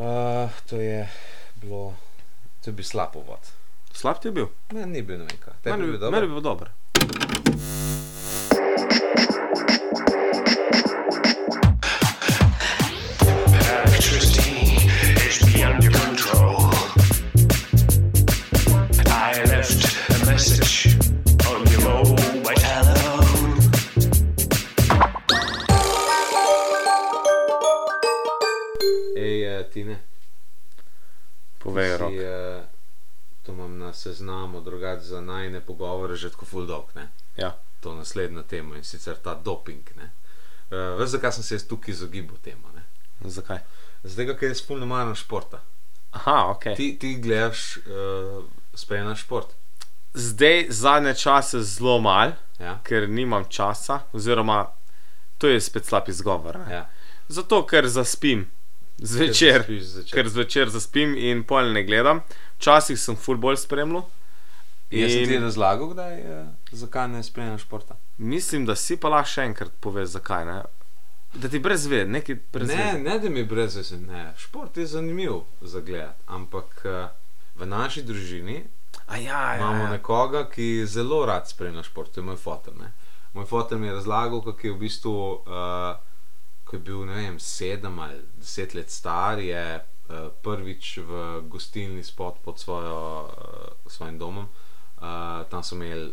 Uh, 0.00 0.48
to 0.64 0.80
je 0.80 1.08
bilo, 1.60 1.94
to 2.64 2.70
je 2.70 2.72
bil 2.72 2.84
slab 2.84 3.16
uvod. 3.16 3.38
Slab 3.92 4.16
ti 4.16 4.28
je 4.28 4.32
bil? 4.32 4.46
Ne, 4.72 4.86
ni 4.86 5.02
bil 5.02 5.20
nekaj. 5.20 5.60
Meni 5.64 5.84
je 5.84 5.92
bi, 5.92 5.98
bil 5.98 6.10
meni 6.10 6.40
dober. 6.40 6.72
Seznamu, 34.00 34.60
drugače 34.60 35.02
za 35.04 35.20
najne 35.20 35.60
pogovore, 35.60 36.16
že 36.16 36.30
tako 36.30 36.46
full 36.46 36.66
dog, 36.66 36.88
ne? 36.94 37.08
Ja. 37.36 37.52
To 37.80 37.94
naslednja 37.94 38.42
tema 38.42 38.76
in 38.76 38.84
sicer 38.84 39.16
ta 39.16 39.34
doping, 39.34 39.84
ne? 39.96 40.10
Uh, 40.70 40.98
veš, 40.98 41.08
zakaj 41.10 41.32
sem 41.32 41.42
se 41.44 41.54
jaz 41.54 41.64
tukaj 41.66 41.92
izogibal 41.92 42.36
temu, 42.38 42.68
ne? 42.74 42.84
Zakaj? 43.22 43.58
Zdaj, 44.04 44.34
ker 44.34 44.48
jaz 44.48 44.62
full 44.62 44.80
ne 44.80 44.86
maram 44.86 45.14
športa. 45.14 45.60
Aha, 46.12 46.50
ok. 46.50 46.64
Ti, 46.76 46.96
ti 46.98 47.14
gledaš, 47.16 47.76
uh, 47.78 48.44
spremljaš 48.74 49.20
šport. 49.22 49.52
Zdaj 50.14 50.66
zadnje 50.70 51.14
čase 51.14 51.60
zelo 51.62 51.98
mal, 52.00 52.32
Ja? 52.58 52.78
ker 52.84 53.08
nimam 53.08 53.44
časa, 53.48 54.00
oziroma 54.12 54.66
to 55.38 55.48
je 55.48 55.60
spet 55.60 55.86
slab 55.86 56.08
izgovor. 56.08 56.58
ne. 56.58 56.74
Ja. 56.74 56.82
Zato, 57.28 57.62
ker 57.66 57.88
zaspim 57.88 58.48
zvečer, 59.02 59.58
zaspiš 59.60 59.82
zvečer. 59.82 60.14
ker 60.14 60.28
zvečer 60.28 60.68
zaspim 60.68 61.16
in 61.16 61.44
pol 61.44 61.72
ne 61.72 61.82
gledam. 61.84 62.20
Včasih 62.58 62.98
sem 63.00 63.16
fullball 63.16 63.56
spremljal. 63.56 64.02
Jaz 64.90 65.12
sem 65.12 65.26
ti 65.26 65.34
In 65.34 65.42
razlagal, 65.42 65.88
kdaj, 65.88 66.14
uh, 66.18 66.46
zakaj 66.72 67.08
ne 67.08 67.22
spremljaš 67.22 67.62
športa. 67.62 67.96
mislim, 68.18 68.66
da 68.66 68.76
si 68.76 68.96
pa 68.96 69.08
lahko 69.08 69.30
še 69.30 69.42
enkrat 69.42 69.72
poveš, 69.80 70.08
zakaj 70.08 70.44
ne. 70.44 70.62
Da 71.34 71.48
ti 71.48 71.58
brez 71.58 71.86
ve, 71.86 72.04
nekaj 72.04 72.34
brez 72.52 72.68
Ne, 72.68 72.74
veze. 72.76 72.98
ne, 72.98 73.18
da 73.18 73.30
mi 73.30 73.44
brez 73.44 73.76
veze, 73.76 73.98
ne. 73.98 74.32
Šport 74.36 74.76
je 74.76 74.86
zanimiv 74.86 75.32
za 75.60 75.80
gledati, 75.80 76.22
ampak 76.26 76.82
uh, 76.84 77.06
v 77.54 77.66
naši 77.66 78.02
družini 78.02 78.64
A 79.06 79.16
ja, 79.16 79.54
ja, 79.54 79.56
imamo 79.56 79.84
ja. 79.84 79.90
nekoga, 79.90 80.48
ki 80.50 80.86
zelo 80.86 81.26
rad 81.26 81.48
spremlja 81.48 81.82
šport, 81.82 82.10
to 82.10 82.20
je 82.20 82.24
moj 82.24 82.36
fotor. 82.36 82.74
Ne? 82.76 82.92
Moj 83.32 83.46
fotor 83.46 83.78
mi 83.78 83.86
je 83.86 83.92
razlagal, 83.92 84.42
kako 84.42 84.66
je 84.66 84.72
v 84.72 84.78
bistvu, 84.78 85.14
uh, 85.32 85.94
ko 86.70 86.76
je 86.76 86.80
bil 86.86 87.00
ne 87.06 87.16
vem, 87.18 87.38
sedem 87.42 87.98
ali 87.98 88.20
deset 88.38 88.74
let 88.78 88.90
star, 88.94 89.40
je 89.42 89.62
uh, 89.82 90.28
prvič 90.42 90.98
v 91.02 91.40
gostilni 91.50 92.04
spod 92.06 92.38
pod 92.44 92.62
svojo, 92.62 93.00
uh, 93.26 93.90
svojim 93.90 94.18
domom. 94.18 94.46
Uh, 95.00 95.42
tam 95.50 95.64
so 95.66 95.74
imeli 95.74 96.12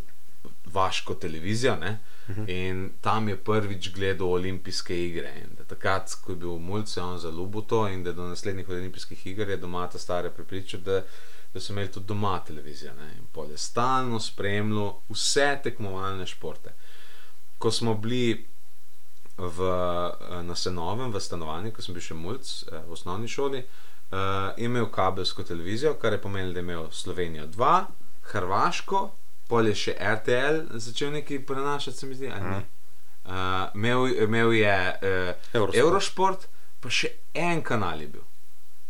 vaško 0.74 1.14
televizijo 1.14 1.76
ne? 1.76 2.00
in 2.48 2.90
tam 3.02 3.30
je 3.30 3.38
prvič 3.38 3.92
gledal 3.94 4.34
olimpijske 4.34 4.98
igre. 5.06 5.32
In 5.44 5.68
takrat, 5.68 6.16
ko 6.26 6.32
je 6.32 6.36
bil 6.36 6.58
mulj, 6.60 6.86
se 6.86 7.00
je 7.00 7.04
on 7.04 7.20
zaljubil 7.20 7.62
v 7.62 7.68
to 7.68 7.88
in 7.88 8.04
da 8.04 8.12
do 8.12 8.26
naslednjih 8.28 8.70
olimpijskih 8.70 9.28
iger 9.28 9.50
je 9.50 9.58
doma 9.58 9.88
ta 9.88 10.00
stare 10.00 10.30
prepričal, 10.30 10.82
da, 10.82 11.04
da 11.54 11.60
so 11.60 11.74
imeli 11.74 11.92
tudi 11.92 12.08
doma 12.08 12.40
televizijo. 12.48 12.94
Ne? 12.98 13.14
In 13.20 13.30
pol 13.32 13.52
je 13.52 13.58
stalno 13.58 14.20
spremljal 14.20 14.96
vse 15.10 15.60
tekmovalne 15.64 16.26
športe. 16.26 16.74
Ko 17.58 17.72
smo 17.72 17.94
bili 17.94 18.48
v, 19.38 19.60
eh, 19.62 20.44
na 20.44 20.56
Senovem, 20.56 21.12
v 21.12 21.20
stanovanju, 21.22 21.72
ko 21.72 21.82
sem 21.82 21.94
bil 21.94 22.02
še 22.04 22.18
mulj 22.18 22.42
v 22.72 22.90
osnovni 22.92 23.30
šoli, 23.30 23.62
uh, 23.62 24.18
imel 24.58 24.88
kabelsko 24.90 25.44
televizijo, 25.44 25.94
kar 26.02 26.14
je 26.14 26.22
pomenilo, 26.22 26.54
da 26.54 26.60
je 26.60 26.64
imel 26.64 26.92
Slovenijo 26.92 27.48
2, 27.54 27.86
Hrvaško, 28.32 29.02
pol 29.48 29.68
je 29.68 29.76
še 29.76 29.96
RTL 30.00 30.80
začel 30.80 31.14
nekaj 31.20 31.46
prenašati, 31.46 31.98
se 31.98 32.08
mi 32.08 32.16
zdi. 32.16 32.32
ni? 32.32 32.62
Uh, 33.28 33.68
imel, 33.76 34.08
imel 34.24 34.54
je 34.56 34.76
uh, 34.90 35.34
Eurosport. 35.54 35.78
Eurosport, 35.78 36.48
pa 36.80 36.90
še 36.90 37.12
en 37.36 37.62
kanal 37.62 38.02
je 38.02 38.08
bil, 38.18 38.28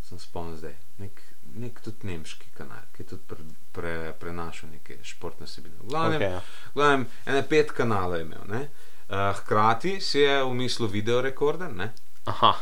sem 0.05 0.19
spomnil 0.21 0.59
zdaj, 0.61 0.75
nek, 1.01 1.23
nek 1.57 1.81
tudi 1.83 2.07
nemški 2.07 2.53
kanal, 2.57 2.85
ki 2.93 3.03
je 3.03 3.09
tudi 3.15 3.25
pre, 3.27 3.47
pre, 3.73 3.95
prenašal 4.21 4.69
neke 4.71 5.01
športne 5.03 5.49
vsebine. 5.49 5.75
V 5.81 5.89
glavnem, 5.89 6.21
Okej, 6.21 6.37
ja. 6.37 6.43
v 6.71 6.77
glavnem, 6.77 7.07
ene 7.25 7.47
pet 7.49 7.73
kanalov 7.73 8.21
je 8.21 8.29
imel. 8.29 8.45
ne. 8.53 8.67
Uh, 8.67 8.86
hkrati 9.09 10.01
si 10.01 10.19
je 10.19 10.43
v 10.43 10.53
mislu 10.53 10.87
video 10.87 11.21
rekorder, 11.21 11.73
ne? 11.73 11.91
Aha, 12.25 12.53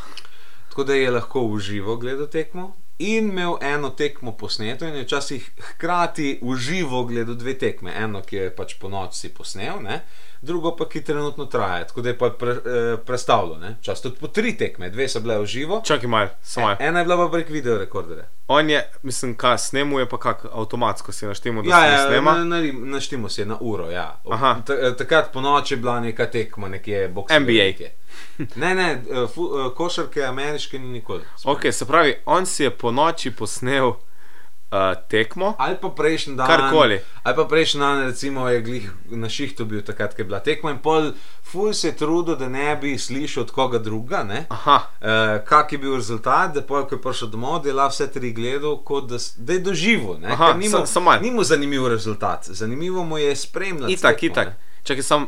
tako 0.70 0.84
da 0.84 0.94
je 0.94 1.12
lahko 1.12 1.42
uživo 1.42 1.96
gledal 1.98 2.28
tekmo. 2.28 2.76
In 3.00 3.30
imel 3.30 3.58
eno 3.62 3.90
tekmo 3.90 4.32
posneto, 4.38 4.88
in 4.88 4.96
je 4.96 5.04
včasih 5.04 5.50
hkrati 5.60 6.40
uživo 6.42 7.04
gledal 7.04 7.36
dve 7.36 7.58
tekme. 7.58 7.92
Eno, 7.92 8.22
ki 8.22 8.36
je 8.36 8.54
pač 8.56 8.78
po 8.80 8.90
noči 8.90 9.34
posnel, 9.36 9.82
ne? 9.84 10.00
Drugo 10.46 10.76
pa, 10.76 10.86
ki 10.86 11.04
trenutno 11.04 11.46
traja. 11.46 11.84
Tako 11.84 12.02
da 12.02 12.10
je 12.10 12.18
pa 12.18 12.30
pre, 12.30 12.52
eh, 12.52 12.58
predstavljal, 12.98 13.60
ne? 13.60 13.76
čas 13.82 14.02
tudi 14.02 14.16
po 14.16 14.28
tri 14.28 14.54
tekme, 14.54 14.90
dve 14.90 15.10
so 15.10 15.20
bile 15.20 15.40
uživo. 15.40 15.82
čakaj 15.86 16.10
malo, 16.10 16.30
samo 16.42 16.66
malo. 16.66 16.78
Ena 16.80 17.00
je 17.00 17.06
bila 17.06 17.18
pa 17.18 17.32
prek 17.32 17.50
video 17.50 17.78
rekorderja. 17.78 18.24
On 18.48 18.70
je, 18.70 18.90
mislim, 19.04 19.36
kaj 19.36 19.58
snemuje, 19.58 20.10
pa 20.10 20.18
kako 20.20 20.48
avtomatsko 20.54 21.12
si 21.12 21.26
naštemo, 21.26 21.62
da 21.62 21.70
Ja, 21.70 21.82
se 21.82 21.92
ja, 21.94 22.08
snema. 22.08 22.34
na, 22.34 22.44
na, 22.46 22.62
naštimo 22.76 23.30
se 23.30 23.46
na 23.46 23.58
uro. 23.62 23.90
Ja. 23.90 24.22
Aha. 24.32 24.56
Eh, 24.72 24.94
Takrat 24.94 25.34
po 25.34 25.42
noči 25.42 25.74
je 25.74 25.78
bila 25.78 26.00
neka 26.00 26.26
tekma, 26.26 26.68
nekje 26.70 27.08
boksanje. 27.08 27.40
NBA. 27.40 27.90
Ne, 28.56 28.76
ne, 28.76 28.92
eh, 28.92 29.28
fu, 29.28 29.50
eh, 29.60 29.76
košarke 29.76 30.24
ameriške 30.24 30.80
ni 30.80 30.88
nikoli. 30.88 31.22
Ok, 31.44 31.60
se 31.72 31.86
pravi, 31.86 32.16
on 32.26 32.46
si 32.46 32.64
je 32.64 32.70
po 32.70 32.92
noči 32.92 33.32
posnel 33.32 33.94
uh, 34.76 35.08
tekmo. 35.08 35.56
Ali 35.58 35.76
pa 35.78 35.90
prejšnji 35.90 36.36
dan. 36.36 36.48
Karkoli. 36.48 37.00
Ali 37.24 37.36
pa 37.36 37.46
prejšnji 37.46 37.80
dan, 37.80 38.04
recimo, 38.04 38.48
je 38.48 38.62
glih 38.62 38.86
na 39.08 39.30
šihtu 39.30 39.66
bil 39.66 39.82
takrat, 39.82 40.14
ko 40.14 40.22
je 40.22 40.26
bila 40.26 40.40
tekma 40.42 40.72
in 40.72 40.78
pol, 40.80 41.12
ful 41.42 41.74
se 41.74 41.88
je 41.88 41.96
trudil, 41.96 42.36
da 42.36 42.50
ne 42.50 42.76
bi 42.76 42.98
slišal 42.98 43.44
od 43.44 43.52
koga 43.52 43.80
druga. 43.80 44.26
Uh, 44.50 44.68
kak 45.42 45.72
je 45.72 45.78
bil 45.78 45.96
rezultat, 45.96 46.54
da 46.54 46.62
pol, 46.64 46.84
ko 46.84 46.96
je 46.96 47.02
prišel 47.02 47.28
domov, 47.30 47.62
da 47.62 47.70
je 47.70 47.76
lahko 47.76 47.94
vse 47.94 48.08
tri 48.10 48.32
gledal, 48.32 48.78
kot 48.80 49.06
da, 49.06 49.18
da 49.38 49.54
je 49.54 49.60
doživel. 49.62 50.18
Aha, 50.26 50.54
Ni 50.54 50.70
mu- 50.70 50.84
ni 51.22 51.32
mu 51.32 51.44
zanimiv 51.44 51.88
rezultat, 51.88 52.46
zanimivo 52.46 53.04
mu 53.04 53.18
je 53.18 53.36
spremljati. 53.38 53.94
itak, 53.94 54.16
tekmo, 54.16 54.28
itak. 54.28 54.48
ne. 54.48 54.56
Čakaj, 54.84 55.04
sam. 55.04 55.28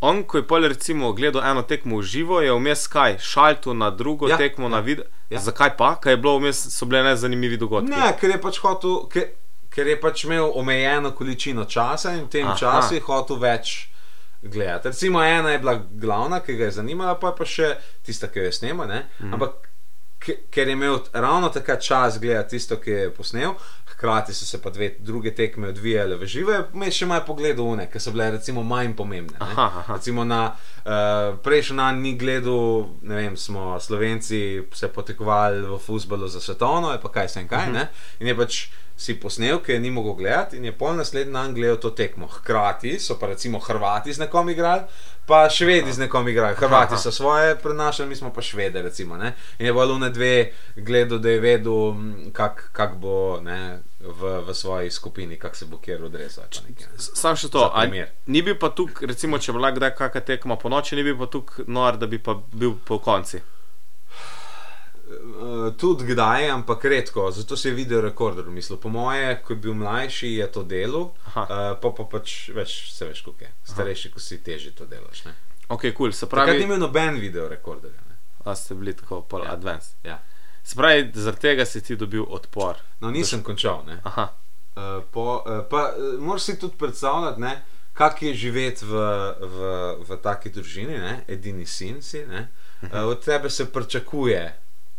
On, 0.00 0.22
ko 0.22 0.36
je 0.36 0.44
pol 0.44 0.60
recimo 0.62 1.12
gledal 1.12 1.42
eno 1.42 1.62
tekmo 1.62 1.98
v 1.98 2.02
živo, 2.04 2.40
je 2.40 2.52
vmes 2.52 2.86
kaj, 2.86 3.18
šaltu 3.18 3.74
na 3.74 3.90
drugo 3.90 4.28
Ja, 4.28 4.36
tekmo 4.36 4.64
ja, 4.64 4.68
na 4.68 4.80
video. 4.80 5.04
ja. 5.30 5.40
Zakaj 5.40 5.76
pa? 5.76 5.94
Kaj 5.96 6.12
je 6.12 6.16
bilo 6.16 6.38
vmes, 6.38 6.68
so 6.70 6.84
bile 6.84 7.02
nezanimivi 7.02 7.56
dogodki. 7.56 7.90
Ne, 7.90 8.12
ker 8.20 8.30
je 8.30 8.38
pač 8.38 8.58
hotel, 8.58 9.08
ker, 9.08 9.30
ker 9.70 9.86
je 9.86 9.96
pač 9.96 10.24
imel 10.24 10.52
omejeno 10.54 11.10
količino 11.10 11.64
časa 11.64 12.12
in 12.12 12.24
v 12.24 12.28
tem 12.28 12.46
Aha. 12.46 12.56
času 12.56 12.94
je 12.94 13.00
hotel 13.00 13.36
več 13.38 13.88
gledati. 14.42 14.88
Recimo 14.88 15.22
ena 15.22 15.50
je 15.50 15.58
bila 15.58 15.74
glavna, 15.92 16.40
ki 16.40 16.54
ga 16.54 16.64
je 16.64 16.70
zanimala, 16.72 17.14
pa 17.14 17.28
je 17.28 17.36
pa 17.36 17.44
še 17.46 17.70
tista, 18.02 18.28
ki 18.28 18.38
jo 18.38 18.44
je 18.44 18.52
snemal. 18.52 18.86
Mm. 19.18 19.32
Ampak 19.32 19.52
ke- 19.54 19.68
ker 20.50 20.68
je 20.68 20.72
imel 20.72 20.98
ravno 21.12 21.48
takrat 21.48 21.82
čas 21.82 22.20
gledati 22.20 22.56
tisto, 22.56 22.76
ki 22.80 22.90
je 22.90 23.10
posnel, 23.14 23.54
hkrati 23.96 24.34
so 24.34 24.44
se 24.44 24.62
pa 24.62 24.70
dve 24.70 24.90
druge 24.98 25.34
tekme 25.34 25.68
odvijale 25.68 26.16
v 26.16 26.26
živo, 26.26 26.58
me 26.74 26.90
še 26.90 27.06
malo 27.06 27.24
pogledal 27.26 27.64
une, 27.64 27.86
ki 27.90 28.00
so 28.00 28.12
bile 28.12 28.30
recimo 28.36 28.62
manj 28.62 28.94
pomembne. 28.96 29.38
ne. 29.40 29.46
Aha, 29.46 29.66
aha. 29.82 29.94
Recimo 29.94 30.24
na 30.24 30.40
uh, 30.52 31.38
prejšnji 31.42 31.76
dan 31.76 32.02
ni 32.02 32.16
gledal, 32.18 32.90
ne 33.02 33.22
vem, 33.22 33.36
smo 33.36 33.78
Slovenci 33.80 34.62
se 34.72 34.88
potekovali 34.88 35.62
v 35.66 35.78
fusbalu 35.78 36.28
za 36.28 36.40
svetovno, 36.40 36.92
pa 37.02 37.12
kaj 37.12 37.28
se 37.28 37.40
en 37.40 37.48
kaj. 37.48 37.70
Uh 37.70 37.76
-huh. 37.76 37.86
In 38.20 38.26
je 38.26 38.36
pač 38.36 38.66
si 38.96 39.14
posnel, 39.20 39.60
ki 39.60 39.72
je 39.72 39.80
ni 39.80 39.90
mogel 39.90 40.14
gledati, 40.14 40.56
in 40.56 40.64
je 40.64 40.72
pol 40.72 40.96
naslednji 40.96 41.32
dan 41.32 41.54
gledal 41.54 41.76
to 41.76 41.90
tekmo. 41.90 42.26
Hkrati 42.26 42.98
so 43.00 43.18
pa 43.20 43.26
recimo 43.26 43.58
Hrvati 43.60 44.12
z 44.12 44.24
nekom 44.24 44.48
igrali. 44.50 44.82
Pa 45.26 45.48
švedi 45.50 45.92
z 45.92 45.98
nekom 45.98 46.28
igrajo. 46.28 46.54
Hrvati 46.54 46.98
so 46.98 47.10
svoje 47.10 47.56
prenašali, 47.58 48.08
mi 48.08 48.16
smo 48.16 48.32
pa 48.32 48.42
švede. 48.42 48.82
Recimo, 48.82 49.16
ne. 49.16 49.34
in 49.58 49.66
je 49.66 49.72
na 49.98 50.08
dve 50.08 50.52
gledal, 50.76 51.18
da 51.18 51.30
je 51.30 51.40
vedel, 51.40 51.94
kako 52.32 52.60
kak 52.72 52.96
bo 52.96 53.40
ne, 53.40 53.82
v, 54.00 54.40
v 54.48 54.54
svoji 54.54 54.90
skupini, 54.90 55.38
kako 55.38 55.56
se 55.56 55.66
bo 55.66 55.78
kjer 55.78 56.04
odrezal. 56.04 56.44
Sam 56.96 57.36
še 57.36 57.48
to, 57.48 57.70
ali 57.74 58.04
ni 58.26 58.42
bil 58.42 58.54
pa 58.58 58.70
tukaj, 58.70 59.06
recimo, 59.06 59.38
če 59.38 59.52
bi 59.52 59.58
bila 59.58 59.70
kdaj 59.70 59.94
kakšna 59.98 60.20
tekma 60.20 60.56
po 60.56 60.68
noči, 60.68 60.96
ni 60.96 61.02
bil 61.02 61.18
pa 61.18 61.26
tukaj 61.26 61.64
nor, 61.66 61.96
da 61.96 62.06
bi 62.06 62.22
pa 62.22 62.38
bil 62.52 62.78
po 62.84 62.98
konci. 62.98 63.42
Uh, 65.06 65.76
tudi 65.76 66.04
kdaj, 66.04 66.50
ampak 66.50 66.84
redko, 66.84 67.30
zato 67.30 67.56
se 67.56 67.68
je 67.68 67.74
video 67.74 68.00
rekorder 68.00 68.44
mislil. 68.44 68.78
Po 68.78 68.88
moje, 68.88 69.42
ko 69.42 69.52
je 69.52 69.56
bil 69.56 69.74
mlajši, 69.74 70.32
je 70.32 70.52
to 70.52 70.62
delo, 70.62 71.00
uh, 71.00 71.36
Aha. 71.36 71.74
pa 71.82 71.90
pa 71.90 72.04
pač 72.04 72.48
več, 72.48 72.92
se 72.92 73.06
veš, 73.06 73.20
kako 73.22 73.44
je. 73.44 73.50
Starejši, 73.64 74.10
ko 74.10 74.20
si 74.20 74.38
teže 74.38 74.72
to 74.74 74.86
delaš. 74.86 75.24
Ne? 75.24 75.34
Ok, 75.68 75.80
kul, 75.82 75.92
cool. 75.92 76.12
se 76.12 76.26
Pravi, 76.26 76.50
ni 76.50 76.56
pravi, 76.56 76.64
imel 76.64 76.78
noben 76.80 77.20
video 77.20 77.48
rekorderja. 77.48 78.02
da 78.44 78.54
ste 78.54 78.74
bili 78.74 78.96
tako 78.96 79.20
pol 79.22 79.44
Ja. 79.44 79.52
advanced. 79.52 79.94
Ja. 80.04 80.18
Se 80.64 80.74
pravi, 80.76 81.10
zaradi 81.14 81.40
tega 81.40 81.64
si 81.64 81.80
ti 81.82 81.96
dobil 81.96 82.24
odpor. 82.28 82.76
No, 83.00 83.10
nisem 83.10 83.42
končal. 83.42 83.84
Ne? 83.86 84.00
Aha, 84.04 84.28
Uh, 84.76 84.82
po, 85.10 85.40
uh, 85.40 85.62
pa 85.70 85.94
uh, 85.96 86.20
moraš 86.20 86.42
si 86.42 86.58
tudi 86.58 86.76
predstavljati, 86.76 87.40
ne, 87.40 87.62
kak 87.92 88.22
je 88.22 88.34
živeti 88.34 88.84
v, 88.84 88.92
v, 89.40 89.56
v 90.04 90.16
taki 90.22 90.50
družini, 90.50 90.98
ne, 90.98 91.24
edini 91.28 91.64
sin 91.66 92.02
si. 92.02 92.20
Ne, 92.26 92.48
uh, 92.82 92.90
od 93.08 93.24
tebe 93.24 93.48
se 93.50 93.64
pričakuje, 93.72 94.42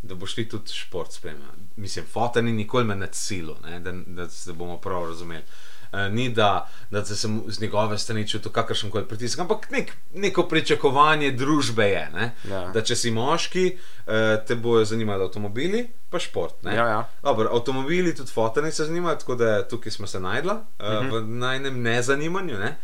da 0.08 0.16
boš 0.16 0.36
ti 0.36 0.50
tudi 0.50 0.74
šport 0.74 1.14
spremljal. 1.14 1.52
Mislim, 1.76 2.06
fotor 2.06 2.44
ni 2.44 2.54
nikoli 2.54 2.86
me 2.86 2.96
ne, 2.96 3.80
da, 3.80 3.92
da 3.92 4.30
se 4.30 4.54
bomo 4.54 4.78
prav 4.78 5.06
razumeli. 5.06 5.44
Uh, 5.92 6.14
ni 6.14 6.30
da, 6.30 6.70
da 6.92 7.06
se 7.06 7.16
sem 7.16 7.44
z 7.48 7.62
njegove 7.62 7.98
strani 7.98 8.28
čutil 8.28 8.52
kakršen 8.52 8.92
koli 8.92 9.08
pritisk, 9.08 9.40
ampak 9.40 9.70
nek, 9.72 9.94
neko 10.14 10.44
pričakovanje 10.44 11.32
družbe 11.32 11.86
je. 11.86 12.10
Ne? 12.14 12.32
Ja. 12.50 12.66
Da 12.74 12.84
če 12.84 12.96
si 12.96 13.12
moški, 13.12 13.66
uh, 13.78 14.14
te 14.48 14.56
bojo 14.56 14.86
zanimali 14.86 15.24
avtomobili, 15.24 15.86
pa 16.10 16.20
šport. 16.20 16.60
Ne? 16.64 16.76
Ja, 16.76 16.88
ja. 16.88 17.00
Dobro, 17.24 17.50
avtomobili 17.54 18.16
tudi 18.16 18.32
fotorni 18.32 18.72
se 18.72 18.86
zanimajo, 18.86 19.16
tako 19.16 19.36
da 19.36 19.68
tukaj 19.68 19.92
smo 19.92 20.08
se 20.08 20.20
najdla 20.20 20.54
uh, 20.54 20.86
-huh. 20.86 21.12
v 21.14 21.24
najnem 21.28 21.82
nezanimanju. 21.82 22.60
Ne? 22.60 22.78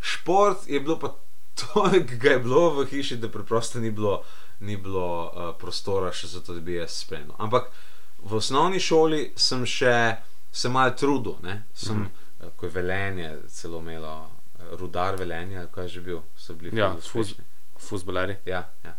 Šport 0.00 0.68
je 0.68 0.80
bilo 0.80 0.98
pa 0.98 1.14
toliko, 1.60 2.14
ga 2.20 2.30
je 2.30 2.38
bilo 2.38 2.70
v 2.70 2.86
hiši, 2.86 3.16
da 3.16 3.28
preprosto 3.28 3.80
ni 3.80 3.90
bilo, 3.90 4.22
ni 4.60 4.76
bilo 4.76 5.06
uh, 5.24 5.54
prostora 5.58 6.12
še 6.12 6.26
za 6.26 6.40
to, 6.40 6.54
da 6.54 6.60
bi 6.60 6.74
jaz 6.74 7.00
spremljal. 7.04 7.36
Ampak 7.38 7.70
v 8.18 8.36
osnovni 8.36 8.80
šoli 8.80 9.32
sem 9.36 9.64
še 9.66 9.94
se 10.52 10.68
malo 10.68 10.90
trudil, 10.90 11.38
ne? 11.42 11.62
sem, 11.74 11.96
-huh. 12.04 12.46
uh, 12.46 12.52
ko 12.56 12.66
je 12.66 12.72
velenje 12.72 13.36
celo 13.48 13.78
imelo, 13.78 14.14
uh, 14.20 14.78
rudar 14.80 15.16
velenje, 15.16 15.66
kaj 15.72 15.84
je 15.84 15.88
že 15.88 16.00
bil, 16.00 16.20
so 16.36 16.54
bili 16.54 16.78
Ja, 16.78 16.96
fuz, 17.12 17.34
fuzbaleri. 17.78 18.36
Ja, 18.44 18.68
ja. 18.84 18.96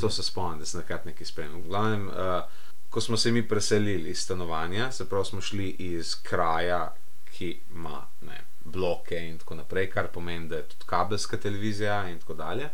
To 0.00 0.10
se 0.10 0.22
spomnim, 0.22 0.58
da 0.58 0.66
sem 0.66 0.80
takrat 0.80 1.04
nekaj 1.04 1.26
spremljal. 1.26 1.60
V 1.60 1.68
Glavnem, 1.68 2.08
uh, 2.08 2.14
ko 2.90 3.00
smo 3.00 3.16
se 3.16 3.32
mi 3.32 3.48
preselili 3.48 4.10
iz 4.10 4.18
stanovanja, 4.18 4.92
se 4.92 5.08
pravi, 5.08 5.24
smo 5.24 5.40
šli 5.40 5.70
iz 5.70 6.14
kraja, 6.22 6.94
ki 7.32 7.60
ima 7.70 8.06
ne, 8.20 8.44
bloke 8.64 9.16
in 9.28 9.38
tako 9.38 9.54
naprej, 9.54 9.90
kar 9.90 10.08
pomeni, 10.12 10.48
da 10.48 10.56
je 10.56 10.68
tudi 10.68 10.84
kabelska 10.86 11.36
televizija 11.36 12.08
in 12.08 12.18
tako 12.18 12.34
dalje. 12.34 12.68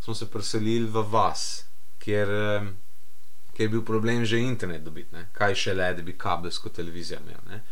Smo 0.00 0.14
se 0.14 0.30
preselili 0.30 0.86
v 0.86 1.02
vas, 1.10 1.67
kjer, 1.98 2.28
kjer 3.56 3.66
je 3.66 3.68
bil 3.68 3.84
problem 3.84 4.24
že 4.24 4.40
internet 4.40 4.84
dobiti, 4.84 5.14
ne. 5.14 5.28
kaj 5.32 5.54
še 5.54 5.74
le, 5.74 5.92
da 5.94 6.02
bi 6.02 6.16
kabelsko 6.18 6.72
televizijo 6.74 7.20
imel. 7.20 7.40
Ne. 7.50 7.62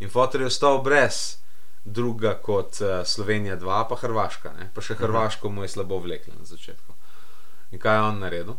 In 0.00 0.10
fotor 0.10 0.40
je 0.40 0.50
ostal 0.50 0.82
brez 0.82 1.40
druga 1.84 2.34
kot 2.42 2.80
uh, 2.80 3.06
Slovenija 3.06 3.56
2, 3.56 3.88
pa 3.88 3.96
Hrvaška. 3.96 4.52
Ne? 4.58 4.70
Pa 4.74 4.84
še 4.84 4.96
Hrvaško 5.00 5.50
mu 5.50 5.64
je 5.64 5.72
slabo 5.72 5.98
vleklo 6.00 6.34
na 6.38 6.44
začetku. 6.44 6.96
In 7.72 7.80
kaj 7.80 7.96
je 7.96 8.06
on 8.06 8.18
naredil? 8.20 8.56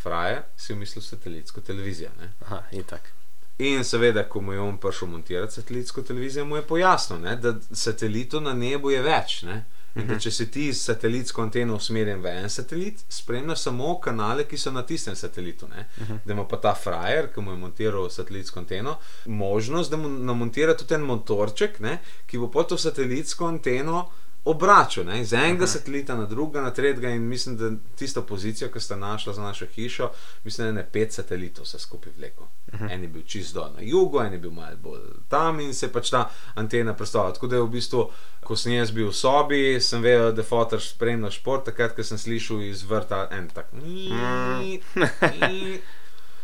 Fraje 0.00 0.42
si 0.56 0.72
je 0.72 0.76
mislil 0.78 1.04
satelitsko 1.04 1.60
televizijo. 1.60 2.10
Ne? 2.20 2.32
Aha, 2.46 2.62
itak. 2.72 3.12
In 3.60 3.84
seveda, 3.84 4.24
ko 4.28 4.40
mu 4.40 4.52
je 4.52 4.60
on 4.60 4.78
prišel 4.80 5.08
montirati 5.08 5.54
satelitsko 5.54 6.02
televizijo, 6.02 6.46
mu 6.48 6.56
je 6.56 6.62
pojasnil, 6.66 7.18
ne, 7.20 7.34
da 7.36 7.52
satelitov 7.76 8.40
na 8.42 8.54
nebu 8.56 8.90
je 8.90 9.02
več. 9.04 9.42
Ne, 9.44 9.64
in 9.94 10.06
da 10.06 10.18
če 10.18 10.30
si 10.30 10.46
ti 10.50 10.68
s 10.72 10.84
satelitsko 10.86 11.42
anteno 11.42 11.74
usmerjen 11.74 12.22
v 12.22 12.32
en 12.42 12.50
satelit, 12.50 13.02
spremljaš 13.08 13.66
samo 13.66 13.96
kanale, 14.00 14.46
ki 14.48 14.58
so 14.58 14.70
na 14.70 14.84
tistem 14.86 15.16
satelitu. 15.16 15.68
Ne. 15.68 15.86
Da 16.24 16.32
ima 16.32 16.46
pa 16.48 16.60
ta 16.62 16.74
frajer, 16.74 17.32
ki 17.34 17.42
mu 17.42 17.54
je 17.54 17.58
montiral 17.58 18.10
satelitsko 18.10 18.60
anteno, 18.60 18.96
možnost, 19.26 19.90
da 19.90 19.96
mu 19.96 20.08
namontira 20.08 20.76
tudi 20.78 20.94
en 20.94 21.06
motorček, 21.08 21.80
ne, 21.80 21.98
ki 22.26 22.38
bo 22.38 22.50
po 22.50 22.62
to 22.62 22.78
satelitsko 22.78 23.48
anteno 23.50 24.06
obračal, 24.44 25.04
ne, 25.04 25.20
iz 25.20 25.32
enega 25.32 25.66
satelita 25.66 26.16
na 26.16 26.24
drugega, 26.24 26.62
na 26.62 26.70
tretjega. 26.70 27.10
In 27.10 27.22
mislim, 27.22 27.56
da 27.56 27.70
tisto 27.96 28.22
pozicijo, 28.22 28.70
ki 28.72 28.80
sta 28.80 28.96
našla 28.96 29.32
za 29.32 29.42
našo 29.42 29.66
hišo, 29.74 30.10
mislim, 30.44 30.74
da 30.74 30.80
je 30.80 30.88
pet 30.92 31.12
satelitov 31.12 31.64
vse 31.64 31.78
skupaj 31.78 32.12
vlekel. 32.16 32.46
En 32.90 33.02
je 33.02 33.08
bil 33.08 33.22
čist 33.26 33.54
dol 33.54 33.72
na 33.76 33.80
jugu, 33.82 34.20
en 34.20 34.32
je 34.32 34.38
bil 34.38 34.50
malo 34.50 34.76
bolj 34.76 35.00
tam 35.28 35.60
in 35.60 35.74
se 35.74 35.86
je 35.86 35.92
pač 35.92 36.10
ta 36.10 36.30
antena 36.54 36.94
predstavljala. 36.94 37.34
Tako 37.34 37.46
da 37.46 37.56
je 37.56 37.62
v 37.62 37.68
bistvu, 37.68 38.10
ko 38.44 38.56
sem 38.56 38.72
jaz 38.72 38.90
bil 38.90 39.08
v 39.08 39.14
sobi, 39.14 39.80
sem 39.80 40.02
vedel, 40.02 40.32
da 40.32 40.40
je 40.40 40.48
fotor 40.48 40.80
spremljal 40.82 41.30
šport, 41.30 41.64
takrat, 41.64 41.96
ko 41.96 42.04
sem 42.04 42.18
slišal 42.18 42.62
iz 42.62 42.82
vrta 42.82 43.28
en 43.30 43.48
tak. 43.48 43.66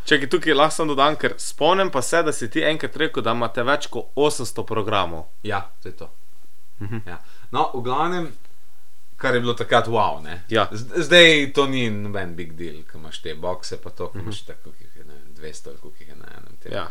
Čakaj, 0.07 0.29
tukaj 0.31 0.55
lahko 0.55 0.85
dodam, 0.87 1.17
ker 1.19 1.35
spomnim 1.39 1.91
pa 1.91 2.03
se, 2.03 2.23
da 2.23 2.33
si 2.33 2.51
ti 2.51 2.63
enkrat 2.63 2.97
rekel, 2.97 3.25
da 3.27 3.33
imate 3.35 3.65
več 3.67 3.89
kot 3.91 4.13
800 4.15 4.63
programov. 4.67 5.25
Ja, 5.43 5.65
to 5.83 5.89
je 5.89 5.97
to. 5.97 6.11
Ja. 7.07 7.19
No, 7.51 7.71
v 7.75 7.83
glavnem, 7.83 8.29
kar 9.17 9.35
je 9.35 9.41
bilo 9.41 9.55
takrat 9.55 9.87
wow. 9.87 10.23
ne. 10.23 10.43
Ja. 10.49 10.69
Zdaj 10.73 11.53
to 11.55 11.67
ni 11.67 11.91
noben 11.91 12.37
big 12.37 12.53
deal, 12.53 12.83
ki 12.91 12.99
imaš 12.99 13.23
te 13.23 13.35
bokse, 13.35 13.81
pa 13.83 13.91
to, 13.91 14.11
ki 14.13 14.19
imaš 14.19 14.43
tako, 14.45 14.71
koliko 14.71 14.85
jih 14.85 14.97
je, 14.97 15.05
ne 15.05 15.15
vem, 15.15 15.35
200 15.41 15.69
ali 15.69 15.79
koliko 15.79 16.05
je 16.05 16.17
na 16.17 16.33
enem 16.39 16.57
tem. 16.63 16.73
Ja. 16.73 16.87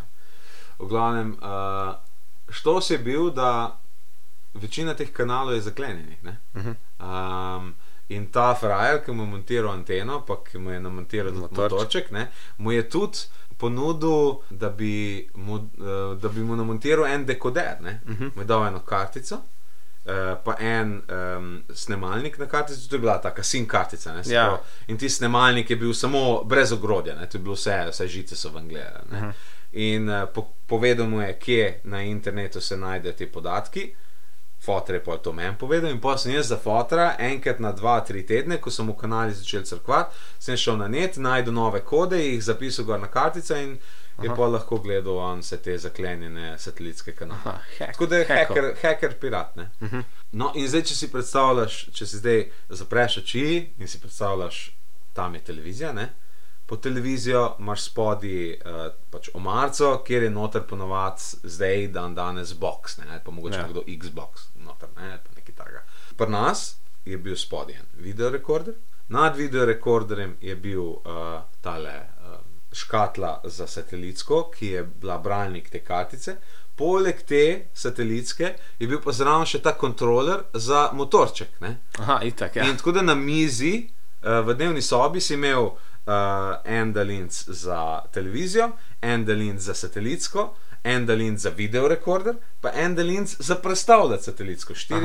V 0.80 0.88
glavnem, 0.88 1.38
uh, 1.42 1.96
štos 2.50 2.90
je 2.90 2.98
bil, 2.98 3.30
da 3.32 3.80
večina 4.54 4.94
teh 4.94 5.12
kanalov 5.12 5.54
je 5.54 5.62
zaklenjenih. 5.62 6.24
ne. 6.24 6.38
Um, 7.00 7.74
in 8.10 8.28
ta 8.32 8.54
frajer, 8.56 9.02
ki 9.06 9.12
mu 9.12 9.24
je 9.24 9.30
montiral 9.30 9.72
anteno, 9.74 10.22
pa 10.26 10.38
ki 10.44 10.58
mu 10.58 10.72
je 10.72 10.80
namontiral 10.80 11.34
Motorček. 11.34 11.72
motorček, 11.72 12.12
ne, 12.12 12.28
mu 12.58 12.72
je 12.72 12.90
tudi 12.90 13.18
ponudil, 13.58 14.42
da 14.50 14.70
bi 14.70 15.28
mu, 15.36 15.56
uh, 15.56 16.18
da 16.22 16.30
bi 16.30 16.44
mu 16.44 16.56
namontiral 16.56 17.06
en 17.06 17.26
dekoder. 17.26 17.78
Uh 17.82 17.88
-huh. 18.12 18.32
Mu 18.36 18.42
je 18.42 18.46
dal 18.46 18.68
eno 18.68 18.80
kartico. 18.80 19.42
Uh, 20.06 20.38
pa 20.44 20.56
en 20.60 21.02
um, 21.38 21.64
snemalnik 21.74 22.38
na 22.38 22.46
kartici, 22.46 22.90
to 22.90 22.96
je 22.96 23.00
bila 23.00 23.18
ta 23.22 23.32
kasin 23.34 23.66
kartica. 23.68 24.14
Ne, 24.14 24.22
Ja. 24.26 24.46
pravi. 24.46 24.62
In 24.88 24.98
ti 24.98 25.10
snemalnik 25.10 25.70
je 25.70 25.76
bil 25.76 25.94
samo 25.94 26.44
brez 26.44 26.72
ogrodja, 26.72 27.16
ne, 27.16 27.30
to 27.30 27.38
je 27.38 27.42
bilo 27.42 27.56
vse, 27.56 27.86
vse 27.90 28.08
žice 28.08 28.36
so 28.36 28.50
vam 28.50 28.68
gledali. 28.68 29.06
Uh 29.12 29.18
-huh. 29.18 29.32
In 29.72 30.10
uh, 30.10 30.30
po, 30.34 30.48
povedal 30.68 31.08
mu 31.08 31.22
je, 31.22 31.34
kje 31.40 31.80
na 31.84 32.02
internetu 32.04 32.62
se 32.62 32.78
najdejo 32.78 33.14
ti 33.14 33.26
podatki. 33.26 33.96
Fotor 34.66 34.96
je 34.96 35.04
pa 35.04 35.18
to 35.18 35.34
meni 35.34 35.56
povedal, 35.60 35.92
in 35.92 36.00
pa 36.02 36.18
sem 36.18 36.32
jaz 36.34 36.48
za 36.48 36.58
fotora 36.58 37.16
enkrat 37.20 37.60
na 37.60 37.72
dva, 37.72 38.00
tri 38.02 38.26
tedne, 38.26 38.58
ko 38.58 38.72
sem 38.72 38.88
v 38.88 38.96
kanali 38.96 39.34
začel 39.34 39.64
crkvati, 39.64 40.16
sem 40.40 40.58
šel 40.58 40.78
na 40.78 40.88
net, 40.88 41.18
najdel 41.18 41.54
nove 41.54 41.80
kode, 41.82 42.18
jih 42.18 42.44
zapisal 42.44 42.86
gor 42.86 43.00
na 43.00 43.08
kartice 43.08 43.64
in 43.64 43.78
je 44.24 44.36
pa 44.36 44.48
lahko 44.48 44.78
gledal 44.80 45.18
on 45.18 45.40
vse 45.40 45.58
te 45.58 45.78
zaklenjene 45.78 46.58
satelitske 46.60 47.12
kanale. 47.12 47.40
Aha, 47.46 47.60
hack, 47.78 47.92
Tako 47.92 48.06
da 48.06 48.18
je 48.18 48.26
hacker, 48.26 48.76
hacker 48.82 49.20
pirat. 49.20 49.56
Ne? 49.56 49.70
Uh 49.82 49.92
-huh. 49.92 50.04
No, 50.32 50.52
in 50.56 50.68
zdaj, 50.68 50.82
če 50.82 50.96
si 50.96 51.12
predstavljaš, 51.12 51.90
če 51.94 52.06
si 52.06 52.18
zdaj 52.18 52.46
zapreš 52.70 53.18
oči 53.18 53.74
in 53.78 53.88
si 53.88 54.00
predstavljaš, 54.00 54.78
tam 55.14 55.36
je 55.36 55.42
televizija, 55.42 55.94
ne? 55.94 56.14
po 56.66 56.78
televizijo 56.78 57.56
imaš 57.60 57.84
spodaj 57.84 58.54
uh, 58.54 58.58
pač 59.10 59.30
omarco, 59.34 60.04
kjer 60.08 60.24
je 60.24 60.30
noter 60.30 60.64
ponovadi 60.68 61.22
zdaj 61.44 61.88
dan 61.88 62.16
danes 62.16 62.54
box, 62.54 62.98
ne? 62.98 63.22
pa 63.26 63.32
mogoče 63.32 63.58
Ja. 63.58 63.68
kdo 63.68 63.84
Xbox, 64.00 64.48
noter, 64.56 64.90
ne? 64.98 65.20
pa 65.24 65.30
nekaj 65.36 65.56
takega. 65.56 65.84
Pri 66.18 66.30
nas 66.30 66.78
je 67.06 67.18
bil 67.18 67.36
spodaj 67.36 67.76
en 67.76 67.86
videorekorder, 67.94 68.74
nad 69.08 69.36
videorekorderjem 69.38 70.38
je 70.42 70.56
bil 70.56 70.82
uh, 70.82 71.42
tale. 71.62 72.10
Škatla 72.76 73.42
za 73.44 73.68
satelitsko, 73.68 74.50
ki 74.52 74.68
je 74.68 74.84
bila 74.84 75.18
bralnik 75.18 75.70
te 75.72 75.80
kartice, 75.80 76.36
poleg 76.76 77.22
te 77.24 77.44
satelitske 77.74 78.50
je 78.80 78.88
bil 78.88 79.00
pa 79.00 79.14
zraven 79.16 79.48
še 79.48 79.62
ta 79.64 79.72
kontroler 79.80 80.44
za 80.54 80.90
motorček. 80.94 81.56
Ne? 81.64 81.78
Aha, 82.04 82.20
itak, 82.28 82.56
ja. 82.60 82.68
In 82.68 82.76
tako 82.78 82.92
da 82.92 83.02
na 83.02 83.16
mizi 83.16 83.88
uh, 83.88 84.42
v 84.44 84.58
dnevni 84.60 84.82
sobi 84.84 85.22
si 85.24 85.38
imel 85.40 85.70
uh, 85.70 85.78
en 86.66 86.92
daljinc 86.94 87.44
za 87.48 88.02
televizijo, 88.12 88.74
en 89.02 89.24
daljinc 89.26 89.62
za 89.62 89.74
satelitsko, 89.74 90.50
en 90.86 91.06
daljinc 91.06 91.40
za 91.42 91.50
videorekorder, 91.50 92.36
pa 92.62 92.70
en 92.76 92.96
daljinc 92.96 93.38
za 93.40 93.56
predstavljati 93.56 94.24
satelitsko, 94.24 94.76
štiri. 94.76 95.00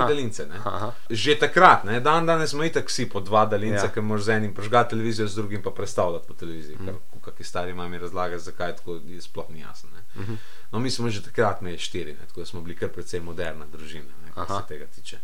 Aha. 0.64 0.90
Že 1.11 1.38
takrat, 1.38 1.85
ne, 1.85 2.00
dan 2.00 2.26
danes 2.26 2.50
smo 2.50 2.64
itak 2.64 2.88
vsi 2.90 3.06
po 3.09 3.21
dva 3.21 3.47
daljinca, 3.47 3.87
Ja. 3.87 3.92
ker 3.95 4.02
moraš 4.02 4.25
z 4.25 4.28
enim 4.37 4.52
prižgati 4.54 4.90
televizijo, 4.90 5.28
z 5.28 5.35
drugim 5.35 5.62
pa 5.62 5.71
predstavljati 5.71 6.28
po 6.28 6.35
televiziji. 6.35 6.76
Mm. 6.80 6.99
Kakšni 7.21 7.45
stari 7.45 7.75
mami 7.75 7.99
razlaga, 7.99 8.39
zakaj 8.39 8.77
tako, 8.77 9.00
je 9.07 9.21
sploh 9.23 9.50
ni 9.50 9.61
jasno. 9.61 9.91
Mm 10.17 10.21
-hmm. 10.23 10.37
No, 10.73 10.79
mi 10.79 10.91
smo 10.91 11.09
že 11.11 11.23
takrat 11.23 11.61
imeli 11.61 11.79
štiri, 11.79 12.12
ne, 12.15 12.27
tako 12.27 12.41
da 12.41 12.47
smo 12.47 12.61
bili 12.61 12.77
kar 12.77 12.89
precej 12.89 13.21
moderna 13.21 13.67
družina, 13.67 14.12
ne, 14.25 14.33
kar 14.35 14.45
Aha. 14.49 14.61
se 14.61 14.69
tega 14.69 14.87
tiče. 14.87 15.19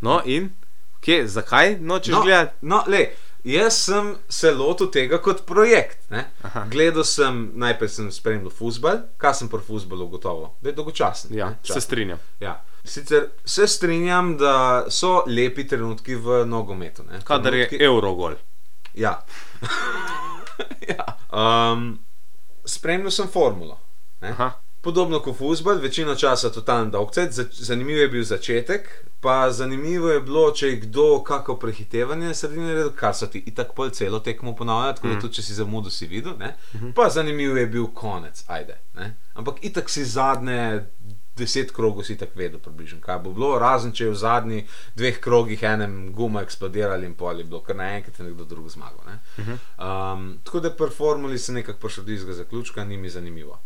No, 0.00 0.22
in 0.24 0.50
kje, 1.00 1.28
zakaj 1.28 1.78
nočeš 1.80 2.12
No, 2.14 2.22
gledati? 2.22 2.56
no 2.60 2.84
le, 2.86 3.08
jaz 3.44 3.74
sem 3.84 4.16
se 4.28 4.50
lotil 4.50 4.90
tega 4.90 5.18
kot 5.18 5.46
projekt. 5.46 5.98
Gledal 6.70 7.04
sem, 7.04 7.52
najprej 7.54 7.88
sem 7.88 8.12
spremljal 8.12 8.50
futbol, 8.50 8.98
kaj 9.16 9.34
sem 9.34 9.48
pri 9.48 9.58
futbolu 9.60 10.04
ugotovil, 10.04 10.48
da 10.60 10.68
je 10.68 10.74
dolgočasen. 10.74 11.36
Ja, 11.38 11.50
ne, 11.50 11.56
se 11.64 11.80
strinjam. 11.80 12.18
Ja. 12.40 12.62
Sicer 12.84 13.28
se 13.44 13.66
strinjam, 13.66 14.36
da 14.36 14.84
so 14.90 15.24
lepi 15.26 15.68
trenutki 15.68 16.14
v 16.14 16.44
nogometu. 16.46 17.02
ne. 17.02 17.20
Kadar 17.24 17.54
je 17.54 17.68
Eurogol. 17.80 18.34
Ja. 18.94 19.24
ja. 20.92 21.06
Um, 21.32 21.98
spremljal 22.64 23.10
sem 23.10 23.28
formulo. 23.28 23.78
Podobno 24.80 25.20
kot 25.20 25.36
futbol, 25.36 25.76
večino 25.76 26.14
časa 26.14 26.48
totalno 26.50 26.90
dolgcet, 26.90 27.32
zanimiv 27.52 27.98
je 27.98 28.08
bil 28.08 28.22
začetek, 28.24 28.88
pa 29.20 29.50
zanimivo 29.52 30.08
je 30.08 30.20
bilo, 30.20 30.46
če 30.56 30.68
je 30.68 30.76
kdo 30.86 31.22
kako 31.24 31.56
prehitevanje 31.60 32.26
na 32.26 32.34
sredini 32.34 32.64
naredil, 32.66 32.92
kar 32.96 33.12
so 33.14 33.28
ti 33.28 33.42
itak 33.46 33.74
pol 33.76 33.90
celo 33.90 34.20
tekmo 34.24 34.54
ponavljali, 34.56 34.96
tako 34.96 35.08
da 35.08 35.20
tudi 35.20 35.34
če 35.34 35.42
si 35.42 35.54
zamudil, 35.54 35.92
si 35.92 36.08
videl. 36.08 36.38
Ne? 36.40 36.54
Pa 36.96 37.10
zanimiv 37.12 37.58
je 37.60 37.66
bil 37.66 37.90
konec, 37.94 38.44
ajde. 38.48 38.78
Ne? 38.96 39.14
Ampak 39.34 39.60
itak 39.68 39.92
si 39.92 40.04
zadnje 40.04 40.86
deset 41.40 41.72
krogov 41.74 42.04
si 42.06 42.18
tako 42.20 42.38
vedel, 42.38 42.60
približno, 42.60 43.00
kaj 43.04 43.18
bo 43.24 43.32
bilo, 43.36 43.54
razen 43.58 43.94
če 43.96 44.06
je 44.06 44.12
v 44.12 44.20
zadnjih 44.20 44.78
dveh 44.98 45.20
krogih 45.24 45.64
enem 45.66 46.12
guma 46.16 46.44
eksplodirali 46.46 47.08
in 47.08 47.16
pol 47.18 47.40
je 47.40 47.48
bilo, 47.48 47.62
kar 47.64 47.78
naenkrat 47.80 48.20
je 48.20 48.28
nekdo 48.28 48.44
drug 48.44 48.68
zmagal. 48.70 49.00
Ne? 49.08 49.18
Um, 49.40 50.30
tako 50.44 50.60
da 50.60 50.74
pri 50.76 50.92
formuli 50.96 51.38
se 51.38 51.52
nekako 51.56 51.86
prišel 51.86 52.04
do 52.04 52.12
istega 52.12 52.38
zaključka, 52.42 52.84
ni 52.84 52.96
mi 52.96 53.10
zanimivo. 53.10 53.58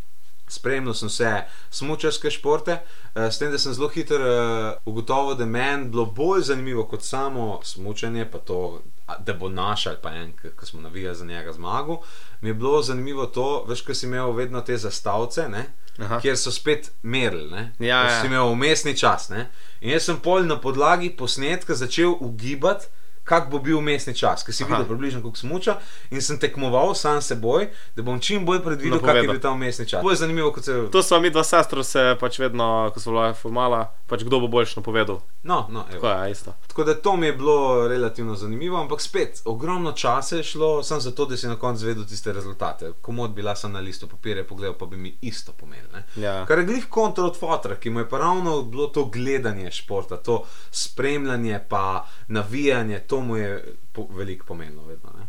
Spremljal 0.48 0.94
sem 0.94 1.08
vse 1.08 1.30
smočarske 1.72 2.30
športe, 2.30 2.72
eh, 3.14 3.30
s 3.30 3.38
tem, 3.38 3.52
da 3.52 3.58
sem 3.58 3.72
zelo 3.72 3.88
hitro 3.88 4.18
uh, 4.20 4.74
ugotovil, 4.84 5.38
da 5.38 5.46
je 5.46 5.50
meni 5.50 5.88
bilo 5.88 6.04
bolj 6.04 6.42
zanimivo 6.50 6.84
kot 6.84 7.02
samo 7.02 7.60
smočanje, 7.64 8.26
pa 8.30 8.38
to, 8.38 8.82
da 9.18 9.34
bo 9.34 9.48
naš 9.48 9.86
ali 9.86 9.96
pa 10.02 10.12
en, 10.12 10.32
ki 10.42 10.66
smo 10.66 10.80
navijali 10.80 11.16
za 11.16 11.24
njega 11.24 11.52
zmagal. 11.52 12.02
Mi 12.40 12.48
je 12.48 12.54
bilo 12.54 12.82
zanimivo 12.82 13.26
to, 13.26 13.64
veš, 13.68 13.82
ker 13.82 13.96
si 13.96 14.06
imel 14.06 14.32
vedno 14.32 14.60
te 14.60 14.76
zastavce, 14.76 15.48
ne, 15.48 15.64
Aha. 15.98 16.20
kjer 16.20 16.36
so 16.36 16.50
spet 16.50 16.90
merili. 17.02 17.50
ne. 17.50 17.72
Ja, 17.78 18.02
ja. 18.02 18.20
Si 18.20 18.26
imel 18.26 18.50
umestni 18.50 18.96
čas. 18.96 19.28
Ne. 19.28 19.50
In 19.80 19.90
jaz 19.90 20.04
sem 20.08 20.20
pol 20.20 20.46
na 20.46 20.60
podlagi 20.60 21.10
posnetka 21.16 21.74
začel 21.74 22.16
ugibati. 22.20 22.86
Kak 23.24 23.50
bo 23.50 23.58
bil 23.58 23.78
umestni 23.78 24.14
čas, 24.14 24.44
ker 24.44 24.54
si 24.54 24.64
Aha. 24.64 24.72
videl 24.72 24.86
približno, 24.88 25.22
kako 25.22 25.36
smuča, 25.36 25.78
in 26.10 26.22
sem 26.22 26.38
tekmoval 26.38 26.94
sam 26.94 27.22
s 27.22 27.32
seboj, 27.32 27.68
da 27.96 28.02
bom 28.02 28.20
čim 28.20 28.44
bolj 28.46 28.60
predvidel, 28.64 29.00
kak 29.00 29.16
je 29.16 29.28
bil 29.28 29.40
ta 29.40 29.50
umestni 29.50 29.88
čas. 29.88 30.02
To 30.02 30.10
je 30.10 30.16
zanimivo, 30.16 30.52
kot 30.52 30.64
se. 30.64 30.76
To 30.92 31.02
smo 31.02 31.20
mi 31.20 31.30
dva 31.30 31.44
sestra, 31.44 31.84
se 31.84 32.16
pač 32.20 32.38
vedno, 32.38 32.90
ko 32.94 33.00
smo 33.00 33.12
bila 33.12 33.34
formala, 33.34 33.84
pač 34.06 34.22
kdo 34.22 34.40
bo 34.40 34.48
boljš 34.48 34.76
napovedal. 34.76 35.20
No, 35.42 35.66
no, 35.70 35.84
evo. 35.90 36.00
Tako 36.00 36.08
je, 36.08 36.30
isto. 36.30 36.54
Tako 36.66 36.84
da 36.84 36.94
to 36.94 37.16
mi 37.16 37.26
je 37.26 37.32
bilo 37.32 37.88
relativno 37.88 38.34
zanimivo, 38.34 38.80
ampak 38.80 39.00
spet 39.00 39.42
ogromno 39.44 39.92
časa 39.92 40.36
je 40.36 40.42
šlo 40.42 40.82
samo 40.82 41.00
zato, 41.00 41.26
da 41.26 41.36
si 41.36 41.46
na 41.46 41.56
koncu 41.56 41.86
vedel 41.86 42.04
tiste 42.04 42.32
rezultate. 42.32 42.92
Komod 43.02 43.30
bila 43.30 43.56
sem 43.56 43.72
na 43.72 43.80
listu 43.80 44.08
papirja, 44.08 44.44
pogledal 44.44 44.76
pa 44.78 44.86
bi 44.86 44.96
mi 44.96 45.16
isto 45.20 45.52
pomenil. 45.52 45.88
ne. 45.92 46.04
Ja. 46.16 46.46
Kar 46.46 46.58
je 46.58 46.64
glih 46.64 46.86
kontra 46.90 47.24
od 47.24 47.38
fotra, 47.38 47.76
ki 47.76 47.90
mu 47.90 48.00
je 48.00 48.08
pa 48.08 48.18
ravno 48.18 48.62
bilo 48.62 48.86
to 48.86 49.04
gledanje 49.04 49.70
športa, 49.70 50.16
to 50.16 50.44
spremljanje, 50.70 51.60
pa 51.68 52.06
navijanje, 52.28 52.98
to 52.98 53.13
mu 53.20 53.36
je 53.36 53.76
po, 53.92 54.06
veliko 54.10 54.46
pomenilo. 54.46 54.84
Vedno, 54.84 55.12
ne. 55.18 55.26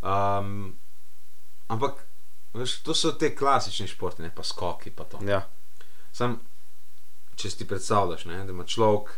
um, 0.00 0.76
ampak 1.68 2.06
veš, 2.52 2.80
to 2.82 2.94
so 2.94 3.12
te 3.12 3.34
klasični 3.36 3.88
športi, 3.88 4.22
ne 4.22 4.30
pa 4.34 4.42
skoki. 4.42 4.90
Pa 4.90 5.04
to. 5.04 5.20
Ja. 5.26 5.42
Sam, 6.12 6.40
če 7.36 7.50
si 7.50 7.66
predstavljaš, 7.68 8.24
ne, 8.24 8.44
da 8.44 8.52
ima 8.52 8.64
človek 8.64 9.12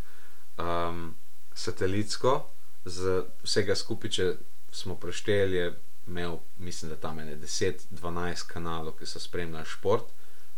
um, 0.58 1.14
satelitsko, 1.54 2.40
z 2.84 3.22
vsega 3.44 3.76
skupaj, 3.78 4.10
če 4.10 4.28
smo 4.74 4.96
prešteli, 4.98 5.56
je 5.56 5.72
imel, 6.06 6.38
mislim, 6.58 6.90
da 6.90 6.96
tam 6.96 7.18
je 7.18 7.36
10-12 7.38 8.46
kanalov, 8.50 8.96
ki 8.98 9.06
so 9.06 9.20
spremljali 9.22 9.68
šport, 9.70 10.10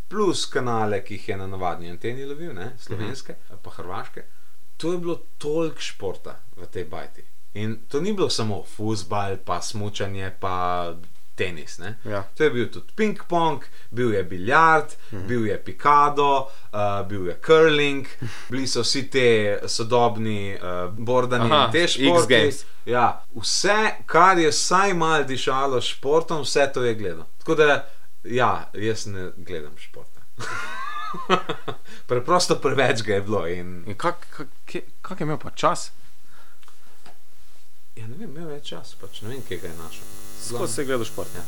plus 0.09 0.45
kanale, 0.49 1.03
ki 1.05 1.19
jih 1.19 1.29
je 1.29 1.37
na 1.37 1.47
navadni 1.47 1.91
anteni 1.91 2.25
lovil, 2.25 2.53
ne, 2.53 2.73
slovenske, 2.79 3.33
uh 3.33 3.51
-huh. 3.51 3.61
pa 3.63 3.71
hrvaške. 3.77 4.25
To 4.77 4.91
je 4.91 4.97
bilo 4.97 5.15
toliko 5.37 5.81
športa 5.81 6.39
v 6.55 6.67
tej 6.67 6.85
bajti. 6.85 7.23
In 7.55 7.77
to 7.87 8.01
ni 8.01 8.13
bilo 8.13 8.29
samo 8.29 8.63
futbal, 8.67 9.37
pa 9.45 9.61
smučanje, 9.61 10.31
pa 10.39 10.93
tenis. 11.35 11.77
Ne? 11.77 11.97
Ja. 12.05 12.23
To 12.35 12.43
je 12.43 12.49
bil 12.49 12.67
tudi 12.71 12.93
ping-pong, 12.95 13.63
bil 13.91 14.13
je 14.13 14.23
biljard, 14.23 14.95
mhm. 15.11 15.27
bil 15.27 15.47
je 15.47 15.57
pikado, 15.63 16.47
uh, 16.71 17.07
bil 17.07 17.27
je 17.27 17.37
curling, 17.45 18.07
bili 18.49 18.67
so 18.67 18.83
vsi 18.83 19.05
te 19.11 19.59
sodobni 19.67 20.55
uh, 20.55 20.91
bordani 20.97 21.51
Aha, 21.51 21.65
in 21.65 21.71
te. 21.71 21.87
Games. 22.29 22.65
Ja, 22.85 23.23
vse, 23.35 23.77
kar 24.05 24.39
je 24.39 24.49
vsaj 24.51 24.93
malo 24.93 25.23
dišalo 25.23 25.81
s 25.81 25.95
športom, 25.95 26.43
vse 26.43 26.69
to 26.73 26.83
je 26.83 26.95
gledal. 26.95 27.25
Tako 27.37 27.55
da, 27.55 27.85
ja, 28.23 28.69
jaz 28.73 29.05
ne 29.07 29.31
gledam 29.37 29.77
športa. 29.77 30.21
Preprosto 32.09 32.55
preveč 32.55 33.01
ga 33.01 33.13
je 33.13 33.21
bilo. 33.21 33.47
In, 33.47 33.83
In 33.87 33.95
kak, 33.95 34.27
kak, 34.37 34.83
kak 35.01 35.19
je 35.19 35.23
imel 35.23 35.37
pa 35.37 35.49
čas? 35.49 35.91
Ja, 37.95 38.07
ne 38.07 38.15
vem, 38.17 38.29
imel 38.29 38.49
je 38.49 38.59
čas, 38.59 38.95
pač 39.01 39.21
ne 39.21 39.29
vem, 39.29 39.41
kje 39.47 39.57
ga 39.57 39.67
je 39.67 39.77
našel. 39.77 40.07
Skozi 40.47 40.73
se 40.73 40.85
gleda 40.85 41.05
šport. 41.05 41.29
Ja. 41.35 41.43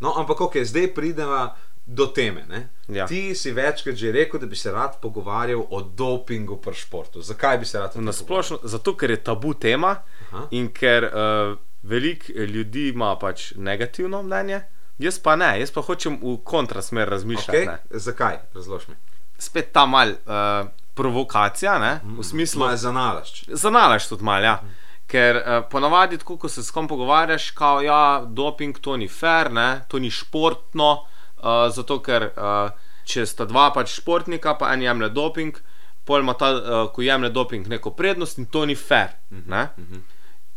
No, 0.00 0.14
ampak 0.16 0.40
ok, 0.40 0.62
zdaj 0.64 0.94
prideva 0.94 1.56
do 1.86 2.06
teme. 2.06 2.44
ne. 2.48 2.68
Ja. 2.88 3.06
Ti 3.06 3.34
si 3.34 3.52
večkrat 3.52 3.96
že 3.96 4.12
rekel, 4.12 4.40
da 4.40 4.46
bi 4.46 4.56
se 4.56 4.72
rad 4.72 5.00
pogovarjal 5.02 5.66
o 5.70 5.80
dopingu 5.82 6.56
pri 6.56 6.74
športu. 6.74 7.22
Zakaj 7.22 7.58
bi 7.58 7.66
se 7.66 7.78
rad 7.78 7.90
o 7.90 7.92
tem 7.92 8.04
Na 8.04 8.12
splošno, 8.12 8.58
zato 8.62 8.96
ker 8.96 9.10
je 9.10 9.16
tabu 9.24 9.54
tema 9.54 9.96
Aha. 10.30 10.46
in 10.50 10.68
ker 10.72 11.04
uh, 11.04 11.58
veliko 11.82 12.32
ljudi 12.32 12.88
ima 12.88 13.16
pač 13.18 13.52
negativno 13.56 14.22
mnenje, 14.22 14.60
jaz 14.98 15.18
pa 15.18 15.36
ne, 15.36 15.60
jaz 15.60 15.70
pa 15.70 15.82
hočem 15.82 16.20
v 16.22 16.38
kontrasmer 16.44 17.08
razmišljati. 17.08 17.58
Okay? 17.58 17.66
ne. 17.66 17.78
Zakaj? 17.90 18.38
Razloži 18.54 18.90
mi. 18.90 18.96
Spet 19.38 19.72
ta 19.72 19.86
mal 19.86 20.10
uh, 20.10 20.68
provokacija, 20.98 21.78
ne, 21.78 21.92
v 22.12 22.24
smislu, 22.24 22.60
Malo 22.60 22.76
za 22.76 22.92
nalašč. 22.92 23.44
zanalaš 23.48 24.08
tudi 24.08 24.24
mal. 24.24 24.42
Ja. 24.42 24.58
Ker 25.06 25.36
uh, 25.36 25.62
ponavadi, 25.70 26.18
tako, 26.18 26.36
ko 26.36 26.48
se 26.48 26.60
s 26.60 26.70
kom 26.70 26.84
pogovarjaš, 26.86 27.50
kao, 27.52 27.80
ja, 27.80 28.00
doping 28.28 28.76
to 28.78 28.96
ni 28.96 29.08
fair, 29.08 29.48
ne, 29.50 29.68
to 29.88 29.98
ni 29.98 30.10
športno, 30.10 30.90
uh, 31.38 31.44
zato 31.70 31.96
ker 32.00 32.28
uh, 32.28 32.68
če 33.04 33.24
sta 33.26 33.46
dva 33.46 33.70
pač 33.70 33.94
športnika, 33.94 34.52
pa 34.54 34.74
en 34.74 34.82
jemlje 34.82 35.08
doping, 35.10 35.56
pol 36.04 36.20
ima 36.20 36.34
ta, 36.34 36.50
uh, 36.50 36.60
ko 36.88 37.02
jemlje 37.02 37.30
doping, 37.30 37.68
neko 37.68 37.90
prednost 37.92 38.38
in 38.38 38.46
to 38.46 38.66
ni 38.66 38.76
fair. 38.76 39.14
Ne? 39.30 39.68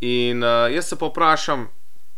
In 0.02 0.44
uh, 0.44 0.68
jaz 0.68 0.86
se 0.86 0.98
pa 0.98 1.08
vprašam, 1.08 1.68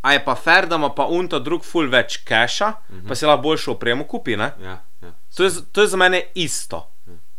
a 0.01 0.13
je 0.13 0.21
pa 0.21 0.33
fair, 0.35 0.65
da 0.65 0.75
ima 0.75 0.89
pa 0.89 1.05
unta 1.05 1.37
drug 1.39 1.61
ful 1.63 1.85
več 1.87 2.17
keša, 2.23 2.71
pa 3.05 3.15
se 3.15 3.27
lahko 3.27 3.43
boljšo 3.43 3.71
opremo 3.71 4.03
kupi. 4.05 4.35
Ne? 4.35 4.49
Ja, 4.59 4.73
ja. 5.01 5.11
To 5.35 5.43
je, 5.43 5.49
z- 5.51 5.65
to 5.71 5.81
je 5.81 5.87
za 5.87 5.97
mene 5.97 6.23
isto. 6.35 6.81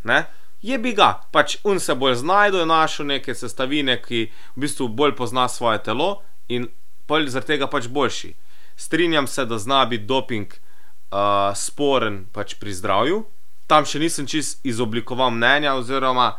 Ne? 0.04 0.22
Je 0.64 0.78
bi 0.80 0.94
ga, 0.96 1.10
pač 1.32 1.58
un 1.68 1.80
se 1.80 1.94
bolj 1.94 2.22
znajde, 2.22 2.62
je 2.62 2.66
našel 2.66 3.06
neke 3.06 3.34
sestavine, 3.36 3.98
ki 4.00 4.30
v 4.56 4.64
bistvu 4.64 4.88
bolj 4.88 5.12
pozna 5.18 5.44
svoje 5.48 5.82
telo 5.84 6.22
in 6.48 6.70
pol 7.06 7.28
zaradi 7.28 7.52
tega 7.52 7.68
pač 7.68 7.90
boljši. 7.92 8.32
Strinjam 8.76 9.28
se, 9.28 9.44
da 9.44 9.58
zna 9.60 9.84
biti 9.84 10.08
doping 10.08 10.48
uh, 10.48 11.52
sporen 11.52 12.24
pač 12.32 12.56
pri 12.56 12.72
zdravju. 12.72 13.20
Tam 13.68 13.84
še 13.84 14.00
nisem 14.00 14.26
čist 14.26 14.64
izoblikoval 14.64 15.30
mnenja, 15.36 15.76
oziroma 15.76 16.32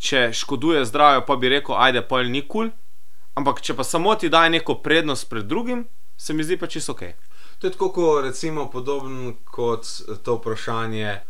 če 0.00 0.30
škoduje 0.32 0.84
zdravju, 0.88 1.26
pa 1.28 1.36
bi 1.36 1.52
rekel, 1.52 1.76
ajde, 1.76 2.02
pol 2.08 2.32
ni 2.32 2.42
kul. 2.42 2.70
Cool. 2.72 2.76
Ampak 3.38 3.60
če 3.62 3.76
pa 3.78 3.84
samo 3.86 4.16
ti 4.18 4.32
daje 4.32 4.50
neko 4.50 4.80
prednost 4.82 5.28
pred 5.30 5.46
drugim, 5.46 5.84
se 6.16 6.34
mi 6.34 6.42
zdi 6.42 6.56
pa 6.58 6.66
čisto 6.66 6.96
ok. 6.96 7.04
To 7.60 7.66
je 7.68 7.74
tako, 7.74 7.92
kot 7.94 8.24
recimo 8.24 8.66
podoben 8.70 9.36
kot 9.44 9.86
to 10.24 10.38
vprašanje 10.40 11.20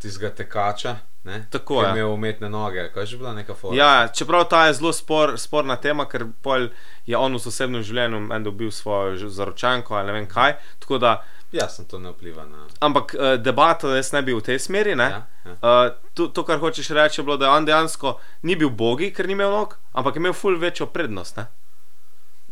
tistega 0.00 0.32
tekača. 0.34 0.96
Ne? 1.24 1.46
Tako, 1.50 1.78
ki 1.80 1.84
ja. 1.84 1.88
je 1.88 2.00
imel 2.00 2.12
umetne 2.12 2.48
noge, 2.52 2.82
kaj 2.92 3.02
je 3.02 3.06
že 3.06 3.16
bila 3.16 3.32
neka 3.34 3.54
forma. 3.54 3.76
Ja, 3.76 4.08
čeprav 4.08 4.44
ta 4.48 4.66
je 4.66 4.74
zelo 4.74 4.92
spor, 4.92 5.38
sporna 5.40 5.76
tema, 5.76 6.04
ker 6.04 6.26
pol 6.42 6.68
je 7.06 7.16
on 7.16 7.32
v 7.32 7.40
osebnem 7.48 7.82
življenju 7.82 8.28
en 8.34 8.44
dobil 8.44 8.70
svojo 8.70 9.28
zaročanko 9.28 9.94
ali 9.96 10.06
ne 10.06 10.12
vem 10.12 10.26
kaj. 10.28 10.58
Tako 10.78 10.98
Da, 10.98 11.22
Jasno, 11.52 11.84
to 11.88 11.98
ne 11.98 12.10
vpliva 12.10 12.44
na. 12.44 12.66
ampak 12.80 13.14
eh, 13.14 13.36
debata 13.38 13.96
jaz 13.96 14.12
ne 14.12 14.22
bi 14.22 14.34
v 14.34 14.42
tej 14.42 14.58
smeri. 14.58 14.94
Ne? 14.94 15.04
Ja, 15.10 15.26
ja. 15.44 15.52
Uh, 15.62 15.94
to, 16.14 16.26
to, 16.28 16.44
kar 16.44 16.58
hočeš 16.58 16.90
reči, 16.90 17.20
je 17.20 17.24
bilo, 17.24 17.36
da 17.36 17.50
on 17.52 17.64
dejansko 17.64 18.18
ni 18.42 18.56
bil 18.56 18.70
bogi, 18.70 19.12
ker 19.14 19.26
ni 19.26 19.32
imel 19.32 19.50
nog, 19.50 19.76
ampak 19.92 20.16
je 20.16 20.20
imel 20.20 20.32
ful 20.32 20.58
večjo 20.58 20.86
prednost. 20.86 21.36
Ne? 21.36 21.46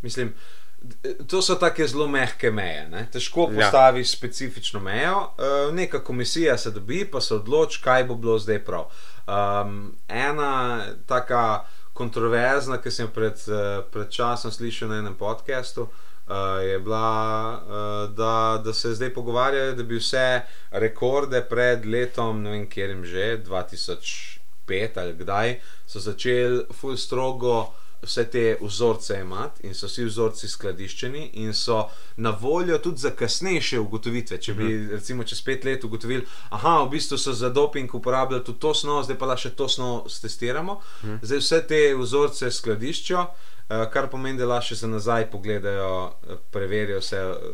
Mislim, 0.02 0.32
d- 0.32 0.36
to 1.26 1.42
so 1.42 1.54
take 1.54 1.86
zelo 1.86 2.08
mehke 2.08 2.50
meje. 2.50 2.88
Ne? 2.88 3.06
Težko 3.12 3.48
Ja. 3.50 3.60
postaviš 3.60 4.08
ja. 4.08 4.16
specifično 4.16 4.80
mejo. 4.80 5.18
Uh, 5.18 5.74
neka 5.74 6.04
komisija 6.04 6.58
se 6.58 6.70
dobi, 6.70 7.04
pa 7.04 7.20
se 7.20 7.34
odloči, 7.34 7.80
kaj 7.82 8.04
bo 8.04 8.14
bilo 8.14 8.38
zdaj 8.38 8.64
prav. 8.64 8.84
Um, 9.26 9.96
ena 10.08 10.84
taka 11.06 11.64
kontroverzna, 11.92 12.78
ki 12.82 12.90
sem 12.90 13.06
jo 13.06 13.12
pred, 13.14 13.44
uh, 13.48 13.84
pred 13.92 14.10
časom 14.10 14.50
slišal 14.50 14.88
na 14.88 14.98
enem 14.98 15.14
podkastu. 15.14 15.82
Uh, 15.82 16.62
je 16.62 16.78
bila, 16.78 17.60
uh, 17.66 18.14
da, 18.16 18.62
da 18.64 18.72
se 18.72 18.94
zdaj 18.94 19.14
pogovarjajo, 19.14 19.74
da 19.74 19.82
bi 19.82 19.98
vse 19.98 20.40
rekorde 20.70 21.42
pred 21.42 21.86
letom, 21.86 22.42
ne 22.42 22.50
vem, 22.50 22.66
kjer 22.70 22.90
jim 22.90 23.04
že, 23.04 23.42
2005 23.46 25.00
ali 25.00 25.12
kdaj, 25.18 25.60
so 25.86 26.00
začeli 26.00 26.64
ful 26.72 26.96
strogo 26.96 27.72
vse 28.02 28.24
te 28.30 28.56
vzorce 28.60 29.20
imati 29.20 29.66
in 29.66 29.74
so 29.74 29.86
vsi 29.86 30.04
vzorci 30.04 30.48
skladiščeni 30.48 31.30
in 31.34 31.52
so 31.54 31.88
na 32.16 32.30
voljo 32.40 32.78
tudi 32.78 32.98
za 32.98 33.10
kasnejše 33.10 33.78
ugotovitve. 33.78 34.38
Če 34.38 34.54
bi 34.54 34.64
recimo 34.90 35.24
čez 35.24 35.42
pet 35.42 35.64
let 35.64 35.84
ugotovili, 35.84 36.26
da 36.50 36.82
v 36.82 36.88
bistvu 36.90 37.18
so 37.18 37.32
za 37.32 37.48
doping 37.50 37.94
uporabljali 37.94 38.44
tudi 38.44 38.58
to 38.58 38.74
snov, 38.74 39.04
zdaj 39.04 39.18
pa 39.18 39.26
lahko 39.26 39.40
še 39.42 39.50
to 39.50 39.68
snov 39.68 40.08
testiramo. 40.22 40.80
Zdaj 41.22 41.38
vse 41.38 41.60
te 41.66 41.94
vzorce 41.94 42.50
skladiščijo, 42.50 43.26
eh, 43.68 43.86
kar 43.92 44.10
pomeni, 44.10 44.38
da 44.38 44.46
lahko 44.46 44.66
še 44.66 44.74
za 44.74 44.86
nazaj 44.88 45.30
pogledajo, 45.30 45.92
eh, 46.28 46.36
preverijo 46.50 46.98
vse. 46.98 47.16
eh, 47.16 47.52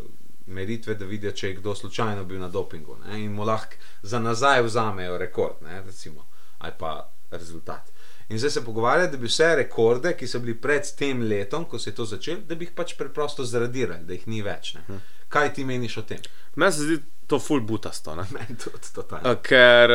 Meritve, 0.48 0.94
da 0.94 1.04
vidijo, 1.04 1.32
če 1.32 1.48
je 1.48 1.54
kdo 1.54 1.74
slučajno 1.74 2.24
bil 2.24 2.40
na 2.40 2.48
dopingu 2.48 2.96
ne, 3.04 3.18
in 3.20 3.32
mu 3.36 3.44
lahko 3.44 3.76
za 4.02 4.18
nazaj 4.18 4.62
vzamejo 4.62 5.18
rekord, 5.18 5.60
ne, 5.60 5.82
recimo, 5.84 6.24
ali 6.58 6.72
pa 6.78 6.94
rezultat. 7.30 7.90
In 8.28 8.38
zdaj 8.38 8.50
se 8.50 8.64
pogovarjajo, 8.64 9.10
da 9.10 9.16
bi 9.16 9.26
vse 9.26 9.54
rekorde, 9.56 10.12
ki 10.16 10.26
so 10.28 10.38
bili 10.38 10.54
pred 10.60 10.84
tem 10.98 11.22
letom, 11.22 11.64
ko 11.64 11.78
se 11.78 11.90
je 11.90 11.94
to 11.94 12.04
začelo, 12.04 12.42
da 12.48 12.54
bi 12.54 12.66
jih 12.68 12.74
pač 12.76 12.92
preprosto 12.98 13.44
zradirali, 13.44 14.04
da 14.04 14.12
jih 14.12 14.26
ni 14.28 14.42
več. 14.44 14.74
Ne? 14.76 15.00
Kaj 15.32 15.54
ti 15.56 15.64
meniš 15.64 15.96
o 16.02 16.04
tem? 16.08 16.20
Meni 16.56 16.72
se 16.72 16.84
zdi 16.84 16.98
to 17.26 17.38
full 17.40 17.64
butasto. 17.64 18.14
Meni 18.36 18.58
tudi 18.60 18.92
totalno. 18.94 19.34
Ker 19.42 19.94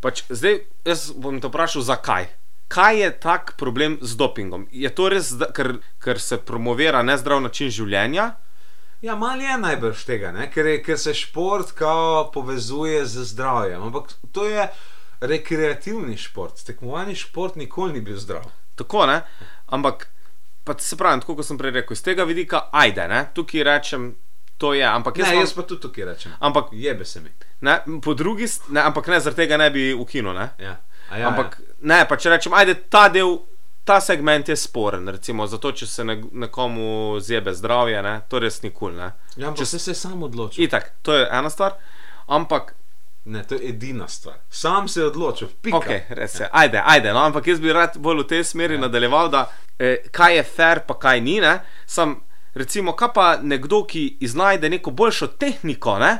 pač 0.00 0.24
zdaj 0.30 0.62
jaz 0.88 1.10
bom 1.12 1.40
te 1.40 1.52
vprašal, 1.52 1.84
zakaj. 1.84 2.30
Kaj 2.68 3.00
je 3.00 3.12
tak 3.20 3.54
problem 3.60 3.96
z 4.00 4.16
dopingom? 4.16 4.66
Je 4.72 4.88
to 4.92 5.08
res, 5.08 5.32
da, 5.40 5.48
ker, 5.52 5.78
ker 6.04 6.20
se 6.20 6.36
promovira 6.36 7.00
nezdrav 7.02 7.40
način 7.40 7.72
življenja? 7.72 8.34
Ja, 9.00 9.14
malo 9.16 9.44
je 9.44 9.56
najbrž 9.62 10.04
tega, 10.04 10.32
ne? 10.34 10.48
ker, 10.50 10.66
je, 10.66 10.82
ker 10.82 10.98
se 10.98 11.14
šport 11.14 11.70
kao 11.78 12.30
povezuje 12.34 13.04
z 13.06 13.24
zdravjem. 13.30 13.82
Ampak 13.88 14.12
to 14.32 14.44
je 14.48 14.66
rekreativni 15.20 16.16
šport, 16.16 16.64
tekmovalni 16.64 17.14
šport 17.14 17.56
nikoli 17.56 17.92
ni 17.92 18.00
bil 18.00 18.16
zdrav. 18.16 18.44
Tako 18.74 19.06
ne. 19.06 19.20
Ampak, 19.66 20.08
pa 20.64 20.74
se 20.78 20.96
pravi, 20.96 21.20
tako 21.20 21.36
kot 21.36 21.46
sem 21.46 21.58
prej 21.58 21.70
rekel, 21.72 21.92
iz 21.92 22.02
tega 22.02 22.24
vidika, 22.24 22.68
ajde, 22.72 23.08
ne? 23.08 23.28
tukaj 23.34 23.62
rečem, 23.62 24.14
to 24.56 24.74
je. 24.74 24.84
Ampak 24.84 25.18
jaz, 25.18 25.28
Ne, 25.28 25.40
jaz 25.40 25.52
pa 25.52 25.62
tudi 25.62 25.80
tukaj 25.80 26.04
rečem. 26.04 26.32
ampak, 26.40 26.64
Jebe 26.72 27.04
se 27.04 27.20
mi. 27.20 27.30
ne, 27.60 27.80
po 28.02 28.14
drugi 28.14 28.46
ne, 28.68 28.80
ampak 28.80 29.06
ne, 29.06 29.20
zaradi 29.20 29.36
tega 29.36 29.56
ne 29.56 29.70
bi 29.70 29.94
ukinil. 29.94 30.32
Ne? 30.34 30.48
Ja. 30.58 30.76
A 31.10 31.18
Ja, 31.18 31.28
Ampak 31.28 31.60
ne, 31.80 32.04
pa 32.08 32.16
če 32.16 32.30
rečem, 32.30 32.52
ajde, 32.52 32.74
ta 32.74 33.08
del, 33.08 33.38
ta 33.84 34.00
segment 34.00 34.48
je 34.48 34.56
sporen, 34.56 35.08
recimo, 35.08 35.46
zato 35.46 35.72
če 35.72 35.86
se 35.86 36.04
ne, 36.04 36.18
nekomu 36.32 37.16
zjebe 37.20 37.54
zdravje, 37.54 38.02
ne, 38.02 38.20
to 38.28 38.38
res 38.38 38.62
ni 38.62 38.70
kul. 38.70 38.92
Cool, 38.92 38.98
ja, 38.98 39.12
ja 39.36 39.52
če 39.54 39.64
če 39.64 39.78
se 39.78 39.94
sam 39.94 40.22
odločil. 40.22 40.64
Itak, 40.64 40.92
to 41.02 41.14
je 41.14 41.24
ena 41.32 41.48
stvar, 41.50 41.78
ampak, 42.26 42.74
Ne, 43.28 43.42
to 43.44 43.54
je 43.54 43.68
edina 43.68 44.06
stvar. 44.08 44.38
Sam 44.50 44.88
se 44.88 45.00
je 45.00 45.06
odločil. 45.06 45.48
Pika. 45.62 45.76
ok, 45.76 45.90
res 46.16 46.38
je, 46.40 46.48
ajde, 46.52 46.80
ajde, 46.84 47.12
no, 47.12 47.26
ampak 47.28 47.46
jaz 47.46 47.60
bi 47.60 47.72
rad 47.72 47.98
bolj 48.00 48.22
v 48.22 48.26
tej 48.30 48.44
smeri 48.44 48.78
ja. 48.78 48.80
nadaljeval, 48.80 49.28
da 49.28 49.42
eh, 49.78 50.06
kaj 50.10 50.36
je 50.36 50.46
fair, 50.48 50.80
pa 50.86 50.96
kaj 50.98 51.20
ni, 51.20 51.36
ne, 51.44 51.58
sam, 51.86 52.14
recimo, 52.54 52.96
kaj 52.96 53.12
pa 53.14 53.26
nekdo, 53.42 53.82
ki 53.84 54.16
iznajde 54.24 54.70
neko 54.70 54.90
boljšo 54.90 55.26
tehniko, 55.36 55.98
ne, 56.00 56.14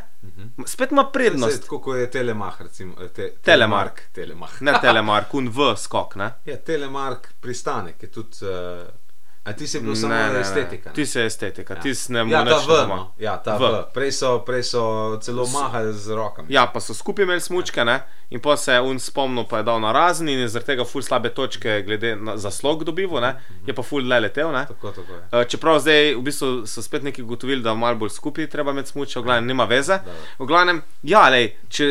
spet 0.67 0.93
ima 0.93 1.07
prednost. 1.15 1.63
Tako 1.65 1.81
kot 1.81 1.97
je 1.97 2.11
Telemach, 2.11 2.61
recimo. 2.61 2.95
eh, 3.01 3.09
Te, 3.09 3.31
Telemark. 3.43 4.03
Telemach. 4.13 4.61
Ne 4.61 4.77
telemark, 4.83 5.35
un 5.35 5.49
v 5.49 5.73
skok, 5.77 6.17
ne. 6.21 6.33
Ja, 6.51 6.57
Telemark 6.57 7.33
pristanek 7.41 8.03
je 8.03 8.11
tudi. 8.11 8.45
Uh, 8.45 9.08
a 9.49 9.53
ti 9.53 9.67
si 9.67 9.81
bil 9.81 9.95
samo 9.97 10.15
ne, 10.15 10.33
ne. 10.33 10.41
estetika. 10.41 10.91
ne? 10.91 10.95
Ti 10.95 11.07
si 11.07 11.21
estetika, 11.21 11.75
Ja. 11.75 11.81
ti 11.81 11.95
si 11.95 12.13
ne 12.13 12.19
Ja, 12.21 12.45
ta 12.45 12.45
moreš. 12.45 12.67
V. 12.67 12.87
No. 12.89 13.13
Ja, 13.19 13.37
ta 13.37 13.57
V. 13.57 13.65
v. 13.65 13.85
Prej, 13.95 14.13
so, 14.13 14.39
prej 14.41 14.63
so 14.63 14.83
celo 15.21 15.47
mahali 15.47 15.93
z 15.93 16.13
rokami. 16.13 16.49
Ja, 16.51 16.67
pa 16.67 16.81
so 16.81 16.95
skupaj 16.95 17.25
imeli 17.25 17.41
smučke, 17.41 17.85
ne? 17.85 18.01
in 18.31 18.41
pa 18.41 18.57
se 18.57 18.73
je 18.73 18.81
un 18.81 18.99
spomnil, 19.01 19.45
pa 19.49 19.57
je 19.59 19.65
dal 19.65 19.81
na 19.81 19.89
razen 19.93 20.29
in 20.29 20.49
zaradi 20.49 20.67
tega 20.67 20.85
ful 20.85 21.01
slabe 21.03 21.31
točke, 21.33 21.81
glede 21.83 22.13
na 22.17 22.37
zaslog 22.37 22.85
dobival, 22.85 23.23
ne? 23.23 23.31
je 23.67 23.73
pa 23.73 23.83
ful 23.83 24.05
le 24.05 24.21
letel. 24.21 24.53
Ne? 24.53 24.67
Tako, 24.69 24.91
tako 24.93 25.13
je. 25.13 25.23
Eh, 25.33 25.45
Čeprav 25.49 25.81
zdaj 25.81 26.13
v 26.15 26.23
bistvu 26.23 26.67
so 26.69 26.83
spet 26.85 27.03
neki 27.03 27.23
ugotovili, 27.25 27.63
da 27.65 27.73
malo 27.75 27.97
bolj 27.97 28.11
skupaj 28.11 28.47
treba 28.53 28.71
imeti 28.77 28.93
smuče, 28.93 29.21
v 29.21 29.23
glavnem 29.25 29.47
nima 29.49 29.65
veze. 29.65 29.97
V 30.39 30.45
glavnem, 30.45 30.83
ja, 31.03 31.25
lej, 31.33 31.55
če 31.73 31.89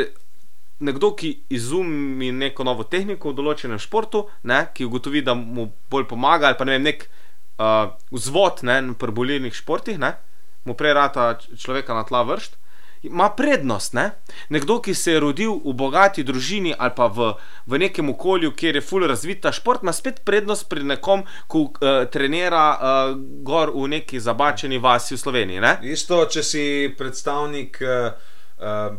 nekdo, 0.80 1.16
ki 1.18 1.32
izumi 1.50 2.30
neko 2.32 2.62
novo 2.64 2.84
tehniko 2.86 3.32
v 3.32 3.38
določenem 3.40 3.80
športu, 3.82 4.28
ne, 4.44 4.68
ki 4.74 4.86
ugotovi, 4.86 5.24
da 5.26 5.34
mu 5.34 5.72
bolj 5.90 6.06
pomaga, 6.06 6.52
ali 6.52 6.58
pa 6.60 6.66
ne 6.66 6.76
vem, 6.78 6.84
nek 6.86 7.08
uh, 7.58 7.98
vzvod 8.12 8.64
ne, 8.64 8.82
pri 9.00 9.12
bolilnih 9.12 9.54
športih, 9.54 10.00
ne, 10.00 10.16
mu 10.66 10.76
prej 10.78 10.94
rata 10.94 11.36
človeka 11.58 11.94
na 11.94 12.04
tla 12.04 12.24
vršt. 12.24 12.58
Ima 13.06 13.30
prednost, 13.30 13.94
ne? 13.94 14.12
nekdo, 14.50 14.80
ki 14.82 14.94
se 14.94 15.12
je 15.12 15.20
rodil 15.22 15.52
v 15.62 15.74
bogati 15.78 16.24
družini 16.26 16.74
ali 16.78 16.92
pa 16.96 17.06
v, 17.08 17.36
v 17.70 17.80
nekem 17.80 18.10
okolju, 18.10 18.52
kjer 18.58 18.76
je 18.76 18.82
fully 18.82 19.08
razvit 19.08 19.42
ta 19.46 19.52
šport, 19.54 19.84
ima 19.86 19.94
spet 19.94 20.24
prednost 20.26 20.66
pred 20.70 20.86
nekom, 20.86 21.24
ko 21.48 21.70
uh, 21.70 22.10
trenira 22.12 22.66
uh, 22.74 23.14
gor 23.46 23.72
v 23.76 23.86
neki 23.94 24.20
zabačeni 24.20 24.82
vasi 24.82 25.14
v 25.14 25.22
Sloveniji. 25.22 25.62
Ne? 25.62 25.78
Isto, 25.86 26.26
če 26.26 26.44
si 26.44 26.66
predstavnik, 26.98 27.78
uh, 27.86 28.18
uh, 28.58 28.98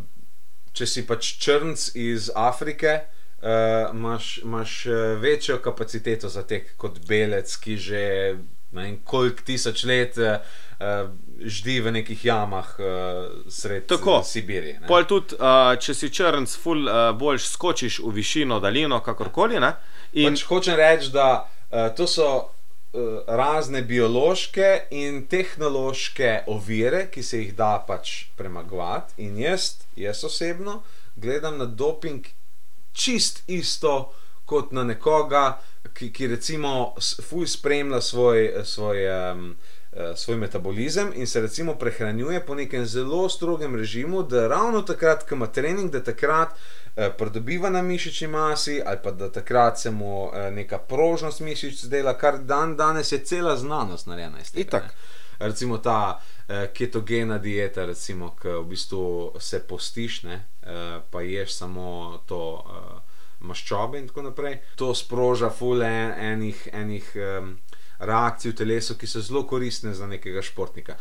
če 0.73 0.87
si 0.87 1.03
pač 1.03 1.35
črnc 1.43 1.91
iz 1.99 2.31
Afrike, 2.35 3.01
uh, 3.43 3.95
imaš, 3.95 4.39
imaš 4.39 4.87
uh, 4.87 4.95
večjo 5.21 5.59
kapaciteto 5.59 6.29
za 6.29 6.43
tek 6.43 6.77
kot 6.77 6.99
belec, 7.09 7.57
ki 7.57 7.77
že 7.77 8.03
ne 8.73 8.83
vem 8.83 8.99
koliko 9.05 9.43
tisoč 9.43 9.85
let 9.85 10.19
uh, 10.19 10.41
uh, 10.81 11.11
ždi 11.41 11.81
v 11.81 11.93
nekih 11.93 12.25
jamah 12.25 12.75
uh, 12.79 12.87
sred 13.49 13.87
Tako. 13.87 14.23
Sibirije. 14.25 14.81
ne. 14.81 14.87
Pol 14.87 15.07
tudi, 15.09 15.39
uh, 15.39 15.73
če 15.81 15.95
si 15.95 16.11
črnc, 16.11 16.57
ful 16.63 16.85
uh, 16.89 17.11
bolj 17.17 17.41
skočiš 17.47 18.01
v 18.05 18.13
višino, 18.19 18.61
daljino, 18.61 19.01
kakorkoli. 19.05 19.61
Ne? 19.61 19.73
In 20.13 20.37
Pač 20.37 20.45
hočem 20.49 20.77
reči, 20.77 21.11
da 21.15 21.49
uh, 21.49 21.89
to 21.97 22.07
so 22.07 22.29
uh, 22.37 23.21
razne 23.27 23.83
biološke 23.83 24.89
in 24.91 25.25
tehnološke 25.31 26.43
ovire, 26.53 27.07
ki 27.13 27.23
se 27.23 27.45
jih 27.45 27.55
da 27.57 27.79
pač 27.87 28.29
premagovati. 28.37 29.23
In 29.25 29.39
jaz, 29.41 29.79
jaz 29.97 30.25
osebno 30.25 30.83
gledam 31.17 31.59
na 31.59 31.67
doping 31.67 32.27
čist 32.93 33.43
isto 33.47 34.13
kot 34.45 34.73
na 34.73 34.85
nekoga, 34.85 35.61
ki, 35.95 36.13
ki 36.13 36.27
recimo 36.27 36.95
fuj 37.29 37.47
spremlja 37.47 38.01
svoj, 38.01 38.53
svoj, 38.65 39.05
um, 39.33 39.57
svoj 40.17 40.37
metabolizem 40.37 41.13
in 41.15 41.27
se 41.27 41.41
recimo 41.41 41.75
prehranjuje 41.75 42.47
po 42.47 42.55
nekem 42.55 42.87
zelo 42.87 43.29
strogem 43.29 43.77
režimu, 43.77 44.23
da 44.23 44.49
ravno 44.49 44.83
takrat, 44.83 45.29
ko 45.29 45.35
ima 45.35 45.47
trening, 45.47 45.91
da 45.93 46.05
takrat 46.05 46.49
eh, 46.97 47.11
pridobiva 47.19 47.71
na 47.71 47.83
mišični 47.83 48.29
masi 48.29 48.83
ali 48.87 48.99
pa 49.05 49.11
da 49.11 49.33
takrat 49.33 49.81
se 49.81 49.91
mu 49.91 50.31
eh, 50.35 50.51
neka 50.51 50.79
prožnost 50.79 51.41
mišic 51.41 51.85
dela, 51.85 52.19
kar 52.19 52.39
dan 52.39 52.77
danes 52.77 53.13
je 53.13 53.25
cela 53.25 53.57
znanost 53.57 54.07
narejena 54.07 54.41
iz 54.41 54.53
tega. 54.53 54.69
Itak. 54.69 54.83
ne. 54.83 55.18
Recimo 55.39 55.79
ta 55.79 56.21
eh, 56.49 56.71
ketogena 56.75 57.39
dieta, 57.39 57.85
recimo, 57.87 58.33
ki 58.35 58.49
v 58.49 58.65
bistvu 58.73 59.05
se 59.39 59.61
postiš, 59.67 60.23
ne, 60.23 60.41
eh, 60.63 60.99
pa 61.11 61.23
ješ 61.23 61.55
samo 61.61 62.19
to 62.27 62.43
eh, 62.59 63.17
maščobe 63.41 63.99
in 63.99 64.09
tako 64.09 64.23
naprej. 64.23 64.59
To 64.77 64.95
sproža 64.95 65.51
ful 65.51 65.83
en, 65.83 66.13
enih, 66.33 66.69
enih 66.75 67.11
um, 67.15 67.53
reakcij 67.99 68.51
v 68.51 68.57
telesu, 68.59 68.97
ki 68.99 69.07
so 69.07 69.23
zelo 69.23 69.45
koristne 69.47 69.95
za 69.95 70.07
nekega 70.11 70.43
športnika. 70.43 70.97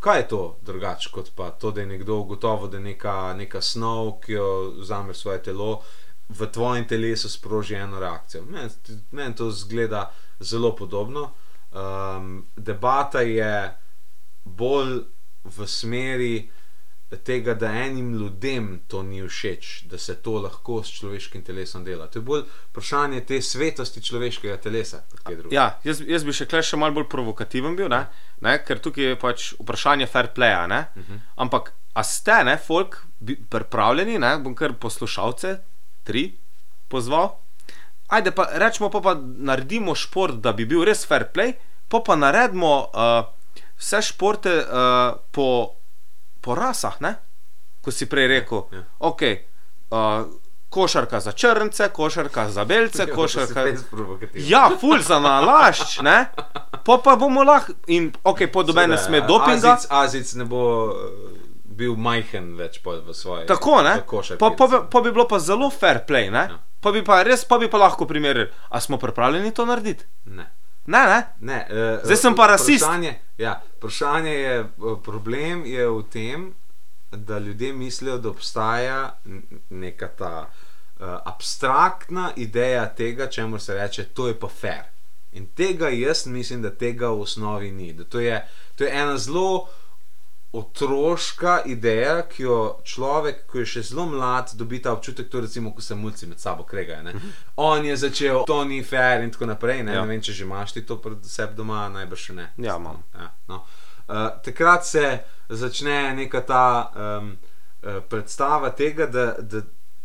Kaj 0.00 0.20
je 0.20 0.26
to 0.28 0.42
drugače 0.62 1.10
kot 1.10 1.32
pa 1.34 1.50
to, 1.50 1.70
da 1.70 1.80
je 1.80 1.86
nekdo 1.86 2.20
ugotovil, 2.20 2.68
da 2.68 2.76
je 2.76 2.84
neka, 2.92 3.34
neka 3.40 3.62
snov, 3.64 4.18
ki 4.20 4.36
jo 4.36 4.50
vzame 4.78 5.14
svoje 5.14 5.42
telo, 5.48 5.80
v 6.28 6.46
tvojem 6.52 6.84
telesu 6.88 7.28
sproži 7.28 7.74
eno 7.80 8.00
reakcijo. 8.00 8.44
Meni 8.44 8.68
men 9.10 9.34
to 9.34 9.50
zgleda 9.50 10.10
zelo 10.40 10.76
podobno. 10.76 11.30
Um, 11.78 12.46
debata 12.56 13.20
je 13.20 13.74
bolj 14.44 15.02
v 15.44 15.66
smeri 15.66 16.50
tega, 17.24 17.54
da 17.54 17.70
enim 17.72 18.14
ljudem 18.14 18.80
to 18.86 19.02
ni 19.02 19.22
všeč, 19.28 19.82
da 19.88 19.98
se 19.98 20.14
to 20.22 20.32
lahko 20.42 20.82
s 20.82 20.90
človeškim 20.98 21.42
telesom 21.44 21.84
dela. 21.84 22.06
To 22.06 22.18
je 22.18 22.22
bolj 22.22 22.42
vprašanje 22.70 23.20
te 23.24 23.40
svetosti 23.42 24.02
človeškega 24.02 24.56
telesa. 24.56 25.02
ja, 25.50 25.78
jaz, 25.84 26.02
jaz 26.06 26.24
bi 26.24 26.34
še 26.36 26.46
kle 26.46 26.62
še 26.62 26.76
malo 26.76 26.98
bolj 26.98 27.08
provokativen 27.08 27.76
bil, 27.76 27.88
ne? 27.88 28.04
Ne? 28.44 28.58
ker 28.64 28.82
tukaj 28.84 29.04
je 29.04 29.16
pač 29.20 29.52
vprašanje 29.60 30.06
fair 30.06 30.32
playa. 30.34 30.66
Ne? 30.66 30.84
Uh 30.96 31.02
-huh. 31.02 31.20
Ampak, 31.36 31.72
a 31.94 32.04
ste, 32.04 32.44
ne, 32.44 32.58
folk, 32.58 33.06
pripravljeni, 33.48 34.18
ne? 34.18 34.38
bom 34.38 34.54
kar 34.54 34.72
poslušalce, 34.72 35.58
tri, 36.04 36.38
pozval. 36.88 37.38
Ajde, 38.08 38.30
pa 38.32 38.48
rečemo, 38.56 38.88
pa, 38.90 39.00
pa 39.00 39.12
naredimo 39.20 39.94
šport, 39.94 40.40
da 40.40 40.52
bi 40.56 40.64
bil 40.64 40.84
res 40.88 41.04
fair 41.06 41.28
play, 41.32 41.54
pa 41.88 42.00
pa 42.00 42.16
naredimo 42.16 42.88
uh, 42.88 43.28
vse 43.76 44.00
športe 44.02 44.54
uh, 44.64 45.18
po, 45.32 45.76
po 46.40 46.54
rasah, 46.56 47.00
ne? 47.00 47.14
ko 47.84 47.92
si 47.94 48.08
prej 48.10 48.26
rekel. 48.28 48.64
Ja. 48.72 48.82
Ok, 48.98 49.22
uh, 49.92 50.24
košarka 50.68 51.20
za 51.20 51.32
črnce, 51.32 51.88
košarka 51.88 52.48
za 52.50 52.64
belce, 52.64 53.04
Ja, 53.08 53.14
košarka. 53.14 53.64
res 53.64 53.84
provokativen. 53.90 54.44
Ja, 54.50 54.68
ful 54.80 55.00
za 55.00 55.20
nalašč, 55.20 56.00
ne? 56.04 56.26
Pa 56.84 56.98
pa 57.04 57.16
bomo 57.16 57.44
lahko, 57.44 57.72
in 57.86 58.10
ok, 58.24 58.48
po 58.52 58.62
doben 58.62 58.90
ne 58.90 58.98
sme 58.98 59.20
dopinga. 59.20 59.76
Azic, 59.76 59.88
Azic 59.90 60.34
ne 60.40 60.44
bo 60.44 60.62
eh, 60.92 61.47
bil 61.78 61.96
majhen 61.96 62.52
več 62.58 62.80
v 62.84 63.14
svoji 63.14 63.46
Tako, 63.46 63.82
ne? 63.86 63.94
Pa, 64.38 64.50
pa, 64.50 64.66
bi, 64.66 64.82
pa 64.90 65.02
bi 65.04 65.12
bilo 65.14 65.28
pa 65.30 65.38
zelo 65.38 65.70
fair 65.70 66.02
play, 66.08 66.30
ne? 66.34 66.46
Ja. 66.50 66.58
Pa 66.80 66.92
bi 66.94 67.02
pa 67.06 67.22
res, 67.26 67.44
pa 67.48 67.58
bi 67.58 67.70
pa 67.70 67.78
lahko 67.78 68.06
primerjali. 68.06 68.50
A 68.70 68.80
smo 68.80 68.98
pripravljeni 68.98 69.54
to 69.54 69.66
narediti? 69.66 70.06
Ne. 70.24 70.46
Ne, 70.88 71.00
ne? 71.06 71.18
Ne, 71.40 71.58
uh, 71.70 72.04
Zdaj 72.04 72.16
sem 72.16 72.36
pa 72.36 72.46
rasist. 72.48 72.84
Vprašanje, 72.84 73.12
ja, 73.38 73.58
vprašanje 73.76 74.30
je, 74.32 74.54
eh, 74.60 74.94
problem 75.04 75.66
je 75.66 75.88
v 75.88 76.02
tem, 76.12 76.46
da 77.12 77.38
ljudje 77.38 77.72
mislijo, 77.72 78.18
da 78.18 78.30
obstaja 78.30 79.00
neka 79.70 80.08
ta 80.08 80.32
uh, 80.46 81.18
abstraktna 81.24 82.30
ideja 82.36 82.86
tega, 82.88 83.26
čemu 83.26 83.58
se 83.58 83.74
reče, 83.74 84.04
to 84.04 84.28
je 84.28 84.38
pa 84.38 84.48
fair. 84.48 84.88
In 85.32 85.46
tega 85.54 85.88
jaz 85.88 86.26
mislim, 86.26 86.62
da 86.62 86.70
tega 86.70 87.08
v 87.08 87.20
osnovi 87.20 87.70
ni. 87.70 87.92
Da 87.92 88.04
to, 88.04 88.20
je, 88.20 88.40
to 88.76 88.84
je 88.84 88.90
ena 88.90 89.18
zelo 89.18 89.68
otroška 90.52 91.62
ideja, 91.64 92.22
ki 92.22 92.42
jo 92.42 92.56
človek, 92.84 93.46
ko 93.46 93.58
je 93.58 93.66
še 93.66 93.82
zelo 93.82 94.06
mlad, 94.06 94.54
dobi 94.54 94.78
ta 94.82 94.92
občutek, 94.92 95.28
to 95.28 95.40
recimo, 95.40 95.72
ko 95.72 95.82
se 95.82 95.94
mulci 95.94 96.26
med 96.26 96.40
sabo 96.40 96.64
kregajo. 96.64 97.02
ne. 97.02 97.12
On 97.56 97.84
je 97.84 97.96
začel, 97.96 98.44
to 98.44 98.64
ni 98.64 98.82
fair 98.82 99.20
in 99.20 99.30
tako 99.30 99.46
naprej. 99.46 99.82
Ne, 99.82 99.92
Ja. 99.92 100.00
ne 100.00 100.08
vem, 100.08 100.22
če 100.22 100.32
že 100.32 100.44
imaš 100.44 100.72
ti 100.72 100.82
to 100.82 100.96
pred 100.96 101.18
sebi 101.22 101.54
doma, 101.54 101.88
najbrž 101.88 102.28
ne. 102.30 102.52
Ja, 102.56 102.76
imam. 102.76 103.02
Ja, 103.14 103.30
no. 103.48 103.64
uh, 104.08 104.14
takrat 104.40 104.86
se 104.86 105.18
začne 105.48 106.14
neka 106.14 106.40
ta 106.40 106.64
um, 107.18 107.36
uh, 107.82 108.00
predstava 108.02 108.70
tega, 108.70 109.06
da, 109.06 109.34
da 109.38 109.60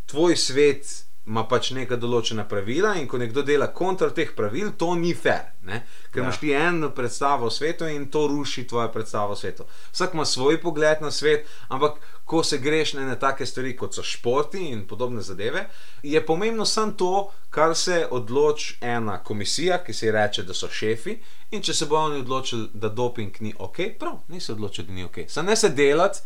tvoj 0.06 0.36
svet 0.36 1.06
ima 1.25 1.45
pač 1.47 1.69
neka 1.71 1.95
določena 1.95 2.43
pravila 2.43 2.95
in 2.99 3.07
ko 3.07 3.17
nekdo 3.17 3.41
dela 3.47 3.69
kontra 3.71 4.09
teh 4.12 4.33
pravil, 4.36 4.73
to 4.77 4.95
ni 4.95 5.13
fair. 5.13 5.53
Ne? 5.63 5.86
Ker 6.12 6.19
Ja. 6.19 6.23
imaš 6.23 6.39
ti 6.39 6.51
eno 6.51 6.89
predstavo 6.89 7.45
o 7.47 7.49
svetu 7.49 7.88
in 7.88 8.09
to 8.12 8.27
ruši 8.27 8.67
tvojo 8.67 8.89
predstavo 8.91 9.31
o 9.31 9.36
svetu. 9.36 9.63
Vsak 9.93 10.13
ima 10.13 10.25
svoj 10.25 10.62
pogled 10.62 11.01
na 11.01 11.12
svet, 11.12 11.47
ampak 11.69 12.01
ko 12.25 12.43
se 12.43 12.57
greš 12.57 12.93
na 12.93 13.01
ene 13.01 13.15
take 13.19 13.45
stvari, 13.45 13.75
kot 13.77 13.95
so 13.95 14.03
športi 14.03 14.59
in 14.69 14.88
podobne 14.88 15.21
zadeve, 15.21 15.69
je 16.03 16.25
pomembno 16.25 16.65
samo 16.65 16.91
to, 16.91 17.31
kar 17.49 17.75
se 17.75 18.07
odloči 18.12 18.77
ena 18.81 19.23
komisija, 19.23 19.83
ki 19.83 19.93
se 19.93 20.05
ji 20.05 20.12
reče, 20.12 20.43
da 20.43 20.53
so 20.53 20.67
šefi. 20.67 21.17
In 21.51 21.62
če 21.62 21.73
se 21.73 21.86
bodo 21.86 22.01
oni 22.01 22.19
odločili, 22.19 22.69
da 22.73 22.89
doping 22.89 23.31
ni 23.39 23.53
ok, 23.57 23.77
prav, 23.99 24.19
niso 24.27 24.53
odločili, 24.53 24.88
da 24.88 24.93
ni 24.93 25.03
ok. 25.03 25.17
Sam 25.27 25.45
ne 25.45 25.55
se 25.55 25.69
delati, 25.69 26.19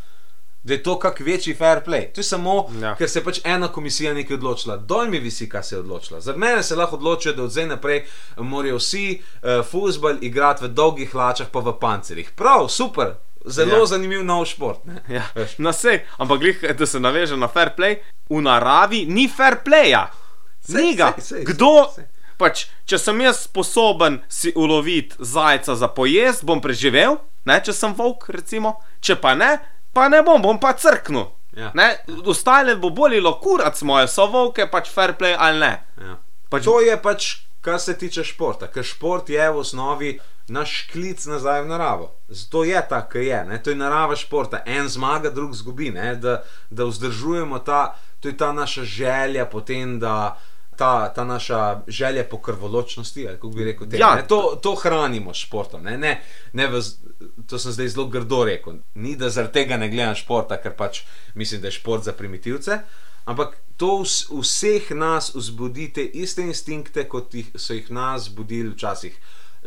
da 0.67 0.73
je 0.73 0.81
to 0.81 0.97
kak 0.97 1.19
večji 1.21 1.53
fair 1.55 1.79
play. 1.79 2.09
To 2.09 2.19
je 2.19 2.25
samo, 2.25 2.55
Ja. 2.75 2.95
ker 2.95 3.07
se 3.07 3.19
je 3.19 3.23
pač 3.23 3.39
ena 3.45 3.67
komisija 3.69 4.13
nekaj 4.13 4.35
odločila. 4.35 4.75
Dol 4.79 5.07
mi 5.07 5.19
visi, 5.19 5.47
kaj 5.47 5.63
se 5.63 5.75
je 5.75 5.79
odločila. 5.79 6.19
Za 6.21 6.33
mene 6.35 6.59
se 6.61 6.75
lahko 6.75 6.95
odločijo, 6.95 7.33
da 7.33 7.43
od 7.43 7.51
zdaj 7.51 7.67
naprej 7.67 8.01
morajo 8.37 8.77
vsi 8.77 9.05
uh, 9.13 9.63
fusbal 9.63 10.19
igrati 10.21 10.63
v 10.63 10.69
dolgih 10.69 11.09
hlačah, 11.09 11.47
pa 11.47 11.59
v 11.61 11.73
pancerjih. 11.75 12.31
Prav, 12.33 12.67
super, 12.69 13.13
zelo 13.47 13.77
Ja. 13.77 13.85
zanimiv 13.87 14.25
nov 14.25 14.45
šport. 14.45 14.83
Ne? 14.85 14.99
Ja, 15.09 15.23
Veš. 15.35 15.55
na 15.57 15.69
vse, 15.69 15.99
ampak 16.17 16.39
glih, 16.39 16.59
da 16.73 16.85
se 16.85 16.99
naveže 16.99 17.37
na 17.37 17.47
fair 17.47 17.71
play, 17.71 17.97
v 18.29 18.41
naravi 18.41 19.05
ni 19.07 19.29
fair 19.29 19.55
playa. 19.63 20.09
Sej, 20.61 20.75
Ni 20.77 20.95
ga. 20.95 21.13
sej, 21.17 21.45
Kdo, 21.45 21.87
sej. 21.95 22.03
pač, 22.37 22.65
če 22.85 22.97
sem 22.97 23.21
jaz 23.21 23.39
sposoben 23.41 24.19
si 24.27 24.51
uloviti 24.53 25.15
zajca 25.17 25.75
za 25.75 25.87
pojest, 25.87 26.43
bom 26.43 26.59
preživel, 26.59 27.15
ne, 27.45 27.55
če 27.57 27.71
sem 27.73 27.93
volk, 27.93 28.27
recimo, 28.29 28.73
če 28.99 29.15
pa 29.15 29.31
ne, 29.33 29.53
pa 29.93 30.09
ne 30.09 30.21
bom, 30.23 30.41
bom 30.41 30.59
pa 30.59 30.73
crknil. 30.73 31.25
Ja. 31.57 31.71
Ne, 31.73 31.97
ostale 32.25 32.75
bo 32.75 32.89
bolilo 32.89 33.39
kurac 33.41 33.81
moje, 33.81 34.07
so 34.07 34.27
volke, 34.29 34.67
pač 34.69 34.89
fair 34.93 35.15
play 35.17 35.35
ali 35.39 35.59
ne. 35.59 35.73
Ja. 35.97 36.17
Pač, 36.49 36.63
To 36.63 36.79
je 36.81 36.97
pač, 37.01 37.29
kar 37.61 37.79
se 37.79 37.97
tiče 37.97 38.23
športa, 38.23 38.67
ker 38.67 38.85
šport 38.85 39.29
je 39.29 39.49
v 39.51 39.57
osnovi 39.57 40.11
naš 40.47 40.87
klic 40.91 41.25
nazaj 41.25 41.65
v 41.65 41.67
naravo. 41.67 42.11
Zato 42.29 42.63
je 42.63 42.81
tako, 42.89 43.17
kot 43.17 43.25
je. 43.25 43.39
Ne? 43.45 43.57
To 43.63 43.69
je 43.69 43.75
narava 43.75 44.15
športa. 44.15 44.61
En 44.65 44.87
zmaga, 44.87 45.29
drug 45.29 45.55
zgubi. 45.55 45.91
ne, 45.91 46.15
Da, 46.15 46.43
da 46.69 46.85
vzdržujemo 46.85 47.59
ta, 47.59 47.95
to 48.19 48.27
je 48.27 48.37
ta 48.37 48.51
naša 48.51 48.83
želja 48.83 49.45
potem, 49.45 49.99
da. 49.99 50.37
Ta, 50.77 51.09
ta 51.09 51.23
naša 51.25 51.81
želja 51.87 52.23
po 52.29 52.37
krvoločnosti, 52.37 53.23
kako 53.25 53.49
bi 53.49 53.63
rekel, 53.65 53.87
temu, 53.89 53.99
Ja. 53.99 54.15
ne, 54.15 54.27
to, 54.29 54.59
to 54.61 54.75
hranimo 54.75 55.33
s 55.33 55.41
športom. 55.47 55.81
Ne, 55.83 55.97
ne, 55.97 56.11
ne 56.53 56.67
v, 56.69 56.81
to 57.49 57.57
sem 57.59 57.73
zdaj 57.73 57.87
zelo 57.95 58.05
grdo 58.13 58.43
rekel. 58.45 58.77
Ni 58.95 59.15
da 59.17 59.29
zaradi 59.33 59.53
tega 59.53 59.77
ne 59.77 59.89
gledam 59.89 60.15
športa, 60.15 60.59
ker 60.61 60.75
pač 60.77 61.01
mislim, 61.33 61.61
da 61.61 61.71
je 61.71 61.79
šport 61.79 62.05
za 62.05 62.13
primitivce. 62.13 62.77
Ampak 63.25 63.57
to 63.77 64.03
vs, 64.03 64.29
vseh 64.29 64.91
nas 64.95 65.31
vzbudi 65.35 65.89
te 65.93 66.05
iste 66.05 66.45
instinkte, 66.45 67.07
kot 67.09 67.33
jih, 67.33 67.49
so 67.55 67.73
jih 67.73 67.89
nas 67.91 68.29
budili 68.29 68.69
včasih 68.69 69.17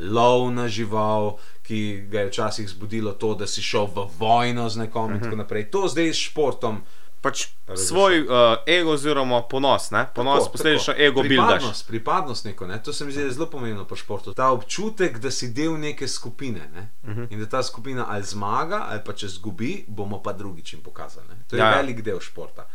lov 0.01 0.47
na 0.55 0.69
žival, 0.69 1.37
ki 1.67 2.07
ga 2.09 2.21
je 2.21 2.31
včasih 2.31 2.69
zbudilo 2.69 3.13
to, 3.13 3.35
da 3.35 3.47
si 3.47 3.63
šel 3.63 3.91
v 3.91 4.07
vojno 4.19 4.69
z 4.71 4.87
nekom 4.87 5.13
in 5.15 5.21
tako 5.21 5.37
naprej. 5.37 5.69
To 5.71 5.89
zdaj 5.89 6.15
s 6.15 6.23
športom. 6.31 6.81
Pač 7.21 7.47
Razumeš? 7.67 7.89
svoj 7.89 8.21
uh, 8.21 8.29
ego 8.67 8.91
oziroma 8.91 9.43
ponos, 9.43 9.91
ne? 9.91 10.07
ponos, 10.15 10.39
Tako, 10.39 10.53
posledično 10.53 10.93
tako. 10.93 11.05
ego 11.05 11.23
bildaš. 11.23 11.49
Pripadnost, 11.49 11.89
pripadnost 11.89 12.45
neko, 12.45 12.67
ne? 12.67 12.83
to 12.83 12.93
se 12.93 13.05
mi 13.05 13.13
zdi 13.13 13.31
zelo 13.31 13.47
pomembno 13.47 13.85
pri 13.85 13.97
športu. 13.97 14.35
Ta 14.35 14.51
občutek, 14.51 15.19
da 15.19 15.31
si 15.31 15.53
del 15.53 15.79
neke 15.79 16.09
skupine 16.09 16.61
ne? 16.75 16.89
uh 17.03 17.09
Mhm. 17.11 17.21
-huh. 17.21 17.27
in 17.31 17.41
da 17.41 17.49
ta 17.49 17.63
skupina 17.63 18.07
ali 18.09 18.23
zmaga, 18.25 18.87
ali 18.91 19.01
pa 19.05 19.13
če 19.13 19.29
zgubi, 19.29 19.85
bomo 19.89 20.23
pa 20.23 20.33
drugič 20.33 20.73
jim 20.73 20.83
pokazali. 20.83 21.27
Ne? 21.29 21.35
To 21.49 21.57
je 21.57 21.61
Ja, 21.61 21.67
ja, 21.67 21.71
ja. 21.71 21.77
velik 21.77 22.03
del 22.03 22.21
športa. 22.21 22.67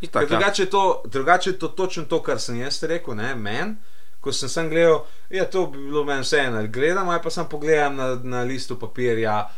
Itak, 0.00 0.22
ja. 0.22 0.28
drugače, 0.28 0.62
je 0.62 0.70
to, 0.70 1.02
drugače 1.04 1.50
je 1.50 1.58
to 1.58 1.68
točno 1.68 2.04
to, 2.04 2.22
kar 2.22 2.40
sem 2.40 2.56
jaz 2.56 2.82
rekel, 2.82 3.14
ne, 3.14 3.34
meni. 3.34 3.74
Ko 4.20 4.32
sem 4.32 4.48
sam 4.48 4.68
gledal, 4.68 5.04
ja, 5.30 5.44
to 5.44 5.66
bi 5.66 5.78
bilo 5.78 6.04
meni 6.04 6.20
vseeno, 6.22 6.66
gledam, 6.68 7.08
ali 7.08 7.20
pa 7.22 7.30
sem 7.30 7.46
pogledam 7.46 7.96
na, 7.96 8.14
na 8.14 8.42
listu 8.42 8.78
papirja 8.78 9.48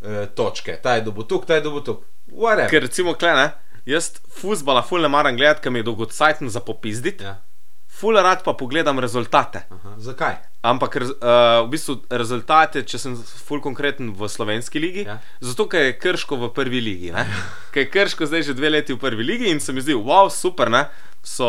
eh, 0.00 0.26
točke, 0.34 0.78
ta 0.82 0.94
je 0.94 1.00
dobutuk, 1.00 1.46
ta 1.46 1.54
je 1.54 1.60
dobutuk. 1.60 2.04
Whatever. 2.26 2.70
Ker 2.70 2.82
recimo, 2.82 3.14
kle, 3.14 3.32
ne, 3.32 3.50
jaz 3.86 4.12
futbola 4.40 4.82
ful 4.82 5.00
ne 5.02 5.08
maram 5.08 5.36
gledati, 5.36 5.60
ker 5.62 5.72
mi 5.72 5.78
je 5.78 5.88
dolgocajten 5.90 6.48
za 6.50 6.60
popizditi, 6.60 7.24
Ja. 7.24 7.36
ful 7.88 8.16
rad 8.16 8.42
pa 8.44 8.52
pogledam 8.52 8.98
rezultate. 8.98 9.66
Aha. 9.70 9.94
Zakaj? 9.98 10.34
Ampak 10.62 10.96
uh, 10.96 11.04
v 11.64 11.68
bistvu 11.70 11.98
rezultate, 12.10 12.82
če 12.82 12.98
sem 12.98 13.16
ful 13.16 13.60
konkreten 13.60 14.14
v 14.16 14.28
slovenski 14.28 14.80
ligi, 14.80 15.04
Ja. 15.06 15.18
zato 15.40 15.68
ker 15.68 15.80
je 15.90 15.98
krško 15.98 16.36
v 16.36 16.48
prvi 16.56 16.80
ligi. 16.80 17.10
ne. 17.12 17.26
Ker 17.72 17.82
je 17.84 17.90
krško 17.90 18.26
zdaj 18.26 18.42
že 18.42 18.54
dve 18.54 18.70
leti 18.70 18.92
v 18.94 18.98
prvi 18.98 19.22
ligi 19.24 19.50
in 19.50 19.60
se 19.60 19.72
mi 19.72 19.80
zdi, 19.80 19.92
wow, 19.94 20.30
super, 20.32 20.70
ne, 20.70 20.86
so 21.22 21.46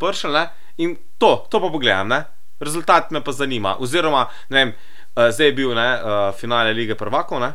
pršali 0.00 0.32
ne, 0.34 0.44
in 0.78 0.96
to, 1.18 1.46
to 1.50 1.60
pa 1.60 1.68
pogledam, 1.68 2.08
ne. 2.08 2.24
rezultat 2.60 3.10
me 3.10 3.20
pa 3.20 3.32
zanima. 3.32 3.76
Oziroma, 3.78 4.28
ne 4.48 4.56
vem, 4.58 4.70
uh, 5.16 5.28
zdaj 5.30 5.46
je 5.46 5.52
bil 5.52 5.74
ne, 5.74 5.88
uh, 5.98 6.32
finale 6.34 6.72
lige 6.72 6.94
prvakov. 6.94 7.40
Ne. 7.40 7.52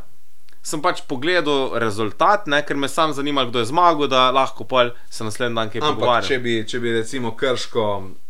Sem 0.68 0.82
pač 0.84 1.00
pogledal 1.08 1.78
rezultat, 1.80 2.48
ne, 2.52 2.60
ker 2.68 2.76
me 2.76 2.90
sam 2.92 3.14
zanima, 3.16 3.46
kdo 3.48 3.62
je 3.62 3.70
zmagal, 3.70 4.10
da 4.12 4.26
lahko 4.36 4.66
pol 4.68 4.90
se 5.10 5.24
naslednji 5.24 5.56
dan 5.56 5.70
kaj 5.72 5.84
pogovarjam. 5.86 6.28
če 6.28 6.40
bi, 6.44 6.56
če 6.68 6.82
bi 6.84 6.92
recimo 6.92 7.32
krško, 7.40 7.86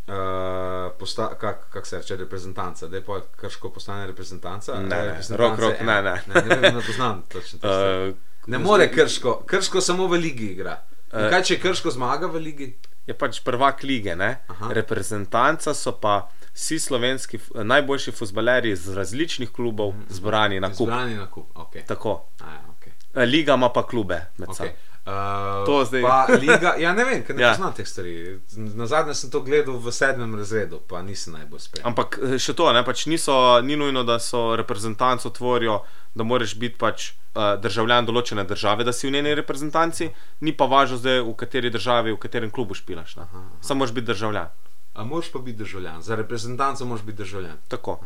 uh, 0.07 0.91
posta, 0.99 1.31
kak, 1.39 1.65
kak 1.73 1.85
se 1.85 1.97
reče, 1.97 2.15
reprezentanca, 2.17 2.87
da 2.87 2.97
je 2.97 3.03
pa 3.03 3.17
krško 3.41 3.69
postane 3.69 4.05
reprezentanca. 4.07 4.77
Ne, 4.81 5.01
ne, 5.07 5.37
rok, 5.37 5.57
rok, 5.59 5.81
ne, 5.81 5.97
ne. 6.01 6.13
ne, 6.27 6.43
ne, 6.45 6.71
ne 6.71 6.81
poznam 6.81 7.23
točno. 7.31 7.59
te 7.59 7.67
stvari. 7.67 8.09
Uh, 8.09 8.15
Ne 8.47 8.61
more 8.63 8.85
krško, 8.87 9.41
krško 9.45 9.81
samo 9.81 10.05
v 10.07 10.21
ligi 10.23 10.45
igra. 10.53 10.77
In 11.13 11.19
Eh. 11.19 11.29
kaj 11.29 11.41
če 11.43 11.55
krško 11.59 11.91
zmaga 11.91 12.27
v 12.27 12.39
ligi? 12.39 12.67
Je 13.07 13.13
pač 13.13 13.39
prvak 13.43 13.83
lige, 13.83 14.15
ne? 14.15 14.37
Aha. 14.47 14.73
reprezentanca 14.73 15.73
so 15.73 15.91
pa 16.01 16.29
vsi 16.53 16.79
slovenski, 16.79 17.39
najboljši 17.63 18.11
futbalerji 18.11 18.71
iz 18.71 18.87
različnih 18.93 19.51
klubov 19.51 19.93
zbrani 20.09 20.59
na 20.59 20.69
kup. 20.69 20.87
Zbrani 20.87 21.15
na 21.15 21.27
kup. 21.31 21.53
Okay. 21.55 21.85
Tako. 21.85 22.25
A, 22.39 22.51
ja, 22.53 22.61
okay. 22.73 23.25
Liga 23.25 23.53
ima 23.53 23.69
pa 23.69 23.87
klube 23.87 24.21
med 24.37 24.49
Okay. 24.49 24.55
sabo. 24.55 24.69
Uh, 25.07 25.65
To 25.65 25.85
zdaj- 25.85 26.03
liga, 26.41 26.75
ja, 26.77 26.91
ne 26.93 27.03
vem, 27.05 27.23
ker 27.23 27.35
ne 27.35 27.41
Ja. 27.41 27.51
poznam 27.51 27.73
teh 27.73 27.87
stvari. 27.87 28.39
Na 28.75 28.85
zadnje 28.85 29.13
sem 29.13 29.31
to 29.31 29.39
gledal 29.39 29.79
v 29.79 29.91
sedmem 29.91 30.35
razredu, 30.35 30.79
pa 30.79 30.99
nisem 31.01 31.33
najbolj 31.33 31.59
spremljen. 31.59 31.87
Ampak 31.87 32.19
eh, 32.19 32.35
še 32.37 32.51
to, 32.53 32.67
ne, 32.73 32.83
pač 32.83 33.05
niso, 33.05 33.31
ni 33.61 33.75
nujno, 33.75 34.03
da 34.03 34.19
so 34.19 34.55
reprezentanco 34.55 35.29
tvorijo, 35.29 35.79
da 36.11 36.23
moraš 36.23 36.55
biti 36.55 36.75
pač 36.75 37.11
uh, 37.33 37.55
državljan 37.55 38.03
določene 38.03 38.43
države, 38.43 38.83
da 38.83 38.91
si 38.91 39.07
v 39.07 39.11
njeni 39.11 39.31
reprezentanci, 39.35 40.09
ni 40.41 40.51
pa 40.51 40.65
važno 40.65 40.97
zdaj, 40.97 41.23
v 41.23 41.35
kateri 41.35 41.69
državi, 41.69 42.11
v 42.11 42.17
katerem 42.17 42.51
klubu 42.51 42.73
špilaš. 42.73 43.15
Aha, 43.17 43.27
aha. 43.31 43.61
Samo 43.61 43.79
moraš 43.79 43.93
biti 43.93 44.07
državljan. 44.07 44.49
A 44.93 45.03
moraš 45.03 45.31
pa 45.31 45.39
biti 45.39 45.57
državljan, 45.57 46.01
za 46.01 46.15
reprezentanco 46.15 46.85
moraš 46.85 47.05
biti 47.05 47.17
državljan. 47.17 47.57
Tako. 47.67 47.99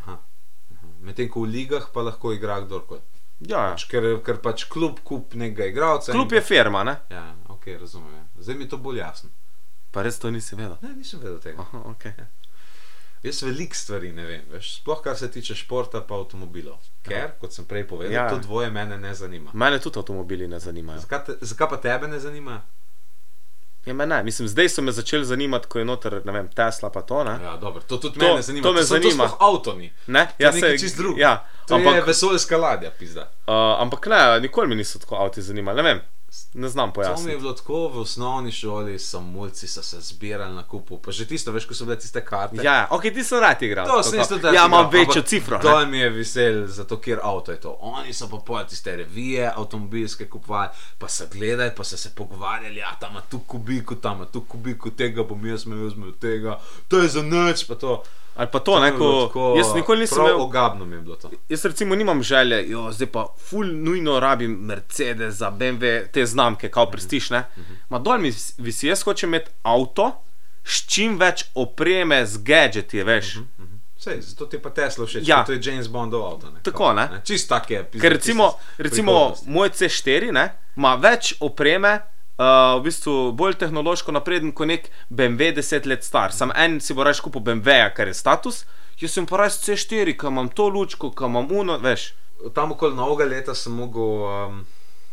Medtem 1.02 1.30
ko 1.30 1.42
v 1.42 1.50
ligah 1.50 1.90
pa 1.90 2.02
lahko 2.02 2.30
igra 2.30 2.62
kdorkoli. 2.62 3.02
Ja, 3.42 3.58
ja. 3.60 3.70
Pač, 3.72 3.86
ker, 3.86 4.22
ker 4.22 4.38
pač 4.38 4.66
klub 4.66 5.00
kup 5.02 5.34
nekega 5.34 5.66
igralca. 5.66 6.12
Klub 6.12 6.32
in- 6.32 6.36
je 6.36 6.42
firma, 6.44 6.84
ne? 6.84 6.98
Ja, 7.10 7.24
ok, 7.48 7.68
razumem. 7.80 8.14
ja. 8.14 8.24
Zdaj 8.38 8.56
mi 8.56 8.64
je 8.64 8.70
to 8.70 8.78
bolj 8.78 8.98
jasno. 8.98 9.30
Pa 9.92 10.02
res 10.02 10.20
to 10.20 10.32
nisi 10.32 10.56
vedel. 10.56 10.78
Ne, 10.82 10.94
nisem 10.96 11.20
vedel 11.20 11.40
tega. 11.40 11.62
Aha, 11.62 11.78
okay. 11.88 12.14
Jaz 13.24 13.44
veliko 13.44 13.76
stvari 13.76 14.12
ne 14.12 14.24
vem, 14.26 14.42
veš, 14.50 14.76
sploh 14.76 15.02
kar 15.02 15.18
se 15.18 15.28
tiče 15.30 15.56
športa 15.56 16.02
pa 16.02 16.16
avtomobilov. 16.16 16.78
Ker, 17.04 17.32
kot 17.40 17.54
sem 17.54 17.66
prej 17.66 17.84
povedal, 17.86 18.14
Ja. 18.14 18.24
ja. 18.24 18.30
to 18.30 18.40
dvoje 18.40 18.72
mene 18.72 18.98
ne 18.98 19.14
zanima. 19.14 19.52
Mene 19.54 19.80
tudi 19.80 20.00
avtomobili 20.00 20.48
ne 20.48 20.60
zanimajo. 20.60 21.00
Zakaj, 21.00 21.26
te, 21.26 21.36
zakaj 21.42 21.70
pa 21.70 21.78
tebe 21.80 22.08
ne 22.08 22.20
zanima? 22.20 22.62
Ja, 23.86 23.94
me 23.94 24.06
ne. 24.06 24.24
Mislim, 24.24 24.48
zdaj 24.48 24.70
so 24.70 24.82
me 24.82 24.92
začeli 24.92 25.26
zanimati, 25.26 25.68
ko 25.68 25.80
je 25.80 25.86
noter, 25.86 26.22
vem, 26.26 26.48
Tesla 26.50 26.90
to, 27.02 27.24
ne? 27.24 27.40
Ja, 27.44 27.58
dobro, 27.58 27.82
to 27.82 27.98
tudi 27.98 28.14
To- 28.14 28.20
to, 28.20 28.28
mene 28.28 28.42
zanima. 28.42 28.64
to 28.64 28.74
me 28.74 28.80
so 28.80 28.86
zanima. 28.88 29.28
To 29.28 29.38
avto 29.42 29.74
ni. 29.74 29.94
Ne, 30.08 30.26
To 30.28 30.46
nekaj 30.46 30.62
saj- 30.62 30.80
čist 30.80 30.98
drugega. 30.98 31.22
Ja, 31.22 31.34
To 31.68 31.76
ampak, 31.76 31.96
je 31.96 32.02
vesoljska 32.04 32.58
ladja, 32.58 32.92
pizda. 32.92 33.22
uh, 33.22 33.54
ampak 33.78 34.06
ne, 34.06 34.40
nikoli 34.40 34.68
mi 34.68 34.76
niso 34.76 35.00
tako 35.00 35.16
avti 35.16 35.42
zanimali. 35.42 35.78
Ne 35.78 35.84
vem, 35.84 36.02
ne 36.54 36.70
znam 36.70 36.92
To 36.92 37.00
mi 37.00 37.04
je 37.04 37.08
pojasniti. 37.08 37.38
bilo 37.38 37.54
tako 37.54 37.88
v 37.88 37.98
osnovni 37.98 38.52
šoli, 38.52 39.00
samulci 39.00 39.68
so 39.68 39.84
se 39.84 40.02
zbirali 40.02 40.56
na 40.56 40.64
kupu, 40.64 40.98
pa 40.98 41.12
že 41.12 41.28
tisto, 41.28 41.52
veš, 41.52 41.66
ko 41.66 41.74
so 41.74 41.86
bile 41.86 42.00
tiste 42.00 42.26
karte. 42.26 42.64
Ja, 42.64 42.88
ok, 42.90 43.02
ti 43.02 43.24
so 43.24 43.40
rad 43.40 43.62
igral. 43.62 43.88
To 43.88 44.04
sem 44.04 44.22
isto 44.22 44.38
tako. 44.38 44.56
Ja, 44.56 44.66
imam 44.66 44.90
večjo 44.92 45.22
cifro. 45.22 45.58
ne. 45.58 45.64
To 45.64 45.86
mi 45.86 45.98
je 46.00 46.10
vesel, 46.10 46.68
zato 46.68 46.98
ker 46.98 47.20
avto 47.24 47.52
je 47.52 47.60
to. 47.60 47.78
Oni 47.82 48.14
so 48.14 48.30
pa 48.30 48.38
pojeli 48.38 48.70
tiste 48.70 48.96
revije, 48.96 49.52
avtomobilske 49.56 50.30
kupovali, 50.30 50.70
pa 50.98 51.08
se 51.08 51.28
gledali, 51.34 51.72
pa 51.78 51.84
so 51.84 51.98
se 51.98 52.16
pogovarjali, 52.16 52.76
ja, 52.76 52.96
tam 53.00 53.12
ima 53.12 53.22
tu 53.22 53.40
kubiku, 53.40 53.96
tam 53.96 54.16
ima 54.16 54.26
tu 54.26 54.42
kubiku, 54.42 54.90
tega 54.92 55.24
bom 55.24 55.46
jaz 55.46 55.66
imel, 55.66 55.84
jaz 55.84 55.94
imel 55.94 56.12
tega, 56.12 56.60
to 56.88 57.00
je 57.00 57.08
za 57.08 57.22
noč, 57.22 57.68
pa 57.68 57.76
to. 57.76 58.04
Ali 58.42 58.50
pa 58.50 58.60
to, 58.60 58.80
ne, 58.80 58.90
ko, 58.92 59.10
tako- 59.24 59.54
jaz 59.54 59.76
nikoli 59.76 60.00
nisem 60.00 60.18
imel. 60.20 60.42
Ogabno 60.42 60.86
mi 60.86 60.96
je 60.96 61.02
bilo 61.02 61.16
to. 61.16 61.30
Jaz 61.50 61.66
recimo 61.66 61.96
nimam 61.96 62.24
želje, 62.24 62.70
jo, 62.70 62.88
zdaj 62.92 63.08
pa 63.08 63.28
ful 63.40 63.66
nujno 63.68 64.20
rabim 64.20 64.52
Mercedes, 64.54 65.36
za 65.36 65.52
BMW, 65.52 65.84
te 66.08 66.26
znamke, 66.26 66.70
kao 66.70 66.86
prestiž. 66.88 67.30
Ne? 67.30 67.44
Ma 67.90 68.00
dol 68.00 68.18
mi 68.18 68.28
vis- 68.30 68.54
visi, 68.58 68.88
jaz 68.88 69.04
hočem 69.04 69.30
imeti 69.30 69.52
avto 69.64 70.08
s 70.64 70.82
čim 70.88 71.20
več 71.20 71.44
opreme, 71.56 72.26
z 72.26 72.38
gadgeti, 72.40 73.04
veš. 73.04 73.38
Sej, 73.98 74.22
zato 74.24 74.46
ti 74.48 74.58
pa 74.58 74.70
Tesla 74.72 75.06
všeč, 75.06 75.22
Ja. 75.24 75.44
to 75.46 75.52
je 75.52 75.60
James 75.62 75.88
Bondov 75.88 76.26
avto. 76.26 76.50
Ne? 76.50 76.60
Tako, 76.64 76.78
Kao, 76.80 76.94
ne. 76.94 77.22
Čist 77.24 77.50
tak 77.50 77.70
je. 77.70 77.84
Ker 77.94 78.12
recimo, 78.12 78.48
recimo 78.80 79.14
moj 79.46 79.70
C4 79.72 80.32
ne, 80.32 80.48
ima 80.76 80.96
več 80.96 81.36
opreme, 81.40 82.00
uh, 82.42 82.80
v 82.80 82.88
bistvu 82.90 83.16
bolj 83.38 83.58
tehnološko 83.62 84.14
napreden 84.16 84.54
kot 84.56 84.70
nek 84.72 84.90
BMW 85.10 85.54
10 85.60 85.88
let 85.90 86.08
star. 86.08 86.34
Sam 86.34 86.54
en 86.56 86.80
si 86.82 86.96
bo 86.98 87.06
reč 87.06 87.22
kupil 87.22 87.44
BMW, 87.46 87.92
ker 87.96 88.10
je 88.10 88.18
status, 88.18 88.64
jaz 89.02 89.14
sem 89.18 89.28
pa 89.30 89.44
res 89.44 89.60
C4, 89.62 90.16
ki 90.18 90.32
imam 90.32 90.50
to 90.50 90.70
lučko, 90.70 91.12
ki 91.14 91.30
imam 91.30 91.52
uno, 91.52 91.78
veš. 91.84 92.12
Tam 92.56 92.74
okoli 92.74 92.98
novega 92.98 93.30
leta 93.30 93.56
sem 93.58 93.74
mogel 93.78 94.26
um, 94.26 94.60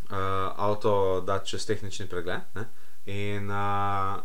uh, 0.09 0.17
avto 0.57 1.21
dati 1.27 1.53
čez 1.53 1.69
tehnični 1.69 2.09
pregled. 2.09 2.47
Ne? 2.57 2.69
In 3.12 3.51
uh, 3.53 4.17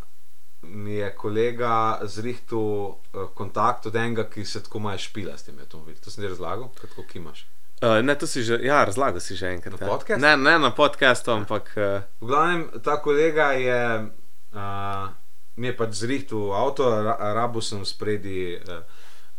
mi 0.63 0.99
je 1.01 1.09
kolega 1.15 1.99
zrihtel 2.07 2.59
uh, 2.59 3.27
kontakt 3.35 3.89
od 3.91 3.95
enega, 3.95 4.29
ki 4.29 4.45
se 4.47 4.63
tako 4.63 4.79
malo 4.87 4.97
špila 4.99 5.35
s 5.37 5.49
tem 5.49 5.59
avtomobilom. 5.59 5.99
To 6.03 6.11
sem 6.11 6.23
ti 6.23 6.31
razlagal, 6.31 6.71
kako 6.79 7.03
kimaš. 7.11 7.43
Uh, 7.81 7.99
ne, 8.05 8.15
to 8.15 8.27
si 8.27 8.43
že, 8.43 8.59
ja, 8.63 8.83
razlagal 8.85 9.19
si 9.19 9.35
že 9.35 9.49
enkrat. 9.55 9.79
Na 9.79 9.87
ja. 9.87 9.91
podcastu? 9.91 10.21
Ne, 10.21 10.37
ne 10.37 10.59
na 10.59 10.71
podkastu, 10.71 11.31
ampak. 11.31 11.73
Uh, 11.75 12.05
V 12.21 12.29
glavnem, 12.29 12.69
ta 12.83 13.01
kolega 13.01 13.51
je, 13.57 14.07
uh, 14.53 15.09
mi 15.55 15.67
je 15.67 15.75
pač 15.75 15.91
zrihtel 15.97 16.53
avto, 16.53 16.87
ra, 16.87 17.17
rabu 17.33 17.59
sem 17.59 17.83
spredi, 17.83 18.55
uh, 18.55 18.85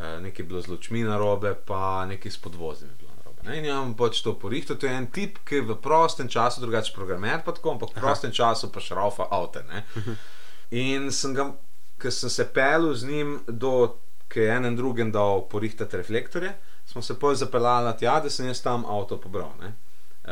uh, 0.01 0.21
nekaj 0.21 0.45
je 0.45 0.49
bilo 0.49 0.61
z 0.61 0.69
lučmi 0.69 1.07
na 1.07 1.17
robe, 1.17 1.55
pa 1.55 2.05
nekaj 2.05 2.33
s 2.33 2.39
podvozjem 2.43 2.91
je. 3.01 3.15
Ne? 3.45 3.59
In 3.61 3.67
imam 3.69 3.93
pač 3.97 4.23
to 4.25 4.33
porihtel, 4.41 4.79
to 4.81 4.89
je 4.89 4.97
en 4.97 5.07
tip, 5.13 5.43
ki 5.45 5.61
v 5.69 5.77
prostem 5.85 6.29
času, 6.33 6.63
drugače 6.65 6.95
programer, 6.97 7.43
pa 7.45 7.53
tako, 7.53 7.77
ampak 7.77 7.93
v 7.93 8.01
prostem 8.01 8.33
času 8.33 8.71
pa 8.73 8.81
šraufa 8.81 9.29
avto. 9.29 9.61
In 10.73 11.11
sem 11.13 11.35
ga, 11.37 11.51
ker 12.01 12.13
sem 12.13 12.33
se 12.33 12.47
pel 12.49 12.89
z 12.97 13.11
njim 13.11 13.35
do, 13.47 14.01
ki 14.33 14.47
je 14.47 14.55
enem 14.57 14.79
drugem 14.79 15.13
dal 15.13 15.45
porihtati 15.53 16.01
reflektorje, 16.01 16.55
smo 16.87 17.03
se 17.03 17.19
pol 17.19 17.35
zapeljali 17.35 17.97
tja, 17.99 18.21
da 18.21 18.31
sem 18.31 18.47
jaz 18.47 18.63
tam 18.63 18.85
avto 18.87 19.21
pobral. 19.21 19.53
Ne? 19.61 19.75
Uh, 20.25 20.31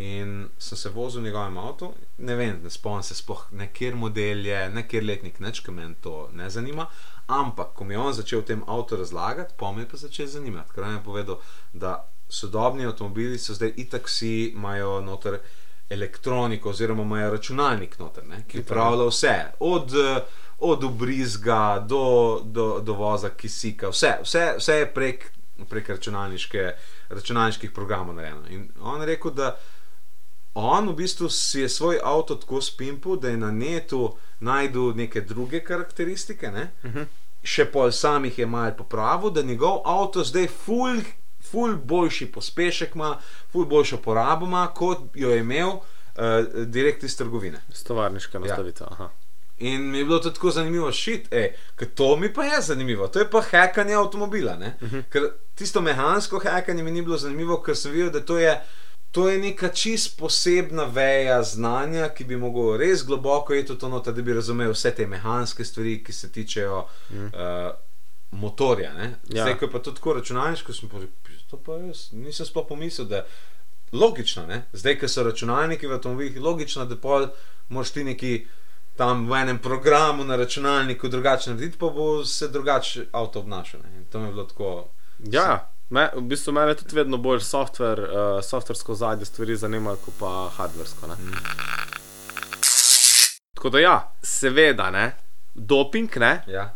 in 0.00 0.48
sem 0.58 0.78
se 0.78 0.88
vozil 0.88 1.20
v 1.20 1.24
njegovem 1.24 1.58
avtu, 1.58 1.90
ne 2.18 2.34
vem, 2.34 2.60
ne 2.64 2.70
spomnim 2.70 3.02
se 3.04 3.14
sploh, 3.14 3.42
ne 3.52 3.66
kjer 3.72 3.94
model 3.94 4.46
je, 4.46 4.62
ne 4.72 4.86
kjer 4.88 5.04
letnik, 5.04 5.40
neč, 5.44 5.60
ki 5.60 5.74
me 5.76 5.90
to 6.00 6.30
ne 6.32 6.48
zanima. 6.50 6.86
Ampak, 7.26 7.74
ko 7.76 7.84
mi 7.84 7.94
je 7.94 7.98
on 8.00 8.16
začel 8.16 8.40
o 8.40 8.46
tem 8.48 8.62
avtu 8.66 8.96
razlagati, 8.96 9.54
pa 9.60 9.72
me 9.72 9.84
je 9.84 9.90
pa 9.90 10.00
začel 10.00 10.30
zanimati, 10.38 10.72
ker 10.72 10.88
je 10.88 11.02
povedal, 11.04 11.42
da 11.72 11.98
sodobni 12.28 12.86
avtomobili 12.86 13.38
so 13.38 13.54
zdaj 13.54 13.74
itak 13.76 14.08
vsi 14.08 14.54
imajo 14.54 15.00
noter 15.04 15.38
elektroniko, 15.90 16.70
oziroma 16.70 17.02
imajo 17.02 17.30
računalnik 17.30 17.98
noter, 17.98 18.24
ne, 18.26 18.42
ki 18.48 18.64
upravlja 18.64 19.04
vse, 19.12 19.36
od, 19.60 19.94
eh, 19.94 20.20
od 20.58 20.84
obrizga 20.84 21.84
do, 21.88 22.40
do, 22.44 22.80
do 22.80 22.94
voza 22.94 23.30
kisika, 23.30 23.92
vse, 23.92 24.16
vse, 24.22 24.54
vse 24.58 24.80
je 24.80 24.92
prek, 24.94 25.32
prek 25.64 25.88
računalniških 27.08 27.70
programov 27.74 28.14
narejeno. 28.14 28.48
In 28.48 28.68
on 28.80 29.00
je 29.00 29.06
rekel, 29.06 29.30
da 29.30 29.56
on 30.54 30.88
v 30.88 30.94
bistvu 30.94 31.28
si 31.28 31.60
je 31.60 31.68
svoj 31.68 32.00
avto 32.04 32.34
tako 32.34 32.60
spimpil, 32.60 33.16
da 33.16 33.28
je 33.28 33.36
na 33.36 33.50
netu 33.50 34.16
najdel 34.40 34.94
neke 34.94 35.20
druge 35.20 35.60
karakteristike, 35.64 36.50
ne? 36.50 36.70
uh 36.84 36.90
-huh. 36.90 37.06
še 37.42 37.64
pol 37.72 37.92
samih 37.92 38.38
je 38.38 38.46
malo 38.46 38.72
popravil, 38.78 39.30
da 39.30 39.42
njegov 39.42 39.80
avto 39.84 40.24
zdaj 40.24 40.48
ful. 40.48 41.00
Ful 41.50 41.76
boljši 41.76 42.26
pospešek 42.32 42.94
ima, 42.94 43.18
ful 43.52 43.64
boljšo 43.64 43.96
porabo 43.96 44.46
ima, 44.46 44.66
kot 44.74 44.98
jo 45.14 45.30
je 45.30 45.38
imel 45.38 45.68
uh, 45.68 45.82
direkt 46.66 47.02
iz 47.02 47.16
trgovine. 47.16 47.60
Stovarniška 47.70 48.38
nastavitev. 48.38 48.86
Ja. 48.98 49.10
In 49.58 49.90
mi 49.90 49.98
je 49.98 50.04
bilo 50.04 50.18
to 50.18 50.30
tako 50.30 50.50
zanimivo, 50.50 50.92
šit, 50.92 51.28
ker 51.76 51.88
to 51.94 52.16
mi 52.16 52.32
pa 52.32 52.44
je 52.44 52.62
zanimivo, 52.62 53.08
to 53.08 53.18
je 53.18 53.30
pa 53.30 53.40
hekanje 53.42 53.94
avtomobila. 53.94 54.52
Uh 54.52 54.90
-huh. 54.90 55.02
Ker 55.10 55.22
tisto 55.54 55.80
mehansko 55.80 56.38
hekanje 56.38 56.82
mi 56.82 56.90
ni 56.90 57.02
bilo 57.02 57.16
zanimivo, 57.16 57.62
ker 57.62 57.76
sem 57.76 57.92
videl, 57.92 58.10
da 58.10 58.20
to 58.20 58.38
je, 58.38 58.60
to 59.10 59.28
je 59.28 59.38
neka 59.38 59.68
čist 59.68 60.18
posebna 60.18 60.84
veja 60.84 61.42
znanja, 61.42 62.08
ki 62.08 62.24
bi 62.24 62.36
mogel 62.36 62.76
res 62.76 63.06
globoko 63.06 63.54
iti 63.54 63.72
v 63.72 63.78
to 63.78 63.88
noter, 63.88 64.14
da 64.14 64.22
bi 64.22 64.34
razumel 64.34 64.70
vse 64.70 64.90
te 64.90 65.06
mehanske 65.06 65.64
stvari, 65.64 66.04
ki 66.04 66.12
se 66.12 66.32
tičejo 66.32 66.78
uh 66.78 67.16
-huh. 67.16 67.68
uh, 67.68 67.74
motorja. 68.30 68.94
Ne? 68.94 69.14
Ja. 69.28 69.42
Zdaj, 69.42 69.58
ko 69.58 69.64
je 69.64 69.70
pa 69.70 69.78
to 69.78 69.92
tako 69.92 70.12
računalniško, 70.12 70.72
sem 70.72 70.88
pa 70.88 70.98
rekel, 70.98 71.40
to 71.50 71.56
pa 71.56 71.72
jaz 71.72 72.12
nisem 72.12 72.46
sploh 72.46 72.66
pomislil. 72.68 73.06
da 73.06 73.26
Logično, 73.92 74.46
ne? 74.46 74.64
zdaj, 74.72 74.98
ko 74.98 75.08
so 75.08 75.22
računalniki 75.22 75.86
v 75.86 75.92
avtomobilih, 75.92 76.40
logično, 76.40 76.84
da 76.84 76.96
pol 76.96 77.28
moraš 77.68 77.90
ti 77.90 78.04
neki 78.04 78.46
tam 78.96 79.26
v 79.28 79.34
enem 79.34 79.58
programu 79.58 80.24
na 80.24 80.36
računalniku 80.36 81.08
drugače 81.08 81.50
narediti, 81.50 81.78
pa 81.78 81.86
bo 81.86 82.24
se 82.24 82.48
drugače 82.48 83.06
avto 83.12 83.38
obnašal. 83.38 83.80
to 84.12 84.18
mi 84.18 84.26
je 84.26 84.32
bilo 84.32 84.44
tako. 84.44 84.88
Ja, 85.20 85.68
me, 85.90 86.10
v 86.14 86.20
bistvu 86.20 86.52
me 86.52 86.74
tudi 86.74 86.96
vedno 86.96 87.16
bolj 87.16 87.40
softver, 87.40 88.00
uh, 88.00 88.08
softversko 88.44 88.94
zadnje 88.94 89.24
stvari 89.24 89.56
zanimajo, 89.56 89.96
kot 89.96 90.14
pa 90.20 90.50
hardversko. 90.56 91.06
Mm. 91.06 91.32
Tako 93.54 93.70
da 93.70 93.78
ja, 93.78 94.12
seveda, 94.22 94.90
ne, 94.90 95.16
doping, 95.54 96.16
ne, 96.16 96.42
Ja. 96.46 96.74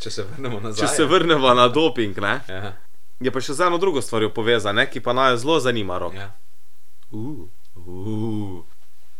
Če 0.00 0.10
se 0.10 0.22
vrnemo 0.22 0.60
nazaj. 0.60 0.88
če 0.88 0.94
se 0.94 1.04
vrnemo 1.04 1.54
na 1.54 1.68
doping, 1.68 2.18
ne, 2.18 2.40
Ja. 2.48 2.72
je 3.20 3.30
pa 3.32 3.40
še 3.40 3.54
z 3.54 3.60
eno 3.60 3.78
drugo 3.78 4.02
stvarjo 4.02 4.30
povezane, 4.30 4.90
ki 4.90 5.00
pa 5.00 5.12
naj 5.12 5.36
zelo 5.36 5.60
zanima 5.60 5.98
rok. 5.98 6.14
Ja. 6.14 6.30
Uh. 7.10 7.48
Uh. 7.76 8.64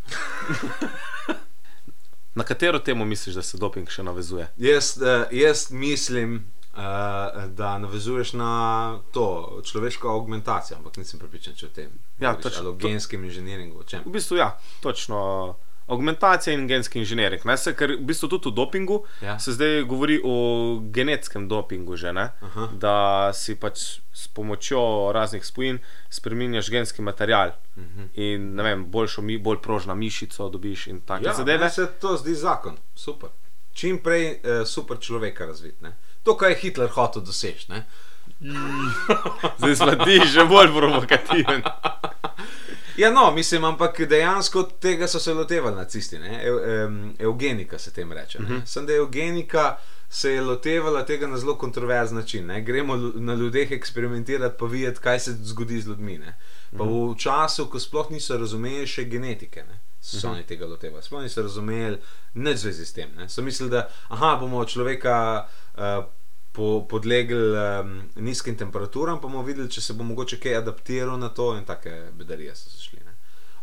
Na 2.37 2.45
katero 2.45 2.79
temo 2.79 3.05
misliš, 3.05 3.39
da 3.39 3.43
se 3.43 3.59
doping 3.59 3.89
še 3.89 4.05
navezuje? 4.05 4.45
Jaz, 4.61 4.93
uh, 5.01 5.25
jaz 5.33 5.71
mislim, 5.73 6.35
uh, 6.77 6.81
da 7.57 7.79
navezuješ 7.81 8.35
na 8.37 8.51
to 9.13 9.61
človeško 9.65 10.11
augmentacijo, 10.13 10.77
ampak 10.77 11.01
nisem 11.01 11.21
prepričan, 11.21 11.57
če 11.57 11.67
o 11.67 11.71
tem. 11.73 11.95
Ja, 12.21 12.35
govoriš, 12.35 12.43
točno, 12.43 12.61
ali 12.61 12.69
o 12.69 12.77
genskem 12.83 13.25
inženiringu, 13.25 13.81
o 13.81 13.89
čem. 13.89 14.05
V 14.05 14.13
bistvu 14.19 14.37
ja, 14.37 14.51
točno. 14.85 15.21
Augmentacija 15.89 16.53
in 16.53 16.67
genski 16.67 16.99
inženiring. 16.99 17.45
Ne, 17.45 17.57
se, 17.57 17.73
ker 17.73 17.93
v 17.93 18.03
bistvu 18.03 18.29
tudi 18.29 18.49
v 18.49 18.55
dopingu 18.55 18.97
Ja. 19.21 19.39
se 19.39 19.53
zdaj 19.53 19.83
govori 19.83 20.21
o 20.25 20.35
genetskem 20.83 21.49
dopingu, 21.49 21.97
že, 21.97 22.13
ne, 22.13 22.33
Aha. 22.41 22.69
da 22.75 22.95
si 23.33 23.55
pač 23.57 23.79
s 24.13 24.29
pomočjo 24.29 24.81
raznih 25.13 25.45
spojin 25.45 25.79
spremenjaš 26.11 26.71
genski 26.71 27.03
material 27.03 27.53
Uh 27.77 27.83
-huh. 27.85 28.09
in 28.17 28.55
ne 28.55 28.63
vem, 28.63 28.85
boljšo, 28.87 29.23
mi, 29.23 29.39
bolj 29.39 29.59
prožno 29.59 29.95
mišico 29.95 30.49
dobiš 30.49 30.87
in 30.87 31.01
take 31.03 31.25
Ja, 31.25 31.35
zadeve. 31.35 31.59
meni 31.59 31.71
se 31.71 31.87
to 31.93 32.17
zdi 32.17 32.35
zakon, 32.35 32.77
super. 32.95 33.29
Čim 33.73 33.99
prej 33.99 34.31
uh, 34.35 34.67
super 34.67 34.97
človeka 34.99 35.47
razviti. 35.47 35.85
ne. 35.85 35.93
To, 36.23 36.37
kar 36.37 36.51
je 36.51 36.57
Hitler 36.57 36.89
hotel 36.89 37.23
doseči. 37.23 37.67
Zdaj 39.59 39.77
smo 39.77 39.95
ti 39.97 40.21
že 40.27 40.45
bolj 40.45 40.69
provokativen. 40.71 41.63
Ja, 42.97 43.11
no, 43.11 43.31
mislim, 43.35 43.65
ampak 43.65 44.01
dejansko 44.09 44.63
tega 44.63 45.09
so 45.09 45.21
se 45.21 45.35
lotevali 45.35 45.77
nacisti, 45.77 46.19
ne? 46.19 46.41
Eu, 46.45 46.87
um, 46.87 47.15
eugenika 47.19 47.79
se 47.79 47.91
tem 47.91 48.13
reče. 48.13 48.39
Uh 48.39 48.45
-huh. 48.45 48.67
Sem 48.67 48.87
da 48.87 48.93
je 48.93 48.99
eugenika 48.99 49.77
se 50.09 50.31
je 50.31 50.41
lotevala 50.41 51.05
tega 51.05 51.27
na 51.27 51.37
zelo 51.37 51.59
kontroverzen 51.59 52.17
način. 52.17 52.47
Ne? 52.47 52.61
Gremo 52.61 52.97
na 52.97 53.35
ljudeh 53.35 53.73
eksperimentirati, 53.73 54.57
pa 54.59 54.67
videti, 54.67 55.01
kaj 55.01 55.21
se 55.21 55.33
zgodi 55.33 55.81
z 55.81 55.87
ljudmi. 55.87 56.19
Ne? 56.19 56.37
Pa 56.79 56.85
v 56.85 57.15
času, 57.19 57.67
ko 57.71 57.81
sploh 57.81 58.11
niso 58.11 58.39
razumeli 58.39 58.87
še 58.87 59.05
genetike. 59.05 59.63
Ne? 59.63 59.81
So 60.01 60.17
uh 60.17 60.23
-huh. 60.23 60.33
oni 60.33 60.43
tega 60.43 60.67
lotevali, 60.67 61.03
sploh 61.03 61.23
niso 61.23 61.43
razumeli 61.43 61.99
nič 62.35 62.59
zvezi 62.59 62.87
s 62.87 62.93
tem. 62.93 63.11
Ne? 63.17 63.29
So 63.29 63.43
mislili, 63.43 63.71
da 63.71 63.89
aha, 64.09 64.37
bomo 64.41 64.65
človeka 64.65 65.47
uh, 65.75 66.05
po, 66.57 66.87
podlegli 66.89 67.37
um, 67.37 68.03
nizkim 68.17 68.57
temperaturam, 68.57 69.21
pa 69.21 69.29
bomo 69.29 69.43
videli, 69.45 69.69
če 69.71 69.83
se 69.85 69.95
bo 69.97 70.05
mogoče 70.09 70.39
kaj 70.41 70.61
adaptiral 70.63 71.19
na 71.21 71.29
to, 71.29 71.51
in 71.59 71.67
take 71.69 71.93
bedarije 72.17 72.55
so 72.57 72.71
se 72.71 72.81
šli. 72.81 73.03
Ne? 73.05 73.13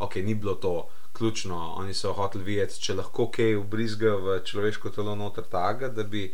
Ok, 0.06 0.20
ni 0.22 0.36
bilo 0.36 0.54
to 0.62 0.76
ključno, 1.14 1.58
oni 1.78 1.94
so 1.94 2.14
hoteli 2.14 2.44
videti, 2.44 2.78
če 2.82 2.98
lahko 3.00 3.32
kaj 3.34 3.56
ubrizga 3.58 4.14
v 4.18 4.38
človeško 4.46 4.94
telo 4.94 5.16
noter 5.18 5.48
taga, 5.50 5.90
da 5.90 6.04
bi, 6.04 6.28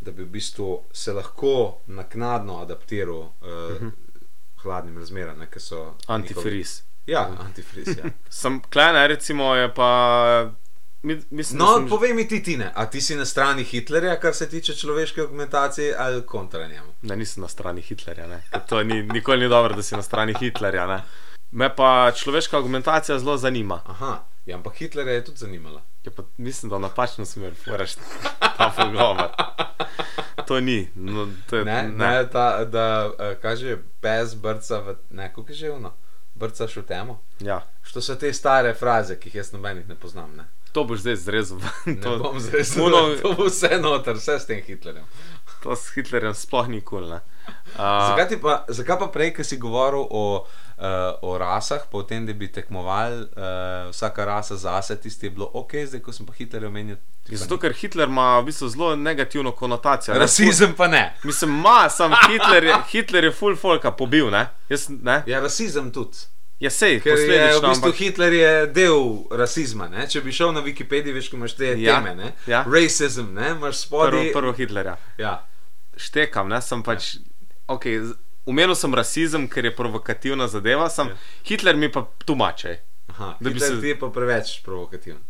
da 0.00 0.10
bi 0.10 0.26
v 0.26 0.32
bistvu 0.34 0.68
se 0.92 1.14
lahko 1.14 1.54
naknadno 1.86 2.58
adaptiral 2.62 3.20
uh, 3.20 3.30
uh 3.46 3.78
-huh. 3.82 3.90
hladnim 4.62 4.98
razmeram, 4.98 5.46
ki 5.50 5.60
so. 5.60 5.76
njihovi- 5.78 6.14
Antifriz. 6.18 6.82
Ja, 7.06 7.36
antifriz. 7.38 7.88
Ja. 7.98 8.10
Sem 8.42 8.62
klene, 8.70 9.06
recimo, 9.08 9.54
je 9.54 9.74
pa. 9.74 10.50
Mi- 11.04 11.22
Mislim, 11.30 11.58
No, 11.58 11.66
sem- 11.76 11.88
povej 11.88 12.12
mi 12.12 12.24
ti, 12.24 12.42
Tine, 12.42 12.72
a 12.74 12.86
ti 12.86 13.00
si 13.00 13.14
na 13.14 13.24
strani 13.24 13.64
Hitlerja, 13.64 14.16
kar 14.16 14.34
se 14.34 14.48
tiče 14.48 14.74
človeške 14.74 15.20
augmentacije, 15.20 15.94
ali 15.98 16.22
kontra 16.22 16.66
njemu? 16.66 16.92
Ne, 17.02 17.16
nisem 17.16 17.42
na 17.42 17.48
strani 17.48 17.80
Hitlerja. 17.82 18.26
Ne. 18.26 18.42
To 18.68 18.82
ni, 18.82 19.02
nikoli 19.04 19.38
ni 19.38 19.48
dobro, 19.48 19.74
da 19.74 19.82
si 19.82 19.94
na 19.94 20.02
strani 20.02 20.34
Hitlerja. 20.34 20.86
Ne. 20.86 21.02
Me 21.52 21.68
pa 21.70 21.88
človeška 22.12 22.56
argumentacija 22.56 23.18
zelo 23.18 23.36
zanima. 23.36 23.80
Aha, 23.86 24.12
ja, 24.46 24.56
ampak 24.56 24.74
Hitlerja 24.74 25.12
je 25.12 25.24
tudi 25.24 25.38
zanimala. 25.38 25.82
Ja, 26.04 26.10
pa 26.10 26.22
mislim, 26.36 26.70
da 26.70 26.76
v 26.76 26.80
napačno 26.80 27.24
smer 27.24 27.54
furaš 27.56 27.94
ta 28.50 28.72
pogovor. 28.76 29.28
to 30.46 30.60
ni. 30.60 30.88
No, 30.94 31.28
to 31.46 31.56
je, 31.56 31.64
Ne, 31.64 31.82
ne. 31.84 31.90
ne 32.08 32.30
ta, 32.30 32.64
da 32.64 32.86
uh, 33.08 33.14
kaže 33.42 33.76
pes 34.00 34.34
brca 34.34 34.78
v 34.78 34.96
neko, 35.10 35.44
ki 35.44 35.52
je 35.52 35.56
že 35.56 35.70
uno. 35.70 35.92
Brcaš 36.34 36.76
v 36.76 36.82
temo. 36.82 37.20
Ja. 37.40 37.62
Što 37.82 38.00
so 38.00 38.14
te 38.14 38.32
stare 38.32 38.74
fraze, 38.74 39.14
ki 39.16 39.28
jih 39.28 39.34
jaz 39.34 39.52
nobenih 39.52 39.88
ne 39.88 39.94
poznam. 39.94 40.36
Ne, 40.36 40.44
To 40.74 40.82
boš 40.84 41.00
zdaj 41.00 41.16
zrezal. 41.16 41.58
ne 41.86 41.94
To, 41.96 42.18
bom 42.18 42.34
zdaj 42.36 42.66
Muno- 42.76 43.14
To 43.16 43.32
bo 43.32 43.46
vse 43.46 43.78
noter, 43.78 44.14
vse 44.14 44.34
s 44.34 44.46
tem 44.46 44.58
Hitlerjem. 44.60 45.06
to 45.62 45.72
s 45.72 45.94
Hitlerjem 45.94 46.34
sploh 46.34 46.66
ni 46.66 46.80
kul. 46.82 47.06
Cool, 47.06 47.20
Zakaj, 47.76 48.28
ti 48.28 48.36
pa, 48.36 48.64
zakaj 48.68 48.98
pa 48.98 49.06
prej, 49.06 49.30
ki 49.32 49.44
si 49.44 49.56
govoril 49.56 50.02
o, 50.02 50.44
uh, 50.76 50.84
o 51.22 51.38
rasah, 51.38 51.84
pa 51.86 51.98
o 51.98 52.02
tem, 52.02 52.26
da 52.26 52.32
bi 52.32 52.48
tekmovali 52.48 53.22
uh, 53.22 53.28
vsaka 53.90 54.24
rasa 54.24 54.56
zase, 54.56 54.96
tisti 54.96 55.26
je 55.26 55.30
bilo 55.30 55.50
ok, 55.54 55.72
zdaj 55.84 56.00
ko 56.00 56.12
sem 56.12 56.26
pa 56.26 56.32
Hitlerja 56.32 56.68
omenil. 56.68 56.96
Zato, 57.26 57.56
ker 57.56 57.72
Hitler 57.72 58.08
ima 58.08 58.38
v 58.38 58.44
bistvu 58.44 58.68
zelo 58.68 58.96
negativno 58.96 59.52
konotacijo. 59.52 60.14
ne. 60.14 60.20
Rasizem 60.20 60.74
pa 60.74 60.88
ne. 60.88 61.14
Mislim, 61.22 61.50
ima, 61.52 61.88
sam 61.88 62.12
Hitler 62.22 62.64
je, 62.64 62.74
Hitler 62.90 63.24
je 63.24 63.32
full 63.32 63.56
folka 63.56 63.90
pobil, 63.92 64.30
ne? 64.30 64.46
Jaz, 64.68 64.88
ne? 64.90 65.22
Ja, 65.26 65.40
rasizem 65.40 65.90
tudi. 65.90 66.18
Ja, 66.64 66.70
sej, 66.70 66.96
Ker 66.98 67.12
je 67.12 67.26
v 67.28 67.60
bistvu 67.60 67.66
ampak 67.68 67.94
Hitler 67.94 68.32
je 68.32 68.52
del 68.72 69.00
rasizma. 69.30 69.88
Ne? 69.88 70.06
Če 70.06 70.20
bi 70.20 70.32
šel 70.32 70.52
na 70.52 70.62
Wikipedijo, 70.62 71.12
veš, 71.12 71.28
ko 71.28 71.36
imaš 71.36 71.54
te 71.54 71.74
Ja, 71.76 71.98
teme. 71.98 72.14
Ne? 72.14 72.30
ja. 72.46 72.62
Racism, 72.64 73.34
ne? 73.34 73.50
imaš 73.50 73.84
prvo, 73.84 74.08
spodaj. 74.08 74.32
prvo 74.32 74.52
Hitlerja. 74.52 74.96
Ja. 75.18 75.34
Štekam, 75.94 76.48
ne, 76.48 76.60
sem 76.60 76.80
pač. 76.82 77.16
Okay, 77.68 78.00
Umenil 78.44 78.74
sem 78.74 78.92
rasizem, 78.92 79.44
ker 79.46 79.64
je 79.64 79.70
provokativna 79.72 80.48
zadeva, 80.48 80.88
sem, 80.88 81.08
Ja. 81.08 81.16
Hitler 81.44 81.76
mi 81.76 81.88
pa 81.88 82.02
tumače. 82.24 82.78
Aha, 83.08 83.36
Da 83.40 83.44
bi 83.44 83.54
Hitler 83.54 83.70
se- 83.70 83.80
ti 83.80 83.88
je 83.88 83.98
pa 83.98 84.08
preveč 84.08 84.60
provokativen. 84.62 85.20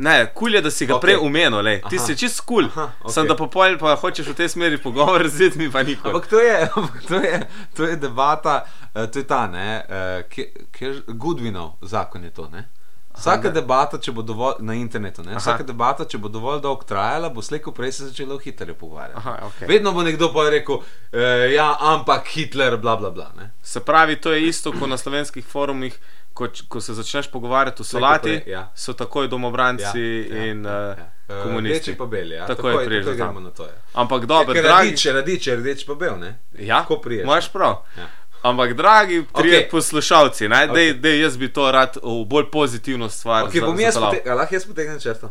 Ne, 0.00 0.30
kul 0.34 0.54
je, 0.54 0.60
da 0.62 0.70
si 0.70 0.86
ga 0.86 0.94
Ok. 0.94 1.02
okay. 1.02 1.06
prej 1.06 1.16
umenil, 1.26 1.58
lej. 1.58 1.80
ti 1.90 1.96
Aha. 1.98 2.04
si 2.06 2.14
čist 2.16 2.40
kul. 2.46 2.64
Aha, 2.70 2.82
Okay. 2.82 3.02
ok. 3.02 3.12
Sem 3.12 3.26
da 3.26 3.34
popolj 3.34 3.74
pa 3.78 3.96
hočeš 3.98 4.30
v 4.30 4.34
tej 4.34 4.48
smeri 4.48 4.78
pogovor 4.78 5.26
z 5.28 5.50
mi 5.58 5.66
pa 5.70 5.82
nikoli. 5.82 6.14
Ampak 6.14 6.30
to 6.30 6.38
je, 6.38 6.68
to 7.08 7.14
je, 7.18 7.36
to 7.74 7.82
je 7.82 7.96
debata, 7.96 8.62
uh, 8.94 9.06
to 9.10 9.18
je 9.18 9.26
ta, 9.26 9.46
ne, 9.50 9.82
uh, 9.82 10.22
Goodwinov 11.08 11.82
zakon 11.82 12.24
je 12.24 12.30
to. 12.30 12.48
Ne? 12.48 12.68
Vsaka 13.18 13.48
ne. 13.50 13.54
debata, 13.54 13.98
če 13.98 14.12
bo 14.14 14.22
dovolj 14.22 14.60
na 14.62 14.76
internetu, 14.78 15.24
ne, 15.26 15.34
Aha. 15.34 15.40
vsaka 15.42 15.66
debata, 15.66 16.04
če 16.06 16.18
bo 16.22 16.28
dovolj 16.30 16.60
dolgo 16.62 16.86
trajala, 16.86 17.26
bo 17.34 17.42
slejko 17.42 17.72
prej 17.74 17.92
se 17.92 18.06
začela 18.06 18.34
o 18.34 18.38
Hitlerju 18.38 18.76
pogovarjati. 18.78 19.18
Aha, 19.18 19.32
okej. 19.50 19.66
Vedno 19.68 19.90
bo 19.92 20.06
nekdo 20.06 20.30
pa 20.30 20.46
rekel, 20.46 20.78
uh, 20.78 21.50
ja, 21.50 21.74
ampak 21.80 22.30
Hitler, 22.30 22.76
bla 22.78 22.94
bla 22.96 23.10
bla. 23.10 23.32
Ne? 23.34 23.50
Se 23.62 23.80
pravi, 23.82 24.20
to 24.22 24.30
je 24.30 24.46
isto 24.46 24.70
kot 24.70 24.86
na 24.86 24.96
slovenskih 24.96 25.42
forumih, 25.44 25.98
ko, 26.38 26.46
ko 26.68 26.80
se 26.80 26.94
začneš 26.94 27.26
pogovarjati 27.28 27.76
o 27.76 27.84
ko 27.84 27.88
solati, 27.88 28.38
prej, 28.38 28.52
ja. 28.52 28.62
so 28.76 28.94
takoj 28.94 29.28
domobranci 29.28 30.04
in 30.44 30.62
uh, 30.64 30.94
Eh, 31.28 31.42
komunisti. 31.42 31.76
Rdeči 31.82 31.98
pa 31.98 32.06
beli, 32.06 32.34
ja. 32.34 32.44
Priješ 32.46 32.56
takoj 32.56 32.86
do 32.88 33.10
tam. 33.10 33.16
gremo 33.18 33.40
na 33.40 33.50
to. 33.52 33.64
Ja. 33.64 33.74
Ampak 33.94 34.24
dobro, 34.24 34.54
Ker 34.54 34.62
dragi. 34.62 34.86
radič, 34.86 35.04
je 35.04 35.12
radič, 35.12 35.46
je 35.46 35.56
rdeč 35.56 35.84
pa 35.84 35.94
bel, 35.94 36.16
ne? 36.16 36.30
Ja, 36.54 36.78
Tako 36.78 36.96
priješ. 36.98 37.22
Imaš 37.22 37.52
prav. 37.52 37.82
Ja. 37.96 38.06
Ampak, 38.42 38.72
dragi 38.72 39.24
okay. 39.24 39.68
poslušalci, 39.70 40.48
ne, 40.48 40.66
dej, 40.68 40.90
Okej. 40.90 40.94
dej, 40.94 41.20
jaz 41.20 41.36
bi 41.36 41.48
to 41.50 41.66
rad 41.70 41.96
v 41.98 42.24
bolj 42.24 42.46
pozitivno 42.48 43.08
stvar. 43.08 43.44
Okay, 43.44 43.60
za- 43.60 43.66
bom 43.66 43.80
jaz 43.80 43.96
pote- 43.96 44.24
lahko 44.30 44.54
jaz 44.54 44.64
potegnem 44.64 45.00
črto? 45.00 45.26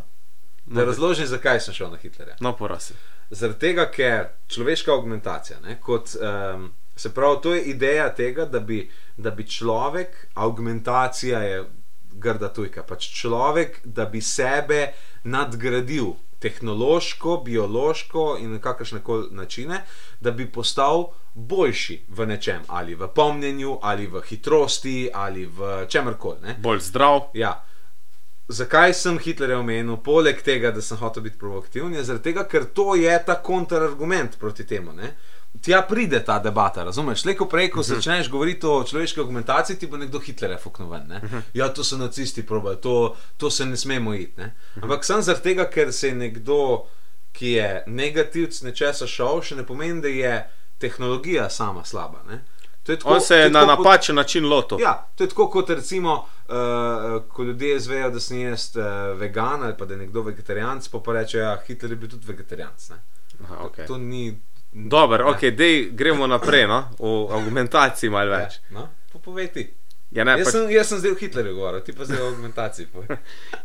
Da 0.66 0.80
No, 0.80 0.86
razložim, 0.86 1.26
zakaj 1.26 1.60
sem 1.60 1.74
šel 1.74 1.90
na 1.90 1.96
Hitlerja. 1.96 2.36
No, 2.40 2.52
prosim. 2.52 2.96
Zaradi 3.30 3.58
tega, 3.58 3.90
ker 3.90 4.28
človeška 4.48 4.92
augmentacija, 4.92 5.58
ne, 5.60 5.80
kot, 5.80 6.14
um, 6.14 6.70
se 7.00 7.14
pravi, 7.14 7.42
to 7.42 7.54
je 7.54 7.62
ideja 7.62 8.08
tega, 8.14 8.44
da 8.44 8.60
bi, 8.60 8.90
da 9.16 9.30
bi 9.30 9.46
človek, 9.46 10.26
augmentacija 10.34 11.42
je 11.42 11.64
grda 12.12 12.48
tujka, 12.52 12.82
pač 12.82 13.10
človek, 13.20 13.80
da 13.84 14.06
bi 14.06 14.20
sebe 14.20 14.92
nadgradil 15.24 16.14
tehnološko, 16.38 17.36
biološko 17.44 18.36
in 18.40 18.52
na 18.52 18.58
kakršne 18.58 19.00
koli 19.04 19.28
načine, 19.30 19.82
da 20.20 20.30
bi 20.30 20.46
postal 20.52 21.10
boljši 21.34 22.02
v 22.08 22.26
nečem, 22.26 22.62
ali 22.66 22.94
v 22.94 23.08
pomnjenju, 23.14 23.78
ali 23.82 24.06
v 24.06 24.22
hitrosti, 24.26 25.10
ali 25.14 25.46
v 25.46 25.86
čemkoli. 25.88 26.40
ne. 26.42 26.56
Bolj 26.62 26.80
zdrav. 26.80 27.30
Ja. 27.34 27.64
Zakaj 28.48 28.94
sem 28.94 29.18
Hitlerja 29.18 29.58
omenil, 29.58 29.96
poleg 29.96 30.42
tega, 30.42 30.70
da 30.70 30.80
sem 30.82 30.96
hotel 30.96 31.22
biti 31.22 31.38
provokativen, 31.38 31.94
je 31.94 32.04
zaradi 32.04 32.30
tega, 32.30 32.46
ker 32.48 32.64
to 32.64 32.94
je 32.94 33.18
ta 33.26 33.42
kontrargument 33.42 34.38
proti 34.38 34.66
temu. 34.66 34.92
Ne? 34.92 35.16
Tja 35.62 35.82
pride 35.82 36.20
ta 36.20 36.38
debata, 36.38 36.84
razumeš? 36.84 37.24
Le 37.24 37.34
ko 37.34 37.46
prej, 37.46 37.70
ko 37.70 37.82
začneš 37.82 38.28
govoriti 38.28 38.66
o 38.66 38.84
človeški 38.84 39.20
argumentaciji, 39.20 39.76
ti 39.76 39.86
bo 39.86 39.96
nekdo 39.96 40.18
Hitlerja 40.18 40.58
fuknoven. 40.58 41.06
Ne? 41.08 41.20
Ja, 41.54 41.68
to 41.68 41.84
so 41.84 41.96
nacisti 41.96 42.42
probali, 42.42 42.76
to, 42.76 42.94
to 43.36 43.50
se 43.50 43.66
ne 43.66 43.76
smemo 43.76 44.14
iti. 44.14 44.38
Ne? 44.38 44.52
Ampak 44.76 45.04
sem 45.04 45.22
zaradi 45.22 45.42
tega, 45.44 45.64
ker 45.66 45.92
se 45.92 46.08
je 46.08 46.14
nekdo, 46.16 46.86
ki 47.32 47.50
je 47.52 47.68
negativc 47.88 48.62
nečesa 48.62 49.06
šel, 49.06 49.42
še 49.42 49.56
ne 49.56 49.64
pomeni, 49.64 50.00
da 50.00 50.08
je 50.10 50.36
tehnologija 50.78 51.50
sama 51.50 51.84
slaba. 51.84 52.22
Ne? 52.24 52.40
To 52.84 52.96
tako- 52.96 53.08
On 53.10 53.20
se 53.20 53.28
to 53.28 53.34
je 53.36 53.50
na 53.50 53.64
napačen 53.66 54.14
način 54.14 54.44
lotil. 54.44 54.80
Ja, 54.80 55.08
to 55.14 55.24
je 55.24 55.28
tako 55.28 55.50
kot 55.50 55.70
recimo, 55.70 56.14
uh, 56.48 56.54
ko 57.28 57.42
ljudje 57.42 57.76
izvejo, 57.76 58.10
da 58.10 58.20
sem 58.20 58.40
jaz 58.40 58.76
uh, 58.76 58.84
vegan 59.18 59.62
ali 59.62 59.74
pa 59.76 59.84
da 59.84 59.94
je 59.94 59.98
nekdo 59.98 60.22
vegetarijanc, 60.22 60.88
pa 60.88 60.98
pa 61.00 61.12
reče, 61.12 61.38
da 61.38 61.44
ja, 61.44 61.58
Hitler 61.66 61.92
je 61.92 61.96
bil 61.96 62.10
tudi 62.10 62.26
vegetarijanc. 62.26 62.90
Aha, 62.90 63.56
okay. 63.60 63.86
To 63.86 63.98
ni. 63.98 64.40
Dober, 64.72 65.24
ne. 65.24 65.30
ok, 65.30 65.40
dej, 65.56 65.90
gremo 65.92 66.26
naprej, 66.26 66.66
no? 66.66 66.84
o 66.98 67.28
argumentaciji 67.32 68.10
malo 68.10 68.30
več. 68.36 68.60
No, 68.70 68.88
pa 69.12 69.18
povej 69.18 69.48
ti. 69.52 69.64
Ja, 70.10 70.24
ne, 70.24 70.38
Jaz 70.40 70.48
pač, 70.48 70.54
sem, 70.54 70.70
jaz 70.72 70.88
sem 70.88 71.00
zdaj 71.02 71.12
v 71.12 71.20
Hitlerju 71.20 71.54
govoril, 71.56 71.82
ti 71.84 71.92
pa 71.92 72.04
zdaj 72.08 72.22
o 72.22 72.28
argumentaciji. 72.30 72.86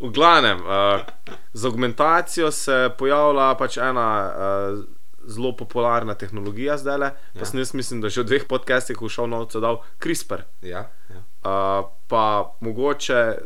v 0.01 0.09
glavnem, 0.11 0.59
uh, 0.59 1.05
z 1.53 1.65
argumentacijo 1.65 2.51
se 2.51 2.89
pojavlja 2.99 3.53
pač 3.59 3.77
ena 3.79 4.07
uh, 4.27 4.83
zelo 5.23 5.53
popularna 5.55 6.15
tehnologija 6.19 6.75
zdaj 6.77 6.97
le. 6.99 7.09
Pa 7.33 7.39
Ja. 7.39 7.45
sem 7.45 7.59
jaz 7.59 7.71
mislim, 7.73 8.01
da 8.03 8.09
že 8.11 8.21
v 8.21 8.27
dveh 8.27 8.43
podcastih 8.47 8.99
v 8.99 9.07
šovnovcu 9.09 9.59
dal 9.63 9.79
CRISPR. 10.03 10.43
Ja, 10.61 10.89
ja. 11.09 11.21
Uh, 11.43 11.87
pa 12.07 12.55
mogoče 12.59 13.37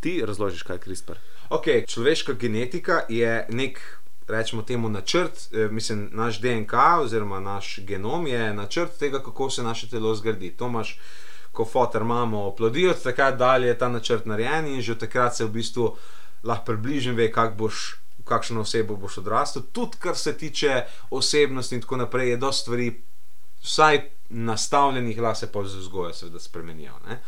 ti 0.00 0.22
razložiš, 0.22 0.62
kaj 0.62 0.76
je 0.76 0.80
CRISPR. 0.86 1.18
Okay, 1.50 1.86
človeška 1.88 2.32
genetika 2.38 3.02
je 3.08 3.46
nek, 3.50 3.80
rečemo 4.28 4.62
temu, 4.62 4.88
načrt, 4.88 5.48
eh, 5.52 5.68
mislim, 5.68 6.08
naš 6.12 6.40
DNK 6.40 6.72
oziroma 7.00 7.40
naš 7.40 7.78
genom 7.78 8.26
je 8.26 8.54
načrt 8.54 8.98
tega, 8.98 9.22
kako 9.22 9.50
se 9.50 9.62
naše 9.62 9.88
telo 9.88 10.14
zgradi. 10.14 10.50
To 10.50 10.66
imaš, 10.66 10.98
ko 11.52 11.64
fotor 11.64 12.02
imamo 12.02 12.44
oplodijo, 12.44 12.90
od 12.90 13.02
takrat 13.02 13.36
dalje 13.36 13.66
je 13.66 13.78
ta 13.78 13.88
načrt 13.88 14.26
narejen 14.26 14.66
in 14.66 14.80
že 14.80 14.92
od 14.92 15.00
takrat 15.00 15.36
se 15.36 15.44
v 15.44 15.48
bistvu 15.48 15.96
lahko 16.44 16.64
približno 16.64 17.14
ve, 17.14 17.32
kak 17.32 17.56
boš. 17.56 17.94
Kakšno 18.28 18.60
osebo 18.60 18.96
boš 18.96 19.18
odrastel, 19.18 19.62
tudi 19.72 19.96
kar 19.98 20.16
se 20.16 20.36
tiče 20.36 20.82
osebnosti, 21.10 21.74
in 21.74 21.80
tako 21.80 21.96
naprej, 21.96 22.30
je 22.30 22.36
dosta 22.36 22.62
stvari, 22.62 23.02
vsaj 23.62 24.10
nastavljenih, 24.28 25.20
lahko 25.20 25.40
se 25.40 25.52
pa 25.52 25.64
z 25.64 25.76
vzgojo, 25.76 26.12
seveda, 26.12 26.40
spremenijo. 26.40 26.92
ne. 27.08 27.22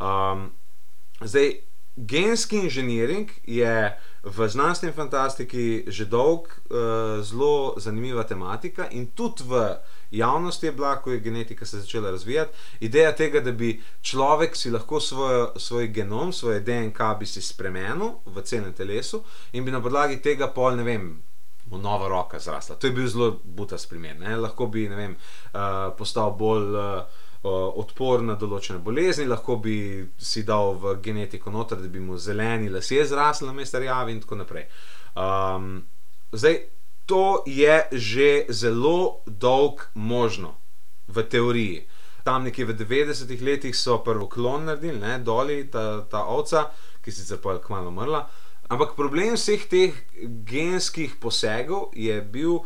Um, 0.00 0.50
Zdaj, 1.20 1.60
genski 1.96 2.56
inženiring 2.56 3.30
je 3.44 3.98
v 4.22 4.48
znanstveni 4.48 4.92
fantastiki 4.92 5.84
že 5.86 6.04
dolg 6.04 6.46
uh, 6.48 7.22
zelo 7.24 7.74
zanimiva 7.76 8.24
tematika 8.24 8.88
in 8.90 9.06
tudi 9.14 9.44
v 9.46 9.76
javnosti 10.10 10.66
je 10.66 10.72
bila, 10.72 10.96
ko 10.96 11.10
je 11.10 11.20
genetika 11.20 11.66
se 11.66 11.80
začela 11.80 12.10
razvijati, 12.10 12.52
ideja 12.80 13.12
tega, 13.16 13.40
da 13.40 13.52
bi 13.52 13.82
človek 14.02 14.56
si 14.56 14.70
lahko 14.70 15.00
svojo, 15.00 15.52
svoj 15.56 15.86
genom, 15.88 16.32
svoje 16.32 16.60
DNK 16.60 16.98
bi 17.18 17.26
si 17.26 17.42
spremenil 17.42 18.18
v 18.26 18.42
celem 18.42 18.72
telesu 18.72 19.22
in 19.52 19.64
bi 19.64 19.70
na 19.70 19.80
podlagi 19.80 20.20
tega 20.22 20.48
pol, 20.48 20.76
ne 20.76 20.82
vem, 20.82 21.22
mu 21.70 21.78
nova 21.78 22.08
roka 22.08 22.38
zrasla. 22.38 22.76
To 22.76 22.86
je 22.86 22.92
bil 22.92 23.06
zelo 23.06 23.40
butas 23.44 23.86
primer. 23.86 24.18
Ne? 24.18 24.36
Lahko 24.36 24.66
bi 24.66 24.88
ne 24.88 24.96
vem, 24.96 25.16
uh, 25.54 25.94
postal 25.98 26.34
bolj 26.34 26.74
uh, 26.74 27.20
odporen 27.42 28.26
na 28.28 28.34
določene 28.36 28.82
bolezni, 28.84 29.24
lahko 29.24 29.56
bi 29.56 29.76
si 30.20 30.42
dal 30.44 30.74
v 30.76 30.98
genetiko 31.00 31.50
noter, 31.50 31.80
da 31.80 31.88
bi 31.88 32.00
mu 32.00 32.18
zeleni 32.20 32.68
lasje 32.68 33.06
zrasli 33.08 33.48
na 33.48 33.54
mestu 33.56 33.80
rjavi 33.80 34.12
in 34.12 34.20
tako 34.20 34.42
naprej. 34.42 34.66
Um, 35.16 35.86
zdaj, 36.32 36.60
to 37.08 37.42
je 37.46 37.88
že 37.92 38.28
zelo 38.52 39.22
dolg 39.26 39.88
možno 39.94 40.54
v 41.08 41.24
teoriji. 41.24 41.86
Tam 42.24 42.44
nekje 42.44 42.68
v 42.68 42.76
90-ih 42.76 43.42
letih 43.42 43.74
so 43.74 43.98
prvo 44.04 44.28
klon 44.28 44.68
naredili, 44.68 45.00
ne, 45.00 45.18
doli 45.24 45.64
ta, 45.72 46.04
ta 46.04 46.28
ovca, 46.28 46.68
ki 47.00 47.10
sicer 47.10 47.40
pa 47.40 47.56
je 47.56 47.64
kmalo 47.64 47.88
umrla. 47.88 48.26
Ampak 48.70 48.94
problem 48.94 49.34
vseh 49.34 49.64
teh 49.66 49.96
genskih 50.46 51.16
posegov 51.18 51.90
je 51.96 52.20
bil 52.20 52.60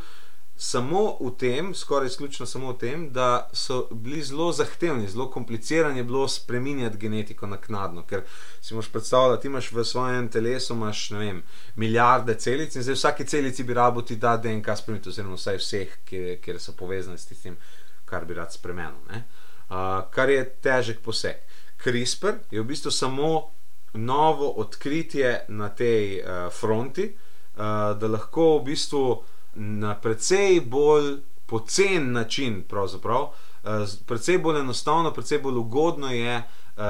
samo 0.57 1.17
v 1.21 1.31
tem, 1.39 1.75
skoraj 1.75 2.07
izključno 2.07 2.47
samo 2.47 2.73
v 2.73 2.79
tem, 2.79 3.11
da 3.13 3.49
so 3.53 3.89
bili 3.91 4.23
zelo 4.23 4.53
zahtevni, 4.53 5.09
zelo 5.09 5.31
komplicirani 5.31 5.99
je 5.99 6.05
bilo 6.05 6.29
spremenjati 6.29 6.99
genetiko 6.99 7.47
naknadno. 7.47 8.03
Ker 8.03 8.23
si 8.61 8.75
moš 8.75 8.89
predstavljati, 8.93 9.43
ti 9.43 9.49
imaš 9.49 9.73
v 9.73 9.85
svojem 9.85 10.29
telesu 10.29 10.75
imaš, 10.75 11.11
vem, 11.11 11.43
milijarde 11.77 12.35
celic 12.35 12.75
in 12.75 12.83
zdaj 12.83 12.95
vsaki 12.95 13.27
celici 13.27 13.65
bi 13.65 13.75
rabo 13.75 14.03
ti 14.03 14.17
da 14.17 14.37
DNK 14.37 14.77
spremeniti, 14.77 15.09
oziroma 15.09 15.35
vsaj 15.35 15.59
vseh, 15.59 15.99
kjer, 16.05 16.39
kjer 16.41 16.61
so 16.61 16.73
povezane 16.73 17.19
s 17.19 17.27
tistim, 17.27 17.57
kar 18.05 18.25
bi 18.25 18.35
rad 18.35 18.53
spremenil. 18.53 19.01
ne. 19.11 19.25
Uh, 19.65 20.05
kar 20.11 20.31
je 20.31 20.45
težek 20.63 21.01
poseg. 21.01 21.37
CRISPR 21.83 22.39
je 22.51 22.61
v 22.61 22.65
bistvu 22.65 22.91
samo 22.91 23.51
novo 23.95 24.51
odkritje 24.51 25.45
na 25.49 25.69
tej 25.69 26.21
uh, 26.21 26.53
fronti, 26.53 27.11
uh, 27.57 27.99
da 27.99 28.07
lahko 28.07 28.59
v 28.59 28.65
bistvu 28.65 29.25
na 29.55 29.95
precej 30.01 30.61
bolj 30.61 31.17
pocen 31.47 32.13
način, 32.13 32.63
pravzaprav, 32.69 33.23
uh, 33.23 33.89
precej 34.07 34.39
bolj 34.39 34.61
enostavno, 34.61 35.13
precej 35.13 35.39
bolj 35.39 35.59
ugodno 35.59 36.13
je 36.13 36.37
uh, 36.39 36.83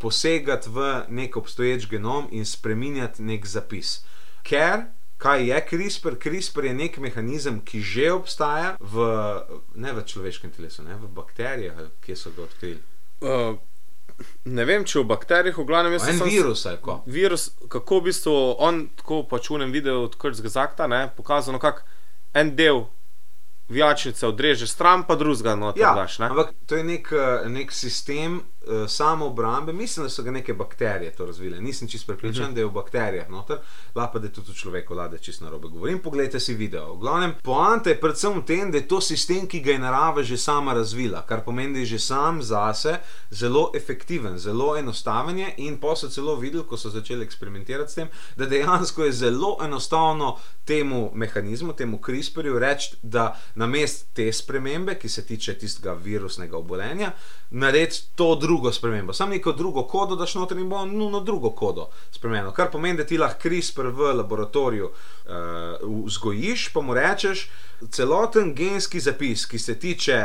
posegati 0.00 0.70
v 0.70 1.02
nek 1.08 1.36
obstoječ 1.36 1.88
genom 1.88 2.28
in 2.30 2.46
spremenjati 2.46 3.22
nek 3.22 3.46
zapis. 3.46 4.00
Ker 4.42 4.88
kaj 5.18 5.48
je 5.48 5.66
CRISPR? 5.70 6.14
CRISPR 6.22 6.64
je 6.64 6.74
nek 6.74 6.98
mehanizem, 6.98 7.60
ki 7.60 7.80
že 7.80 8.12
obstaja 8.12 8.76
v, 8.80 9.06
ne 9.74 9.92
v 9.92 10.04
človeškem 10.06 10.50
telesu, 10.54 10.82
ne 10.82 10.94
v 10.94 11.10
bakterijah, 11.10 11.90
kje 12.00 12.16
so 12.16 12.30
ga 12.36 12.46
odkrili. 12.46 12.78
Uh, 13.20 13.58
ne 14.44 14.64
vem, 14.64 14.86
če 14.86 15.02
v 15.02 15.08
bakterijah, 15.10 15.58
v 15.58 15.66
glavnem 15.66 15.94
jaz 15.98 16.06
sem 16.06 16.22
virus, 16.22 16.64
ali 16.70 16.78
ko. 16.82 17.00
virus, 17.06 17.50
kako 17.68 18.00
v 18.00 18.08
bistvu 18.10 18.34
on, 18.62 18.86
tako 18.98 19.22
pač 19.30 19.50
v 19.50 19.58
enem 19.58 19.74
videu 19.74 20.06
od 20.06 20.14
Krčga 20.18 20.50
zakta, 20.54 20.86
ne, 20.90 21.08
pokazano, 21.16 21.58
kako 21.62 21.97
en 22.34 22.56
del 22.56 22.84
vijačnice 23.68 24.26
odreže 24.26 24.66
stran, 24.66 25.02
pa 25.04 25.14
drugega 25.16 25.54
noter 25.54 25.82
Ja, 25.82 25.94
daš. 25.94 26.18
Ne? 26.18 26.26
ampak 26.26 26.54
to 26.66 26.76
je 26.76 26.84
nek, 26.84 27.12
eh, 27.12 27.48
nek 27.48 27.72
sistem 27.72 28.42
uh, 28.66 28.88
samoobrambe. 28.88 29.72
Mislim, 29.72 30.06
da 30.06 30.10
so 30.10 30.22
ga 30.22 30.30
neke 30.30 30.54
bakterije 30.54 31.12
to 31.12 31.26
razvile. 31.26 31.60
Nisem 31.60 31.88
čest 31.88 32.06
prepričan, 32.06 32.44
uh 32.44 32.50
-huh. 32.50 32.54
da 32.54 32.60
je 32.60 32.66
v 32.66 32.70
bakterijah 32.70 33.30
noter, 33.30 33.58
lahko 33.94 34.18
da 34.18 34.26
je 34.26 34.32
tudi 34.32 34.52
v 34.52 34.54
človeku, 34.54 34.94
da 34.94 35.18
čist 35.18 35.40
na 35.40 35.50
robe 35.50 35.68
govorim. 35.68 35.98
Poglejte 35.98 36.40
si 36.40 36.54
video. 36.54 36.94
V 36.94 36.98
glavnem, 36.98 37.34
poanta 37.42 37.90
je 37.90 38.00
predvsem 38.00 38.40
v 38.40 38.44
tem, 38.44 38.70
da 38.70 38.78
je 38.78 38.88
to 38.88 39.00
sistem, 39.00 39.46
ki 39.46 39.60
ga 39.60 39.70
je 39.70 39.78
narava 39.78 40.22
že 40.22 40.36
sama 40.36 40.74
razvila, 40.74 41.22
kar 41.26 41.44
pomeni, 41.44 41.72
da 41.72 41.78
je 41.78 41.86
že 41.86 41.98
sam 41.98 42.42
zase 42.42 42.98
zelo 43.30 43.70
efektiven, 43.74 44.38
zelo 44.38 44.76
enostaven 44.76 45.38
je 45.38 45.54
in 45.56 45.80
pa 45.80 45.96
so 45.96 46.08
celo 46.08 46.36
videli, 46.36 46.64
ko 46.68 46.76
so 46.76 46.90
začeli 46.90 47.24
eksperimentirati 47.24 47.92
s 47.92 47.94
tem, 47.94 48.08
da 48.36 48.46
dejansko 48.46 49.04
je 49.04 49.12
zelo 49.12 49.58
enostavno 49.64 50.38
temu 50.64 51.10
mehanizmu, 51.14 51.72
temu 51.72 51.98
CRISPR-ju 51.98 52.58
reči, 52.58 52.96
da 53.02 53.40
na 53.54 53.66
mest 53.66 54.06
te 54.12 54.32
spremembe, 54.32 54.94
ki 54.98 55.08
se 55.08 55.26
tiče 55.26 55.54
tistega 55.58 55.92
virusnega 55.92 56.56
obolenja, 56.56 57.12
narediti 57.50 58.02
to 58.14 58.34
drugo 58.34 58.47
spremembo. 58.72 59.12
Sam 59.12 59.30
neko 59.30 59.52
drugo 59.52 59.82
kodo 59.86 60.16
daš 60.16 60.34
noter 60.34 60.58
in 60.58 60.68
bo 60.68 60.84
nujno 60.86 61.20
drugo 61.20 61.50
kodo 61.50 61.88
spremenjeno. 62.10 62.52
Kar 62.52 62.70
pomeni, 62.70 62.98
da 62.98 63.06
ti 63.06 63.18
lahko 63.18 63.42
CRISPR 63.42 63.86
v 63.86 64.12
laboratoriju 64.22 64.90
uh, 64.90 65.32
vzgojiš, 66.04 66.68
pa 66.72 66.80
mu 66.80 66.94
rečeš, 66.94 67.48
celoten 67.90 68.54
genski 68.54 69.00
zapis, 69.00 69.46
ki 69.46 69.58
se 69.58 69.78
tiče, 69.78 70.20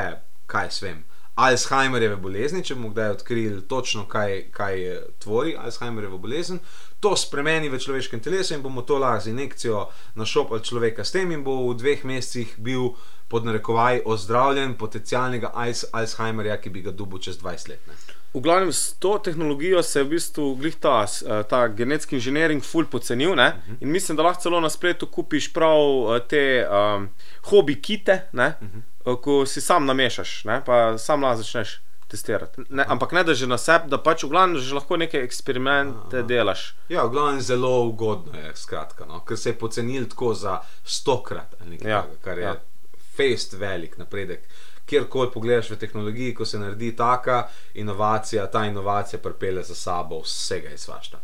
kaj 0.45 0.71
svem. 0.71 1.03
Alzheimerjeve 1.35 2.15
bolezni, 2.21 2.61
če 2.61 2.75
bomo 2.77 2.91
kdaj 2.93 3.15
odkrili 3.15 3.61
točno, 3.67 4.05
kaj, 4.05 4.51
kaj 4.53 4.83
tvori 5.23 5.55
Alzheimerjevo 5.57 6.19
bolezen, 6.21 6.59
to 7.01 7.15
spremeni 7.17 7.71
v 7.73 7.79
človeškem 7.81 8.21
telesu 8.21 8.53
in 8.53 8.61
bomo 8.61 8.85
to 8.85 8.99
lahko 9.01 9.25
z 9.25 9.33
injekcijo 9.33 9.87
našopali 10.15 10.63
človeka 10.63 11.03
s 11.03 11.11
tem, 11.11 11.31
in 11.31 11.43
bo 11.43 11.57
v 11.71 11.77
dveh 11.81 12.05
mesecih 12.05 12.53
bil 12.57 12.93
pod 13.27 13.49
narekovaj 13.49 14.03
ozdravljen 14.05 14.77
potencialnega 14.77 15.51
Alz- 15.57 15.87
Alzheimerja, 15.91 16.59
ki 16.61 16.69
bi 16.69 16.85
ga 16.85 16.91
dubil 16.93 17.19
čez 17.19 17.41
20 17.41 17.69
let. 17.73 17.87
Ne. 17.89 17.97
V 18.33 18.41
glavnem 18.41 18.73
s 18.73 18.95
to 18.99 19.17
tehnologijo 19.19 19.83
se 19.83 19.99
je 19.99 20.03
v 20.03 20.09
bistvu 20.09 20.55
glih 20.55 20.75
ta, 20.75 21.05
eh, 21.05 21.43
ta 21.43 21.67
genetski 21.67 22.15
inženiring 22.15 22.63
ful 22.63 22.85
pocenil. 22.85 23.31
Uh 23.31 23.37
-huh. 23.37 23.53
In 23.79 23.91
mislim, 23.91 24.17
da 24.17 24.23
lahko 24.23 24.41
celo 24.41 24.59
na 24.59 24.69
spletu 24.69 25.07
kupiš 25.07 25.53
prav 25.53 25.79
eh, 26.15 26.19
te 26.27 26.67
um, 26.67 27.09
hobi 27.49 27.81
kite, 27.81 28.27
ne, 28.31 28.53
uh 28.61 28.67
-huh. 29.05 29.21
ko 29.21 29.45
si 29.45 29.61
sam 29.61 29.85
namešaš, 29.85 30.45
ne, 30.45 30.61
pa 30.65 30.97
sam 30.97 31.23
lahko 31.23 31.37
začneš 31.37 31.79
testirati. 32.07 32.61
Ne, 32.69 32.85
ampak 32.87 33.11
ne 33.11 33.23
da 33.23 33.33
že 33.33 33.47
na 33.47 33.57
sebi, 33.57 33.89
da 33.89 33.97
pač 33.97 34.23
v 34.23 34.29
glavnem 34.29 34.61
že 34.61 34.75
lahko 34.75 34.97
neke 34.97 35.17
eksperimente 35.25 36.17
Aha. 36.21 36.27
delaš. 36.27 36.75
Ja, 36.89 37.05
v 37.05 37.09
glavnem 37.15 37.41
zelo 37.41 37.85
ugodno 37.89 38.37
je, 38.39 38.51
skratka, 38.55 39.05
no, 39.05 39.23
ker 39.25 39.37
se 39.37 39.49
je 39.49 39.57
pocenil 39.57 40.05
tako 40.09 40.33
za 40.33 40.59
stokrat, 40.85 41.55
ali 41.61 41.69
nekaj, 41.69 41.91
Ja, 41.91 42.05
kar 42.21 42.37
je 42.37 42.43
ja. 42.43 42.55
fest 43.15 43.53
velik 43.53 43.97
napredek. 43.97 44.45
Kjerkoli 44.85 45.31
pogledaš 45.31 45.69
v 45.69 45.77
tehnologiji, 45.77 46.33
ko 46.33 46.45
se 46.45 46.59
naredi 46.59 46.91
taka 46.93 47.43
inovacija, 47.75 48.47
ta 48.47 48.65
inovacija 48.65 49.19
pripelje 49.19 49.63
za 49.63 49.75
sabo 49.75 50.19
vsega 50.19 50.69
in 50.69 50.77
svašta. 50.77 51.19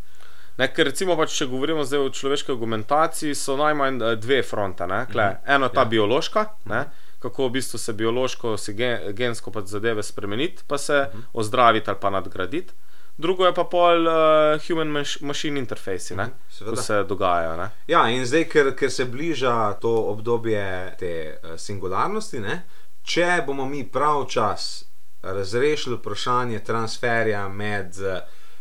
Ne, 0.58 0.68
ker 0.68 0.86
recimo, 0.86 1.16
pač, 1.16 1.32
če 1.34 1.46
govorimo 1.48 1.84
zdaj 1.84 2.00
o 2.00 2.10
človeški 2.12 2.52
argumentaciji, 2.52 3.36
so 3.36 3.56
najmanj 3.56 4.02
eh, 4.04 4.16
dve 4.18 4.42
fronte. 4.44 4.88
ne, 4.88 5.06
Tle, 5.08 5.24
Mhm. 5.26 5.38
eno 5.48 5.66
je 5.66 5.74
ta 5.74 5.82
Ja. 5.82 5.86
biološka, 5.88 6.46
ne, 6.66 6.86
kako 7.20 7.48
v 7.48 7.52
bistvu 7.52 7.78
se 7.78 7.94
biološko, 7.94 8.58
si 8.58 8.74
gen, 8.74 9.14
gensko 9.14 9.52
pač 9.52 9.66
zadeve 9.68 10.04
spremeniti, 10.04 10.64
pa 10.68 10.78
se 10.78 11.08
Mhm. 11.10 11.20
ozdraviti 11.34 11.90
ali 11.90 11.98
pa 12.00 12.10
nadgraditi. 12.10 12.74
Drugo 13.18 13.46
je 13.46 13.54
pa 13.54 13.64
pol 13.66 14.08
uh, 14.08 14.14
human 14.62 14.88
mach- 14.90 15.22
machine 15.22 15.60
interface, 15.60 16.14
Mhm, 16.14 16.26
ko 16.26 16.36
seveda. 16.50 16.82
se 16.82 17.04
dogajajo. 17.04 17.58
Ne. 17.58 17.70
Ja, 17.88 18.08
in 18.08 18.26
zdaj, 18.26 18.46
ker, 18.46 18.74
ker 18.74 18.90
se 18.90 19.06
bliža 19.06 19.74
to 19.74 19.92
obdobje 20.06 20.64
te 20.98 21.12
uh, 21.44 21.50
singularnosti, 21.58 22.40
ne, 22.40 22.64
če 23.10 23.44
bomo 23.44 23.66
mi 23.66 23.84
prav 23.86 24.26
čas 24.28 24.86
razrešili 25.24 25.96
vprašanje 25.96 26.60
transferja 26.62 27.48
med 27.50 27.98
uh, 27.98 28.20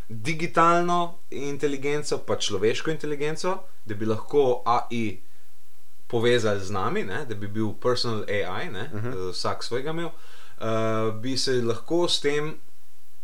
digitalno 0.09 1.01
inteligenco 1.31 2.21
in 2.27 2.37
človeško 2.39 2.91
inteligenco, 2.91 3.53
da 3.85 3.95
bi 3.95 4.07
lahko 4.07 4.43
AI 4.67 5.21
povezali 6.07 6.61
z 6.61 6.71
nami, 6.71 7.03
ne, 7.05 7.25
da 7.25 7.35
bi 7.35 7.47
bil 7.49 7.75
personal 7.75 8.25
AI, 8.25 8.69
ne, 8.69 8.85
uh 8.85 8.95
Mhm. 8.95 9.09
-huh. 9.09 9.31
vsak 9.31 9.65
svojega 9.65 9.91
imel, 9.91 10.07
uh, 10.07 10.65
bi 11.15 11.37
se 11.37 11.53
lahko 11.63 12.09
s 12.09 12.21
tem 12.21 12.55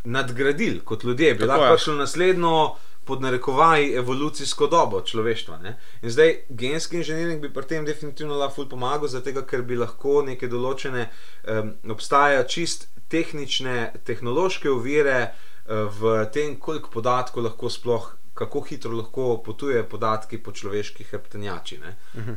nadgradili 0.04 0.80
kot 0.80 1.04
ljudje, 1.04 1.34
bi 1.34 1.40
Tako 1.40 1.48
lahko 1.48 1.64
je. 1.64 1.70
prišli 1.70 1.94
v 1.94 1.98
naslednjo 1.98 2.74
pod 3.06 3.22
narekovaj 3.22 3.94
evolucijsko 3.98 4.66
dobo 4.66 5.00
človeštva. 5.00 5.58
Ne? 5.62 5.76
In 6.02 6.10
zdaj 6.10 6.34
genski 6.48 6.96
inženiring 6.96 7.42
bi 7.42 7.52
pri 7.52 7.66
tem 7.68 7.86
definitivno 7.86 8.38
lahko 8.38 8.62
ful 8.62 8.68
pomagal, 8.68 9.08
zato 9.08 9.44
ker 9.46 9.62
bi 9.62 9.76
lahko 9.76 10.22
neke 10.26 10.48
določene, 10.48 11.08
um, 11.48 11.72
obstajajo 11.94 12.44
čist 12.48 12.88
tehnične, 13.08 13.92
tehnološke 14.04 14.70
ovire 14.70 15.18
uh, 15.28 15.88
v 16.00 16.18
tem, 16.32 16.58
koliko 16.60 16.90
podatkov 16.90 17.48
lahko 17.48 17.70
sploh. 17.70 18.12
Kako 18.34 18.64
hitro 18.66 18.96
lahko 18.98 19.36
potujejo 19.46 19.84
podatki 19.86 20.40
po 20.42 20.50
človeški 20.50 21.04
hrbtenjači. 21.06 21.76
ne. 21.78 21.92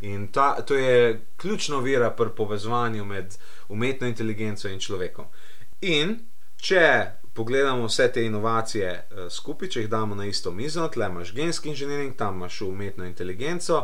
In 0.06 0.28
ta, 0.28 0.52
to 0.62 0.76
je 0.78 1.22
ključna 1.42 1.78
ovira 1.78 2.12
pri 2.14 2.30
povezovanju 2.38 3.06
med 3.06 3.34
umetno 3.74 4.08
inteligenco 4.08 4.70
in 4.70 4.78
človekom. 4.80 5.26
In 5.82 6.20
če 6.62 6.84
pogledamo 7.38 7.86
vse 7.86 8.08
te 8.12 8.26
inovacije 8.26 8.90
eh, 8.90 9.30
skupaj, 9.30 9.70
če 9.70 9.84
jih 9.84 9.90
damo 9.90 10.16
na 10.18 10.26
isto 10.26 10.52
mizo, 10.52 10.88
tle 10.90 11.06
imaš 11.06 11.34
genski 11.38 11.70
inženiring, 11.70 12.16
tam 12.18 12.42
imaš 12.42 12.62
umetno 12.66 13.06
inteligenco, 13.06 13.78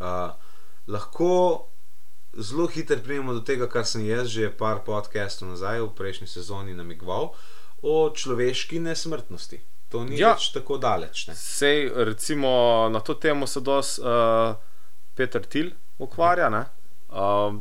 uh, 0.00 0.06
lahko 0.86 1.30
zelo 2.36 2.66
hitro 2.68 2.98
pridemo 3.04 3.32
do 3.32 3.40
tega, 3.40 3.68
kar 3.72 3.86
sem 3.88 4.04
jaz 4.06 4.28
že 4.28 4.50
par 4.52 4.84
podcastov 4.84 5.48
nazaj 5.48 5.80
v 5.80 5.90
prejšnji 5.96 6.28
sezoni 6.28 6.76
namigoval, 6.76 7.32
o 7.82 7.96
človeški 8.14 8.82
nesmrtnosti. 8.84 9.62
To 9.88 10.04
ni 10.04 10.18
Ja. 10.20 10.34
več 10.36 10.50
tako 10.52 10.76
daleč. 10.76 11.26
Ne? 11.28 11.34
Sej, 11.34 11.88
recimo 12.04 12.88
na 12.92 13.00
to 13.00 13.14
temo 13.14 13.46
se 13.46 13.60
dos 13.64 13.96
uh, 13.98 14.52
Peter 15.16 15.40
Til 15.40 15.72
ukvarja. 15.98 16.50
Ne? 16.52 16.66
Uh, 17.08 17.56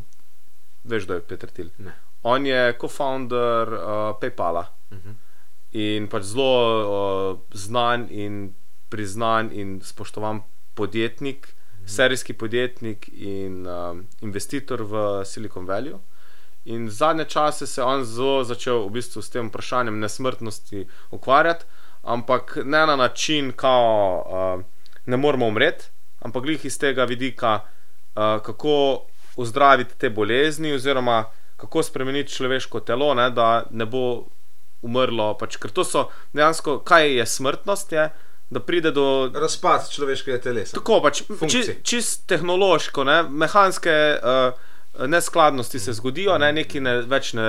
veš, 0.84 1.08
kdo 1.08 1.14
je 1.14 1.22
Peter 1.22 1.50
Til? 1.50 1.72
Ne. 1.78 1.96
On 2.24 2.46
je 2.46 2.74
co-founder 2.82 3.72
uh, 3.72 4.20
PayPala 4.20 4.66
Mhm. 4.92 5.16
in 5.72 6.08
pač 6.08 6.24
zelo 6.24 6.54
uh, 6.80 7.40
znan 7.54 8.08
in 8.10 8.54
priznan 8.90 9.52
in 9.52 9.82
spoštovan 9.84 10.42
podjetnik, 10.74 11.56
serijski 11.86 12.34
podjetnik 12.34 13.10
in 13.14 13.68
um, 13.68 14.08
investitor 14.22 14.82
v 14.82 15.26
Silicon 15.26 15.68
Valley. 15.68 15.94
In 16.66 16.90
zadnje 16.90 17.26
čase 17.26 17.68
se 17.68 17.82
je 17.82 17.86
on 17.86 18.04
zelo 18.06 18.44
začel 18.44 18.88
v 18.88 18.92
bistvu 18.92 19.22
s 19.22 19.30
tem 19.30 19.48
vprašanjem 19.48 20.00
nesmrtnosti 20.00 20.88
ukvarjati, 21.12 21.66
ampak 22.04 22.58
ne 22.64 22.86
na 22.88 22.96
način, 22.96 23.52
kao 23.52 24.24
uh, 24.24 24.64
ne 25.06 25.18
moramo 25.18 25.48
umreti, 25.48 25.86
ampak 26.20 26.44
glih 26.44 26.66
iz 26.66 26.80
tega 26.80 27.04
vidika, 27.04 27.60
uh, 27.60 28.42
kako 28.44 29.06
ozdraviti 29.36 29.98
te 29.98 30.10
bolezni, 30.10 30.74
oziroma 30.74 31.26
kako 31.58 31.84
spremeniti 31.84 32.32
človeško 32.32 32.80
telo, 32.80 33.14
ne, 33.14 33.30
da 33.32 33.66
ne 33.72 33.86
bo 33.86 34.28
umrlo. 34.82 35.34
Pač, 35.40 35.58
ker 35.62 35.74
to 35.74 35.86
so 35.88 36.08
dejansko, 36.38 36.80
kaj 36.86 37.12
je 37.20 37.26
smrtnost, 37.26 37.92
je, 37.92 38.10
da 38.50 38.60
pride 38.60 38.92
do 38.92 39.32
Razpad 39.34 39.90
človeškega 39.92 40.40
telesa. 40.42 40.78
Tako 40.78 41.02
pač, 41.04 41.24
či, 41.52 41.64
čist 41.84 42.28
tehnološko, 42.32 43.04
ne, 43.04 43.22
mehanske 43.28 43.96
uh, 44.18 45.08
neskladnosti 45.08 45.80
se 45.80 45.94
zgodijo, 45.94 46.38
ne, 46.40 46.54
neki 46.56 46.80
ne, 46.82 47.02
več 47.10 47.34
ne, 47.36 47.48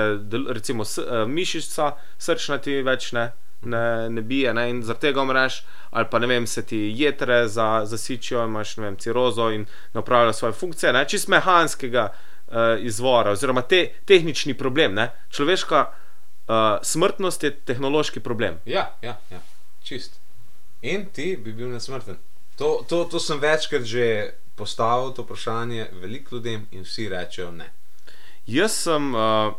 recimo 0.51 0.85
s, 0.85 0.99
uh, 0.99 1.23
mišica, 1.27 1.93
srčna 2.19 2.59
ti 2.63 2.81
več 2.83 3.13
ne, 3.15 3.29
ne, 3.63 3.83
ne 4.11 4.21
bije, 4.21 4.53
ne, 4.53 4.67
in 4.73 4.81
zaradi 4.83 5.07
tega 5.07 5.23
umreš, 5.23 5.61
ali 5.95 6.09
pa 6.11 6.19
ne 6.19 6.27
vem, 6.27 6.47
se 6.47 6.65
ti 6.67 6.81
jetre 6.95 7.45
za, 7.47 7.85
zasičijo, 7.87 8.43
imaš 8.47 8.75
vem, 8.83 8.99
cirozo 8.99 9.49
in 9.55 9.63
ne 9.93 10.03
opravljajo 10.03 10.35
svoje 10.35 10.59
funkcije, 10.59 10.93
ne, 10.93 11.05
čist 11.07 11.31
mehanskega 11.31 12.09
uh, 12.11 12.75
izvora, 12.83 13.31
oziroma 13.31 13.63
te, 13.63 13.85
tehnični 14.05 14.57
problem, 14.59 14.99
ne, 14.99 15.09
človeška 15.31 15.81
uh, 15.87 16.05
smrtnost 16.83 17.43
je 17.43 17.51
tehnološki 17.55 18.19
problem. 18.19 18.59
Ja, 18.65 18.89
ja, 19.01 19.19
ja, 19.31 19.41
čist. 19.83 20.19
In 20.81 21.05
ti 21.13 21.35
bi 21.37 21.53
bil 21.53 21.69
nesmrten. 21.69 22.17
To, 22.57 22.79
to, 22.87 23.03
to 23.05 23.19
sem 23.19 23.39
večkrat 23.39 23.83
že 23.87 24.33
postavil 24.55 25.13
to 25.15 25.23
vprašanje 25.23 25.87
veliko 26.01 26.35
ljudem 26.35 26.67
in 26.71 26.83
vsi 26.83 27.09
rečejo 27.09 27.51
ne. 27.51 27.69
Jaz 28.47 28.75
sem 28.83 29.13
uh, 29.15 29.53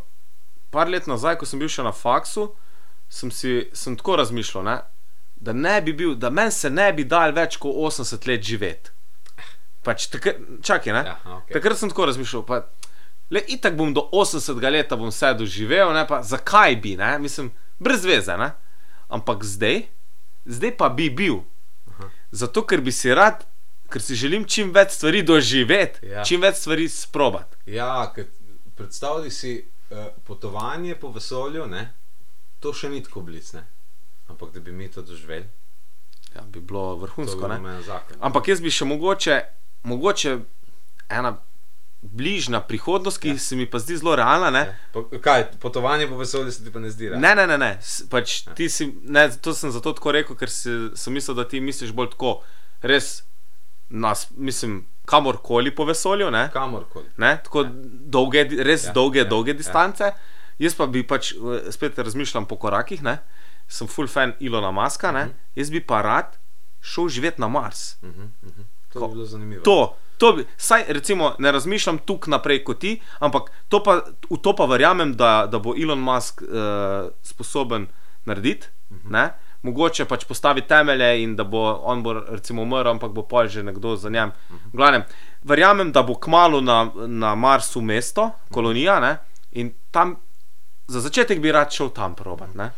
par 0.69 0.89
let 0.89 1.07
nazaj, 1.07 1.39
ko 1.39 1.45
sem 1.45 1.59
bil 1.59 1.71
še 1.71 1.85
na 1.85 1.93
faksu, 1.95 2.51
sem, 3.09 3.31
si, 3.31 3.69
sem 3.73 3.95
tako 3.97 4.19
razmišljal, 4.21 4.65
ne, 4.67 4.77
da 5.41 5.53
ne 5.53 5.79
bi 5.81 5.93
bil, 5.93 6.15
da 6.15 6.29
meni 6.29 6.51
se 6.51 6.69
ne 6.69 6.91
bi 6.93 7.05
dal 7.07 7.33
več 7.33 7.57
kot 7.61 7.73
80 7.73 8.27
let 8.29 8.45
živeti. 8.45 8.93
Pač, 9.81 10.05
takr, 10.13 10.37
čakaj, 10.61 10.93
ne? 10.93 11.01
Ja, 11.07 11.15
okej. 11.39 11.55
Takrat 11.57 11.79
sem 11.79 11.89
tako 11.89 12.05
razmišljal. 12.11 12.43
Pa, 12.45 12.61
le, 13.31 13.41
itak 13.47 13.75
bom 13.75 13.91
do 13.91 14.03
80 14.13 14.41
leta 14.69 14.95
bom 14.95 15.07
vse 15.07 15.33
doživel, 15.33 15.93
ne, 15.93 16.03
pa 16.05 16.21
zakaj 16.21 16.75
bi, 16.75 16.95
ne, 16.95 17.17
mislim, 17.17 17.47
brez 17.79 18.03
veze, 18.03 18.35
ne. 18.35 18.51
Ampak 19.09 19.43
zdaj, 19.45 19.85
zdaj 20.45 20.75
pa 20.75 20.89
bi 20.89 21.09
bil. 21.11 21.41
Zato, 22.31 22.63
ker 22.63 22.79
bi 22.79 22.91
si 22.91 23.11
rad, 23.11 23.43
ker 23.87 24.01
si 24.01 24.15
želim 24.15 24.45
čim 24.45 24.71
več 24.71 24.91
stvari 24.91 25.21
doživeti, 25.21 26.05
Ja. 26.05 26.23
čim 26.23 26.41
več 26.41 26.55
stvari 26.57 26.87
sprobati. 26.87 27.57
Ja, 27.67 28.07
predstavljaj 28.75 29.31
si 29.31 29.51
uh, 29.89 29.97
potovanje 30.23 30.95
po 30.95 31.09
vesolju, 31.09 31.65
ne? 31.67 31.93
to 32.59 32.71
še 32.71 32.89
ni 32.89 33.01
tako 33.01 33.21
blic, 33.21 33.53
ne? 33.53 33.63
ampak 34.27 34.51
da 34.51 34.59
bi 34.59 34.71
mi 34.71 34.87
to 34.87 35.01
doživeli, 35.01 35.47
Ja, 36.31 36.41
bi 36.43 36.61
bilo 36.61 36.95
vrhunsko. 36.95 37.47
meni 37.49 37.83
zakon. 37.83 38.15
Ampak 38.21 38.47
jaz 38.47 38.61
bi 38.61 38.71
še 38.71 38.85
mogoče, 38.85 39.41
mogoče 39.83 40.37
ena 41.09 41.33
bližnja 42.03 42.59
prihodnost, 42.61 43.17
ki 43.17 43.27
Ja. 43.27 43.33
ja. 43.33 43.39
se 43.39 43.55
mi 43.55 43.65
pa 43.65 43.79
zdi 43.79 43.97
zelo 43.97 44.15
realna. 44.15 44.49
Ne, 44.49 44.77
Po, 44.91 45.03
kaj, 45.15 45.51
potovanje 45.53 46.07
po 46.07 46.17
vesolju 46.17 46.51
se 46.51 46.63
ti 46.63 46.71
pa 46.71 46.79
ne 46.79 46.89
zdi? 46.89 47.09
realno? 47.09 47.21
ne, 47.21 47.35
ne, 47.35 47.47
ne. 47.47 47.57
ne. 47.59 47.79
Pač 48.09 48.43
ti 48.55 48.69
si, 48.69 48.87
ne, 49.03 49.29
to 49.31 49.53
sem 49.53 49.71
zato 49.71 49.93
tako 49.93 50.11
rekel, 50.11 50.35
ker 50.35 50.49
si, 50.49 50.69
sem 50.95 51.13
mislil, 51.13 51.35
da 51.35 51.45
ti 51.45 51.59
misliš 51.59 51.91
bolj 51.91 52.09
tako, 52.09 52.41
res, 52.81 53.23
nas, 53.89 54.27
mislim, 54.31 54.79
kamorkoli 55.05 55.71
po 55.71 55.85
vesolju. 55.85 56.31
Ne, 56.31 56.49
Kamorkoli. 56.49 57.05
ne, 57.17 57.37
tako 57.43 57.65
dolge, 58.07 58.45
di- 58.45 58.63
res 58.63 58.83
Ja, 58.83 58.87
ja, 58.87 58.93
dolge, 58.93 59.19
ja, 59.19 59.23
ja, 59.23 59.29
dolge 59.29 59.51
ja. 59.51 59.55
distance. 59.55 60.11
Jaz 60.59 60.75
pa 60.75 60.85
bi 60.85 61.03
pač 61.03 61.31
eh, 61.31 61.37
spet 61.71 61.97
razmišljal 61.97 62.45
po 62.45 62.55
korakih, 62.57 63.01
ne. 63.01 63.17
sem 63.67 63.87
full 63.87 64.07
fan 64.07 64.33
Ilona 64.39 64.71
Maska, 64.71 65.11
ne. 65.11 65.21
jaz 65.55 65.69
bi 65.69 65.79
pa 65.81 66.01
rad 66.01 66.37
šel 66.81 67.07
živeti 67.09 67.41
na 67.41 67.47
Mars. 67.47 67.95
Uh 68.01 68.09
-huh, 68.09 68.29
uh 68.41 68.49
-huh. 68.49 68.65
To 68.93 69.07
bi 69.07 69.13
bilo 69.13 69.25
zanimivo. 69.25 69.63
To, 69.63 69.77
to 70.17 70.33
bi, 70.33 70.45
saj 70.57 70.83
recimo 70.87 71.35
ne 71.39 71.51
razmišljam 71.51 71.97
tukaj 71.99 72.31
naprej 72.31 72.63
kot 72.63 72.79
ti, 72.79 72.91
ampak 73.19 73.41
to 73.67 73.83
pa, 73.83 73.95
v 74.29 74.37
to 74.37 74.53
pa 74.53 74.65
verjamem, 74.65 75.13
da, 75.13 75.47
da 75.47 75.59
bo 75.59 75.73
Elon 75.75 75.99
Musk 75.99 76.41
uh, 76.41 76.47
sposoben 77.23 77.87
narediti. 78.25 78.67
Uh 78.89 78.97
Mhm. 78.97 79.13
-huh. 79.15 79.29
Mogoče 79.63 80.05
pač 80.05 80.25
postavi 80.25 80.61
temelje 80.61 81.23
in 81.23 81.35
da 81.35 81.43
bo 81.43 81.79
on 81.83 82.03
bo 82.03 82.13
recimo 82.13 82.61
umrl, 82.61 82.87
ampak 82.89 83.11
bo 83.11 83.21
pol 83.23 83.47
že 83.47 83.63
nekdo 83.63 83.95
za 83.95 84.09
njim. 84.09 84.23
Uh 84.29 84.51
Mhm. 84.51 84.57
-huh. 84.57 84.71
Glavnem, 84.73 85.03
verjamem, 85.43 85.91
da 85.91 86.03
bo 86.03 86.15
kmalo 86.15 86.61
na, 86.61 86.77
na 86.95 87.35
Marsu 87.35 87.81
mesto, 87.81 88.31
kolonija 88.51 88.99
ne? 88.99 89.17
in 89.51 89.73
tam 89.91 90.15
za 90.87 90.99
začetek 90.99 91.39
bi 91.39 91.51
rad 91.51 91.71
šel 91.71 91.89
tam 91.89 92.15
probat. 92.15 92.55
Ne? 92.55 92.71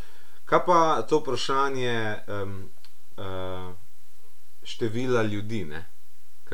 Kaj 0.46 0.60
pa 0.66 1.02
to 1.02 1.20
vprašanje 1.20 2.16
um, 2.28 2.70
uh, 3.18 3.74
števila 4.64 5.24
ljudi? 5.24 5.66
Ne? 5.66 5.86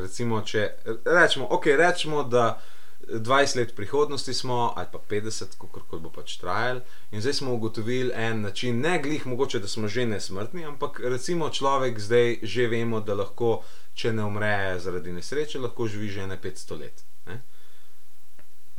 Recimo, 0.02 0.42
če 0.42 0.70
rečemo, 1.06 1.48
okay, 1.52 1.78
rečemo, 1.78 2.24
da 2.24 2.62
20 3.10 3.58
let 3.58 3.76
prihodnosti 3.76 4.34
smo, 4.34 4.74
ali 4.78 4.88
pa 4.92 5.00
50, 5.10 5.58
kako 5.58 6.00
bo 6.00 6.10
pač 6.14 6.38
trajal, 6.38 6.82
in 7.12 7.22
zdaj 7.22 7.34
smo 7.34 7.54
ugotovili 7.54 8.12
en 8.14 8.42
način, 8.42 8.82
ne 8.82 9.00
glih, 9.04 9.28
mogoče 9.28 9.60
da 9.60 9.68
smo 9.68 9.88
že 9.88 10.06
nesmrtni, 10.06 10.66
ampak 10.66 11.00
recimo 11.04 11.50
človek 11.50 12.00
zdaj 12.00 12.40
že 12.44 12.68
vemo, 12.68 13.00
da 13.00 13.16
lahko, 13.16 13.64
če 13.94 14.14
ne 14.14 14.26
umre 14.26 14.80
zaradi 14.80 15.12
nesreče, 15.12 15.60
lahko 15.60 15.88
živi 15.88 16.10
že 16.10 16.28
ne 16.28 16.38
500 16.38 16.80
let. 16.80 17.06
Ne? 17.26 17.42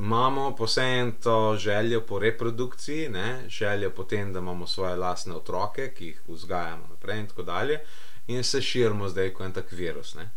imamo 0.01 0.57
posebno 0.57 1.13
to 1.23 1.57
željo 1.59 2.01
po 2.01 2.19
reprodukciji, 2.19 3.09
ne? 3.09 3.45
željo 3.49 3.91
po 3.91 4.05
tem, 4.05 4.33
da 4.33 4.39
imamo 4.39 4.67
svoje 4.67 4.97
lastne 4.97 5.35
otroke, 5.35 5.95
ki 5.95 6.07
jih 6.07 6.23
vzgajamo 6.29 6.87
naprej 6.91 7.21
in 7.21 7.27
tako 7.27 7.43
dalje, 7.43 7.79
in 8.27 8.45
se 8.45 8.63
širimo 8.63 9.09
zdaj 9.09 9.33
kot 9.35 9.47
en 9.47 9.53
tak 9.53 9.73
virus. 9.73 10.15
Ne? 10.15 10.31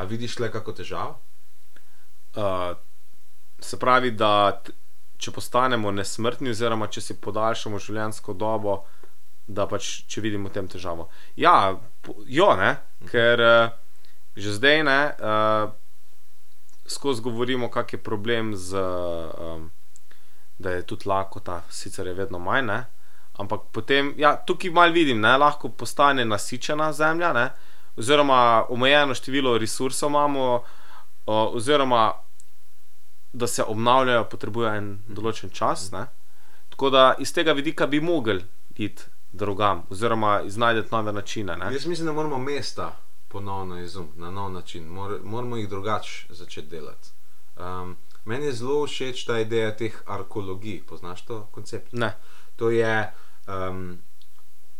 A 0.00 0.06
vidiš 0.08 0.38
le 0.40 0.48
kako 0.52 0.72
težavo? 0.72 1.18
Uh, 2.36 2.72
se 3.60 3.76
pravi, 3.78 4.14
da 4.16 4.62
če 5.20 5.34
postanemo 5.36 5.92
nesmrtni, 5.92 6.54
oziroma 6.54 6.88
če 6.88 7.02
si 7.04 7.18
podaljšamo 7.20 7.80
življenjsko 7.82 8.32
dobo, 8.32 8.78
da 9.44 9.66
pač 9.68 9.90
če 10.08 10.22
vidimo 10.24 10.48
v 10.48 10.54
tem 10.54 10.70
težavo. 10.72 11.10
Ja, 11.36 11.74
jo, 12.24 12.48
ne, 12.56 12.70
ker 13.10 13.44
uh, 13.44 13.74
že 14.40 14.56
zdaj 14.56 14.82
ne. 14.88 15.00
Uh, 15.18 15.76
Skozi 16.90 17.22
govorimo, 17.22 17.68
kak 17.70 17.92
je 17.94 18.00
problem 18.02 18.48
z, 18.58 18.74
um, 18.74 19.68
da 20.58 20.72
je 20.74 20.86
tudi 20.90 21.06
lakota, 21.06 21.60
sicer 21.70 22.08
je 22.10 22.16
vedno 22.18 22.40
manj, 22.42 22.66
ne? 22.66 22.78
ampak 23.40 23.70
potem, 23.72 24.12
ja, 24.20 24.34
tukaj 24.36 24.72
malo 24.74 24.92
vidim, 24.92 25.20
ne, 25.20 25.36
lahko 25.40 25.70
postane 25.72 26.24
nasičena 26.28 26.90
zemlja, 26.92 27.32
ne, 27.32 27.46
oziroma 28.00 28.64
omejeno 28.68 29.14
število 29.14 29.58
resursov 29.58 30.10
imamo, 30.10 30.62
o, 31.26 31.36
oziroma 31.54 32.12
da 33.32 33.46
se 33.46 33.62
obnavljajo, 33.62 34.24
potrebujejo 34.32 34.74
en 34.74 34.88
določen 35.08 35.52
čas. 35.54 35.90
Ne? 35.92 36.06
Tako 36.72 36.90
da 36.90 37.04
iz 37.18 37.32
tega 37.34 37.52
vidika 37.52 37.86
bi 37.86 38.00
mogli 38.00 38.40
iti 38.76 39.02
drugam, 39.32 39.84
oziroma 39.90 40.40
iznajdeti 40.46 40.94
nove 40.94 41.12
načine. 41.12 41.56
Ne? 41.56 41.70
Jaz 41.74 41.86
mislim, 41.86 42.06
da 42.06 42.12
moramo 42.12 42.38
mesta 42.38 42.90
ponovno 43.28 43.78
izumiti 43.78 44.20
na 44.20 44.30
nov 44.30 44.52
način, 44.52 44.88
Mor, 44.88 45.20
moramo 45.22 45.56
jih 45.56 45.68
drugače 45.68 46.34
začeti 46.34 46.68
delati. 46.68 47.12
Um, 47.56 47.96
meni 48.24 48.46
je 48.46 48.52
zelo 48.52 48.86
všeč 48.86 49.24
ta 49.26 49.38
ideja 49.38 49.70
teh 49.76 50.02
arkeologij, 50.06 50.82
poznaš 50.88 51.22
to 51.28 51.44
koncept? 51.52 51.92
Ne. 51.92 52.14
To 52.56 52.70
je 52.70 53.12
um, 53.46 53.98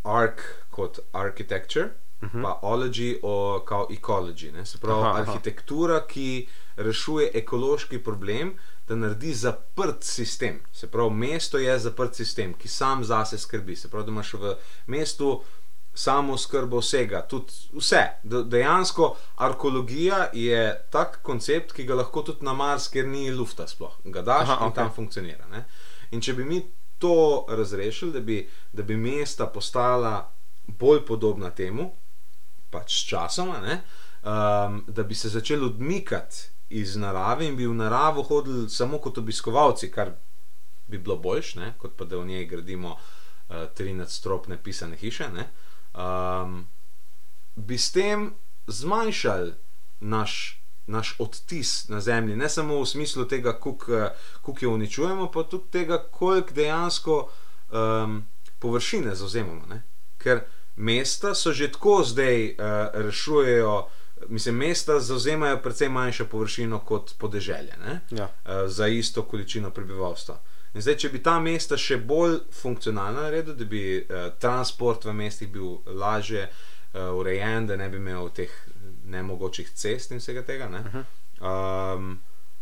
ark 0.03 0.43
kot 0.71 0.99
architecture, 1.12 1.91
uh 2.23 2.29
-huh. 2.29 2.43
pa 2.43 2.59
ology 2.62 3.18
o 3.23 3.62
kao 3.64 3.87
ecology. 3.91 4.53
Ne? 4.53 4.66
Se 4.66 4.79
pravi, 4.79 5.01
Aha, 5.01 5.11
aha, 5.11 5.21
aha. 5.21 5.31
arhitektura, 5.33 6.07
ki 6.07 6.49
rešuje 6.77 7.31
ekološki 7.35 7.99
problem, 7.99 8.55
da 8.89 8.95
naredi 8.97 9.35
zaprt 9.35 10.03
sistem. 10.05 10.61
Se 10.73 10.87
pravi, 10.87 11.11
mesto 11.11 11.59
je 11.59 11.79
zaprt 11.79 12.14
sistem, 12.14 12.55
ki 12.55 12.68
sam 12.68 13.05
zase 13.05 13.39
skrbi. 13.39 13.77
Se 13.77 13.91
pravi, 13.91 14.05
da 14.07 14.11
imaš 14.11 14.33
v 14.35 14.55
mestu 14.87 15.43
samo 15.95 16.39
skrbo 16.39 16.79
vsega, 16.79 17.23
tudi 17.23 17.53
vse. 17.73 18.07
De- 18.23 18.45
Dejansko 18.45 19.16
arkeologija 19.37 20.29
je 20.33 20.87
tak 20.91 21.23
koncept, 21.23 21.73
ki 21.73 21.85
ga 21.85 21.95
lahko 21.95 22.23
tudi 22.23 22.45
na 22.45 22.53
Mars, 22.53 22.89
ker 22.89 23.07
ni 23.07 23.31
lufta 23.31 23.66
sploh. 23.68 23.93
Ga 24.05 24.23
daš 24.23 24.49
Aha, 24.49 24.64
in 24.64 24.71
okay. 24.71 24.75
tam 24.75 24.91
funkcionira. 24.95 25.47
Ne? 25.47 25.64
In 26.11 26.21
če 26.21 26.33
bi 26.35 26.45
mi 26.45 26.62
to 26.99 27.47
razrešili, 27.49 28.12
da 28.12 28.21
bi, 28.21 28.49
da 28.73 28.83
bi 28.83 28.97
mesta 28.97 29.47
postala 29.47 30.33
bolj 30.66 31.07
podobna 31.07 31.51
temu, 31.51 31.91
pač 32.71 33.03
s 33.03 33.07
časoma, 33.09 33.61
ne, 33.61 33.81
um, 34.23 34.85
da 34.89 35.03
bi 35.03 35.14
se 35.14 35.29
začeli 35.29 35.64
odmikati 35.64 36.37
iz 36.68 36.97
narave 36.97 37.47
in 37.47 37.57
bi 37.57 37.66
v 37.66 37.75
naravo 37.75 38.23
hodili 38.23 38.71
samo 38.71 38.99
kot 38.99 39.18
obiskovalci, 39.18 39.91
kar 39.91 40.12
bi 40.87 40.99
bilo 40.99 41.16
boljš, 41.16 41.55
ne, 41.55 41.75
kot 41.79 41.97
pa 41.97 42.05
da 42.05 42.18
v 42.18 42.27
njej 42.27 42.47
gradimo 42.47 42.95
uh, 42.95 43.66
tri 43.75 43.95
nadstropne 43.95 44.62
pisane 44.62 44.97
hiše. 44.97 45.29
Ne, 45.35 45.49
um, 45.95 46.66
bi 47.57 47.79
s 47.79 47.93
tem 47.93 48.33
zmanjšali 48.66 49.55
naš. 50.01 50.57
Naš 50.91 51.12
odtis 51.23 51.89
na 51.89 52.01
zemlji, 52.01 52.35
ne 52.37 52.49
samo 52.49 52.81
v 52.81 52.87
smislu 52.87 53.25
tega, 53.31 53.53
kako 53.61 54.57
jo 54.61 54.71
uničujemo, 54.75 55.29
pa 55.31 55.45
tudi 55.47 55.71
tega, 55.71 56.01
koliko 56.11 56.55
dejansko 56.55 57.18
um, 57.71 58.25
površine 58.59 59.14
zauzemamo. 59.14 59.66
Ne? 59.66 59.83
Ker 60.18 60.41
mesta 60.77 61.35
so 61.35 61.53
že 61.53 61.73
tako 61.73 62.03
zdaj 62.05 62.45
uh, 62.45 62.55
rešujejo, 62.95 63.89
mislim, 64.29 64.57
mesta 64.57 65.01
zauzemajo 65.01 65.59
precej 65.62 65.89
manjšo 65.89 66.27
površino 66.27 66.79
kot 66.79 67.14
podeželje 67.18 67.77
ne? 67.87 68.01
Ja. 68.11 68.25
uh, 68.25 68.68
za 68.68 68.87
isto 68.87 69.23
količino 69.23 69.71
prebivalstva. 69.71 70.41
In 70.75 70.83
zdaj, 70.83 70.97
če 71.03 71.09
bi 71.11 71.23
ta 71.23 71.41
mesta 71.43 71.77
še 71.77 71.97
bolj 72.07 72.37
funkcionalna 72.55 73.25
naredila, 73.27 73.57
da 73.59 73.66
bi 73.66 73.83
uh, 73.99 74.29
transport 74.39 75.05
v 75.05 75.14
mestih 75.18 75.51
bil 75.51 75.81
lažje 75.87 76.45
uh, 76.47 77.11
urejen, 77.18 77.66
da 77.66 77.77
ne 77.77 77.89
bi 77.91 77.99
imel 77.99 78.31
teh 78.35 78.53
nemogočih 79.11 79.73
cest 79.75 80.14
in 80.14 80.23
vsega 80.23 80.45
tega, 80.47 80.68
ne, 80.71 81.05
um, 81.43 82.12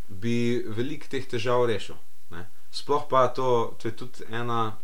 bi 0.09 0.65
veliko 0.77 1.11
teh 1.13 1.27
težav 1.29 1.67
rešil. 1.69 1.99
Ne. 2.33 2.47
Sploh 2.73 3.05
pa 3.11 3.27
to, 3.37 3.75
to 3.81 3.89
je 3.89 3.97
tudi 3.97 4.25
ena 4.33 4.79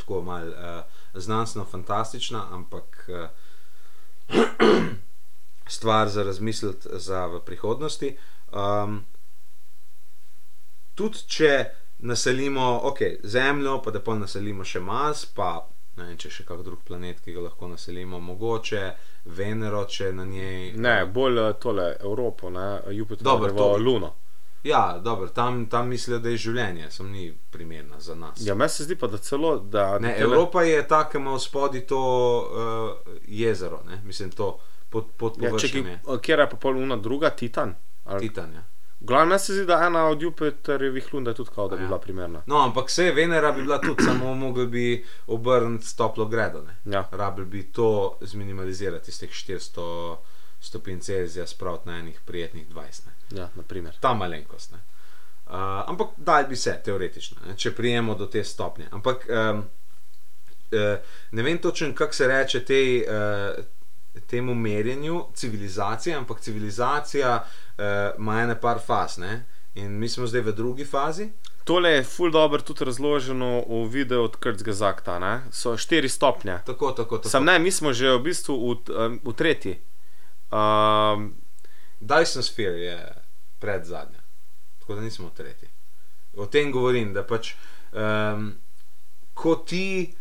tako 0.00 0.22
malo 0.24 0.56
uh, 0.56 1.01
znanstveno 1.14 1.66
fantastična, 1.66 2.46
ampak 2.50 3.08
uh, 3.08 3.28
stvar 5.68 6.08
za 6.08 6.22
razmisliti 6.22 6.88
za 6.92 7.26
v 7.26 7.40
prihodnosti. 7.40 8.16
Um, 8.52 9.04
tudi 10.94 11.18
če 11.26 11.64
naselimo, 11.98 12.80
ok, 12.82 12.98
zemljo, 13.22 13.82
pa 13.82 13.90
da 13.90 14.00
pa 14.00 14.14
naselimo 14.14 14.64
še 14.64 14.80
Mars, 14.80 15.26
pa 15.26 15.68
Ne 15.92 16.06
vem, 16.06 16.16
če 16.16 16.30
še 16.32 16.44
kak 16.48 16.62
drug 16.64 16.80
planet, 16.88 17.18
ki 17.20 17.34
ga 17.36 17.42
lahko 17.44 17.68
naselimo, 17.68 18.16
mogoče 18.20 18.82
Venero, 19.36 19.82
če 19.84 20.06
na 20.16 20.24
njej. 20.24 20.70
Ne, 20.80 20.94
bolj 21.04 21.40
eh, 21.42 21.50
tole 21.60 21.84
Evropo, 22.00 22.48
ne, 22.50 22.64
Jupiter, 22.96 23.24
Dobro, 23.26 23.50
v 23.52 23.58
to- 23.58 23.76
Luno. 23.76 24.08
Ja, 24.64 24.98
dobro, 24.98 25.28
tam, 25.28 25.66
tam 25.66 25.88
mislijo, 25.88 26.18
da 26.18 26.28
je 26.28 26.36
življenje, 26.38 26.90
sem 26.90 27.08
ni 27.08 27.22
primerna 27.50 28.00
za 28.00 28.14
nas. 28.14 28.38
Ja, 28.38 28.54
meni 28.54 28.68
se 28.70 28.84
zdi 28.84 28.96
pa, 28.96 29.06
da 29.06 29.18
celo, 29.18 29.56
da 29.58 29.98
Ne, 29.98 30.08
tele- 30.10 30.22
Evropa 30.24 30.62
je 30.62 30.88
ta, 30.88 31.04
ki 31.04 31.18
ima 31.18 31.32
v 31.32 31.40
spodi 31.40 31.80
to 31.82 31.98
uh, 31.98 33.12
jezero, 33.26 33.80
ne? 33.84 34.00
mislim, 34.04 34.30
to 34.30 34.58
pod, 34.88 35.06
pod 35.16 35.34
Ja, 35.36 35.48
površjem 35.48 35.84
ki, 35.84 35.90
je. 35.90 36.18
kjer 36.20 36.38
je 36.38 36.50
pa 36.50 36.56
pol 36.58 36.76
una 36.78 36.96
druga, 36.98 37.30
Titan? 37.32 37.74
Ali- 38.04 38.20
Titan, 38.20 38.52
ja. 38.52 38.62
Glavno 39.00 39.26
meni 39.26 39.38
se 39.40 39.54
zdi, 39.54 39.64
da 39.66 39.80
ena 39.82 40.04
od 40.06 40.22
Jupiterjevih 40.22 41.14
lun 41.14 41.26
je 41.26 41.34
tudi 41.34 41.50
kao, 41.50 41.68
da 41.68 41.76
bi 41.76 41.82
Ja. 41.82 41.86
bila 41.86 41.98
primerna. 41.98 42.42
No, 42.46 42.58
ampak 42.58 42.86
vse 42.86 43.10
Venera 43.12 43.52
bi 43.52 43.62
bila 43.62 43.80
tudi, 43.80 44.04
samo 44.04 44.34
mogli 44.36 44.66
bi 44.68 44.84
obrniti 45.26 45.96
toplo 45.96 46.24
gredo. 46.26 46.62
Ne? 46.62 46.76
Ja. 46.86 47.08
Rabili 47.12 47.46
bi 47.48 47.62
to 47.64 47.88
zminimalizirati 48.20 49.10
iz 49.10 49.18
teh 49.20 49.30
400 49.30 50.16
stopinj 50.62 51.00
Celzija, 51.00 51.46
spraviti 51.46 51.88
na 51.88 51.98
enih 51.98 52.20
prijetnih 52.24 52.68
20. 52.68 53.06
Ne? 53.06 53.38
Ja, 53.38 53.48
naprimer. 53.54 53.96
Ta 54.00 54.14
malenkost. 54.14 54.72
Ne? 54.72 54.78
Uh, 55.46 55.54
ampak 55.86 56.08
dal 56.16 56.46
bi 56.48 56.56
se, 56.56 56.80
teoretično, 56.84 57.40
ne? 57.46 57.56
če 57.56 57.74
prijemo 57.74 58.14
do 58.14 58.26
te 58.26 58.44
stopnje. 58.44 58.86
Ampak 58.90 59.26
um, 59.28 59.58
uh, 59.58 61.14
ne 61.30 61.42
vem 61.42 61.58
točno, 61.58 61.94
kako 61.94 62.14
se 62.14 62.28
reče 62.28 62.64
tej, 62.64 63.02
uh, 63.02 63.64
temu 64.30 64.54
merjenju 64.54 65.24
civilizacije, 65.34 66.16
ampak 66.16 66.40
civilizacija 66.40 67.34
uh, 67.44 67.84
ima 68.18 68.40
ene 68.42 68.60
par 68.60 68.80
faz. 68.86 69.18
Ne? 69.18 69.44
In 69.74 69.98
mi 69.98 70.08
smo 70.08 70.26
zdaj 70.26 70.40
v 70.40 70.52
drugi 70.52 70.84
fazi. 70.84 71.28
Tole 71.64 71.90
je 71.90 72.02
ful 72.04 72.30
dobro 72.30 72.62
tudi 72.62 72.84
razloženo 72.84 73.64
v 73.68 73.84
videu 73.88 74.24
od 74.24 74.36
Krtskega 74.36 74.72
zakta. 74.72 75.18
Ne? 75.18 75.40
So 75.50 75.76
štiri 75.76 76.08
stopnje. 76.08 76.58
Tako, 76.66 76.90
tako, 76.92 77.18
tako. 77.18 77.28
Sam 77.28 77.44
ne, 77.44 77.58
mi 77.58 77.70
smo 77.70 77.92
že 77.92 78.10
v 78.10 78.22
bistvu 78.22 78.56
v, 78.56 79.18
v 79.24 79.34
tretji. 79.34 79.78
Um, 80.52 81.34
Dyson 82.00 82.42
Sphere 82.42 82.80
je 82.80 83.14
pred 83.58 83.84
zadnja, 83.84 84.20
tako 84.78 84.94
da 84.94 85.00
nismo 85.00 85.30
tretji. 85.36 85.68
O 86.36 86.46
tem 86.46 86.72
govorim, 86.72 87.12
da 87.14 87.24
pač 87.26 87.54
um, 87.92 88.52
ko 89.34 89.54
ti 89.56 90.14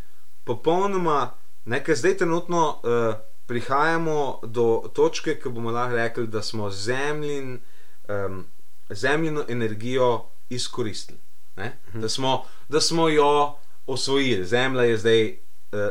popolnoma, 0.43 1.33
nekaj 1.65 1.95
zdaj 1.95 2.17
trenutno 2.17 2.61
uh, 2.69 3.15
prihajamo 3.45 4.39
do 4.43 4.91
točke, 4.93 5.35
ko 5.39 5.49
bomo 5.49 5.71
lahko 5.71 5.95
rekli, 5.95 6.27
da 6.27 6.41
smo 6.41 6.69
zemljin, 6.69 7.59
um, 8.07 8.45
zemljino 8.89 9.45
energijo 9.49 10.29
izkoristili. 10.49 11.19
Ne? 11.55 11.77
Da, 11.93 12.09
smo, 12.09 12.45
da 12.69 12.81
smo 12.81 13.09
jo 13.09 13.57
osvojili, 13.85 14.45
zemlja 14.45 14.83
je 14.83 14.97
zdaj 14.97 15.37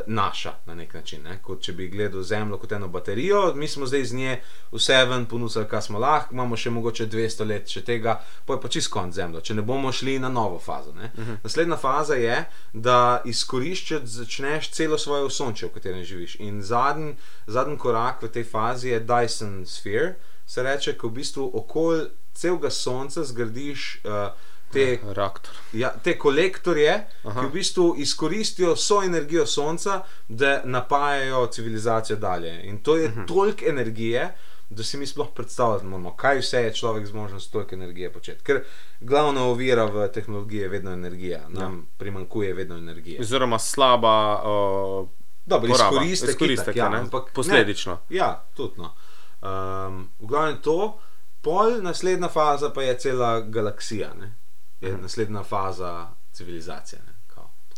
naša 0.07 0.53
na 0.65 0.75
nek 0.75 0.93
način. 0.93 1.23
Ne? 1.23 1.39
Kot 1.41 1.61
če 1.61 1.73
bi 1.73 1.87
gledal 1.89 2.21
zemljo 2.23 2.57
kot 2.57 2.71
eno 2.71 2.87
baterijo, 2.87 3.53
mi 3.55 3.67
smo 3.67 3.85
zdaj 3.85 4.01
iz 4.01 4.13
nje 4.13 4.41
vse 4.71 5.05
ven 5.05 5.25
ponudili, 5.25 5.65
kar 5.67 5.81
smo 5.81 5.99
lahko, 5.99 6.33
imamo 6.33 6.57
še 6.57 6.69
mogoče 6.69 7.07
200 7.09 7.47
let 7.47 7.69
še 7.69 7.81
tega, 7.85 8.19
pa 8.45 8.53
je 8.53 8.61
pa 8.61 8.69
čist 8.69 8.91
konc 8.93 9.15
zemljo, 9.15 9.41
če 9.41 9.57
ne 9.57 9.65
bomo 9.65 9.91
šli 9.91 10.19
na 10.19 10.29
novo 10.29 10.59
fazo. 10.59 10.93
Ne? 10.93 11.11
Uh 11.17 11.27
-huh. 11.27 11.37
Naslednja 11.43 11.77
faza 11.77 12.15
je, 12.15 12.45
da 12.73 13.21
izkoriščati 13.25 14.07
začneš 14.07 14.69
celo 14.69 14.97
svoje 14.97 15.23
osončje, 15.23 15.67
v 15.67 15.73
katerem 15.73 16.03
živiš. 16.03 16.35
In 16.39 16.61
zadnji, 16.61 17.15
zadnji 17.47 17.77
korak 17.77 18.21
v 18.21 18.27
tej 18.27 18.43
fazi 18.43 18.89
je 18.89 19.05
Dyson 19.05 19.65
Sphere, 19.65 20.15
se 20.45 20.63
reče, 20.63 20.97
ko 20.97 21.07
v 21.07 21.11
bistvu 21.11 21.51
okoli 21.53 22.09
celega 22.33 22.69
sonca 22.69 23.23
zgradiš. 23.23 24.01
Uh, 24.03 24.50
Te, 24.71 24.99
reaktor. 25.03 25.53
ja, 25.73 25.89
te 26.03 26.17
kolektorje, 26.17 26.93
Aha. 27.23 27.39
Ki 27.39 27.47
v 27.47 27.51
bistvu 27.51 27.87
izkoristijo 27.97 28.73
vso 28.73 29.01
energijo 29.03 29.45
sonca, 29.45 30.01
da 30.27 30.61
napajajo 30.65 31.47
civilizacijo 31.47 32.17
dalje. 32.17 32.61
In 32.63 32.79
to 32.83 32.95
je 32.97 33.09
uh 33.09 33.15
-huh. 33.15 33.27
toliko 33.27 33.65
energije, 33.65 34.33
da 34.69 34.83
si 34.83 34.97
mi 34.97 35.07
sploh 35.07 35.27
predstavljati 35.35 35.85
moramo, 35.85 36.15
kaj 36.15 36.39
vse 36.39 36.63
je 36.63 36.73
človek 36.73 37.05
zmožen 37.05 37.39
s 37.39 37.49
toliko 37.49 37.75
energije 37.75 38.13
početi. 38.13 38.43
Ker 38.43 38.63
glavna 38.99 39.43
ovira 39.43 39.85
v 39.85 40.07
tehnologiji 40.07 40.59
je 40.59 40.69
vedno 40.69 40.91
energija, 40.91 41.49
nam 41.49 41.77
ja. 41.77 41.97
primankuje 41.97 42.53
vedno 42.53 42.77
energije. 42.77 43.19
Oziroma 43.21 43.59
slaba 43.59 44.43
uh, 44.43 45.07
Dobro, 45.45 45.69
izkoristek, 45.71 46.29
izkoristek 46.29 46.63
itak, 46.63 46.75
ja, 46.75 46.83
ja, 46.83 46.89
ne, 46.89 46.97
ampak 46.97 47.33
posledično. 47.33 47.93
Ne, 48.09 48.17
ja, 48.17 48.43
tudi. 48.55 48.73
No. 48.77 48.93
Um, 49.41 50.09
v 50.19 50.25
glavnem 50.27 50.57
to, 50.61 50.99
pol 51.41 51.81
naslednja 51.81 52.29
faza 52.29 52.69
pa 52.69 52.81
je 52.81 52.97
cela 52.97 53.39
galaksija, 53.41 54.13
ne? 54.13 54.35
Je 54.81 54.97
naslednja 54.97 55.43
faza 55.43 55.93
civilizacije. 56.31 57.01
Ne? 57.01 57.13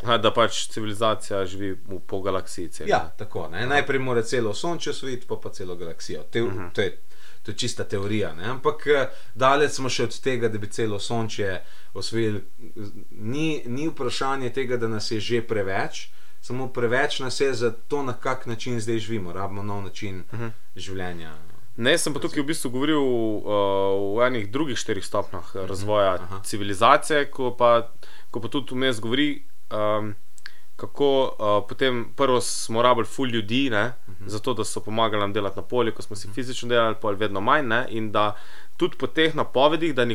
Ha, 0.04 0.18
da 0.18 0.34
pač 0.34 0.68
civilizacija 0.68 1.45
živi 1.45 1.72
v, 1.88 1.99
po 1.99 2.22
galaksiji. 2.22 2.70
Celi. 2.70 2.89
Ja, 2.89 3.12
tako. 3.18 3.47
Ne? 3.49 3.68
Najprej 3.68 3.99
mora 3.99 4.22
celo 4.22 4.54
sonče 4.54 4.89
osvojiti, 4.89 5.28
pa 5.28 5.36
pa 5.36 5.49
celo 5.49 5.76
galaksijo. 5.76 6.24
Te, 6.24 6.41
uh 6.43 6.49
Mhm. 6.49 6.60
-huh. 6.60 6.72
to, 6.74 6.82
je, 6.82 6.97
to 7.43 7.51
je 7.51 7.58
čista 7.58 7.84
teorija. 7.84 8.34
Ne? 8.34 8.43
Ampak 8.45 8.88
eh, 8.88 9.06
daleč 9.36 9.72
smo 9.72 9.89
še 9.89 10.04
od 10.04 10.20
tega, 10.20 10.49
da 10.49 10.58
bi 10.58 10.68
celo 10.68 10.99
sonče 10.99 11.60
osvojili. 11.93 12.43
Ni, 13.12 13.64
ni 13.66 13.88
vprašanje 13.88 14.49
tega, 14.49 14.78
da 14.78 14.88
nas 14.88 15.12
je 15.12 15.20
že 15.20 15.41
preveč, 15.41 16.10
samo 16.41 16.68
preveč 16.68 17.20
nas 17.20 17.39
je 17.39 17.54
za 17.54 17.72
to, 17.88 18.04
na 18.04 18.14
kak 18.14 18.45
način 18.45 18.80
zdaj 18.80 18.99
živimo. 18.99 19.34
Rabimo 19.34 19.64
nov 19.64 19.84
način 19.84 20.20
uh 20.22 20.34
Mhm. 20.34 20.43
-huh. 20.43 20.51
življenja. 20.76 21.34
Ne, 21.78 21.97
sem 21.97 22.13
pa 22.13 22.21
tukaj 22.21 22.43
v 22.43 22.49
bistvu 22.51 22.69
govoril 22.69 23.01
uh, 23.01 24.17
v 24.17 24.28
enih 24.28 24.49
drugih 24.53 24.78
štirih 24.78 25.05
stopnjah 25.05 25.55
uh, 25.55 25.63
razvoja 25.69 26.13
aha. 26.21 26.41
civilizacije, 26.45 27.32
ko 27.34 27.55
pa, 27.57 27.89
ko 28.32 28.41
pa 28.43 28.51
tudi 28.53 28.76
vmes 28.78 28.99
govori, 29.01 29.41
um, 29.74 30.13
kako 30.78 31.09
uh, 31.24 31.55
potem 31.69 32.05
prvo 32.15 32.41
smo 32.41 32.82
rabili 32.82 33.09
ful 33.09 33.30
ljudi, 33.30 33.69
ne, 33.69 33.86
uh 34.07 34.13
-huh. 34.13 34.30
zato 34.30 34.53
da 34.53 34.63
so 34.63 34.84
pomagali 34.86 35.21
nam 35.21 35.34
delati 35.34 35.57
na 35.57 35.63
polju, 35.63 35.93
ko 35.93 36.01
smo 36.01 36.15
si 36.15 36.30
fizično 36.34 36.69
delali, 36.69 36.95
pol 37.01 37.15
vedno 37.15 37.41
manj, 37.41 37.67
ne, 37.67 37.86
in 37.89 38.11
da 38.11 38.36
tudi 38.78 38.97
po 38.97 39.07
teh 39.07 39.36
napovedih, 39.36 39.95
da 39.95 40.05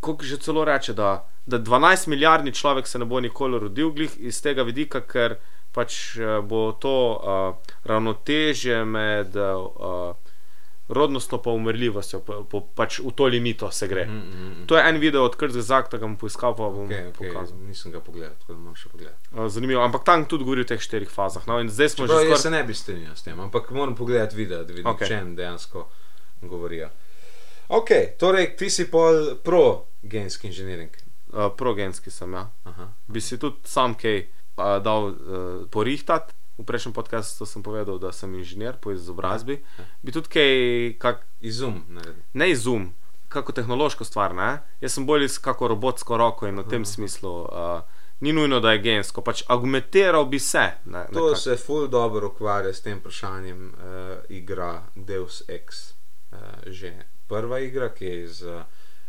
kako 0.00 0.24
že 0.24 0.36
celo 0.36 0.64
reče, 0.64 0.92
da, 0.92 1.28
da 1.46 1.58
12 1.58 2.08
milijardni 2.08 2.52
človek 2.52 2.86
se 2.86 2.98
ne 2.98 3.04
bo 3.04 3.20
nikoli 3.20 3.58
rodil, 3.58 3.90
glih 3.90 4.10
iz 4.18 4.42
tega 4.42 4.62
vidika, 4.62 5.00
ker 5.00 5.36
pač 5.72 6.16
eh, 6.16 6.40
bo 6.42 6.72
to 6.72 6.96
uh, 7.16 7.74
ravnotežje 7.84 8.84
med 8.84 9.36
uh, 9.36 10.16
rodnostno 10.88 11.38
pa 11.42 11.50
umrljivostjo, 11.50 12.20
pa, 12.20 12.44
pa, 12.50 12.60
pač 12.74 12.98
v 13.02 13.10
to 13.14 13.26
limito 13.26 13.70
se 13.70 13.88
gre. 13.88 14.04
Mm, 14.06 14.10
mm, 14.10 14.50
mm. 14.50 14.66
To 14.66 14.76
je 14.76 14.88
en 14.88 15.00
video 15.02 15.24
od 15.24 15.36
Krzga 15.36 15.62
Zakta, 15.62 15.96
ki 15.96 16.00
ga 16.00 16.06
bom 16.06 16.16
poiskal, 16.16 16.54
pa 16.54 16.68
bom 16.70 16.86
Okay, 16.86 17.10
okay. 17.10 17.32
pokazal. 17.32 17.58
Nisem 17.66 17.92
ga 17.92 18.00
pogledal, 18.00 18.36
tako 18.40 18.52
da 18.52 18.58
moram 18.58 18.76
še 18.78 18.92
pogledati. 18.92 19.48
Zanimivo, 19.50 19.82
ampak 19.82 20.04
tam 20.06 20.24
tudi 20.30 20.46
govori 20.46 20.62
o 20.62 20.68
teh 20.68 20.80
štirih 20.80 21.10
fazah. 21.10 21.46
No, 21.50 21.58
zdaj 21.66 21.90
smo 21.94 22.06
Prav, 22.06 22.22
že 22.22 22.30
jaz 22.30 22.46
se 22.46 22.54
ne 22.54 22.62
bi 22.64 22.74
strinjal 22.74 23.16
s 23.16 23.26
tem, 23.26 23.40
ampak 23.40 23.70
moram 23.74 23.96
pogledati 23.98 24.38
video, 24.38 24.62
da 24.62 24.72
vidim, 24.72 24.86
Okej. 24.86 25.06
okay. 25.06 25.08
čem 25.08 25.34
dejansko 25.36 25.88
govorijo. 26.46 26.92
Ok, 27.68 27.90
torej 28.18 28.54
ti 28.54 28.70
si 28.70 28.86
pol 28.90 29.34
pro 29.42 29.90
genski 30.06 30.46
inženiring. 30.52 30.94
Uh, 31.34 31.50
progenski 31.58 32.10
sem, 32.14 32.30
ja. 32.32 32.46
Aha. 32.64 32.92
Bi 33.10 33.20
si 33.20 33.38
tudi 33.42 33.66
sam 33.66 33.98
kaj 33.98 34.22
uh, 34.22 34.78
dal 34.78 35.10
uh, 35.10 35.16
porihtati. 35.70 36.34
V 36.58 36.64
prejšnjem 36.64 36.92
podkastu 36.92 37.44
sem 37.44 37.60
povedal, 37.60 37.98
da 37.98 38.12
sem 38.12 38.34
inženir 38.34 38.76
po 38.76 38.90
izobrazbi. 38.90 39.52
Ja, 39.54 39.60
ja. 39.78 39.84
Bi 40.02 40.12
tudi 40.12 40.28
kaj, 40.28 40.52
kak, 40.98 41.26
Izum 41.40 41.84
naredi. 41.88 42.22
ne 42.32 42.50
izum, 42.50 42.94
kako 43.28 43.52
tehnološko 43.52 44.04
stvar. 44.04 44.34
Ne? 44.34 44.48
Jaz 44.80 44.92
sem 44.92 45.06
bolj 45.06 45.24
iz 45.24 45.38
kako 45.38 45.68
robotsko 45.68 46.16
roko 46.16 46.46
in 46.46 46.56
v 46.56 46.64
tem 46.64 46.84
smislu. 46.84 47.42
Uh, 47.42 47.80
ni 48.20 48.32
nujno, 48.32 48.60
da 48.60 48.72
je 48.72 48.78
gensko, 48.78 49.20
pač 49.20 49.42
argumentiral 49.46 50.24
bi 50.24 50.38
se. 50.38 50.64
Ne, 50.86 51.04
To 51.06 51.20
nekako. 51.20 51.36
se 51.36 51.56
ful 51.56 51.88
dobro 51.88 52.26
ukvarja 52.28 52.72
s 52.72 52.80
tem 52.80 52.98
vprašanjem 52.98 53.66
uh, 53.68 53.80
igra 54.30 54.70
Deus 54.94 55.42
Ex. 55.48 55.92
Uh, 56.32 56.38
že 56.66 56.94
prva 57.26 57.58
igra, 57.58 57.88
ki 57.88 58.04
je 58.04 58.22
iz 58.22 58.42
uh, 58.42 58.62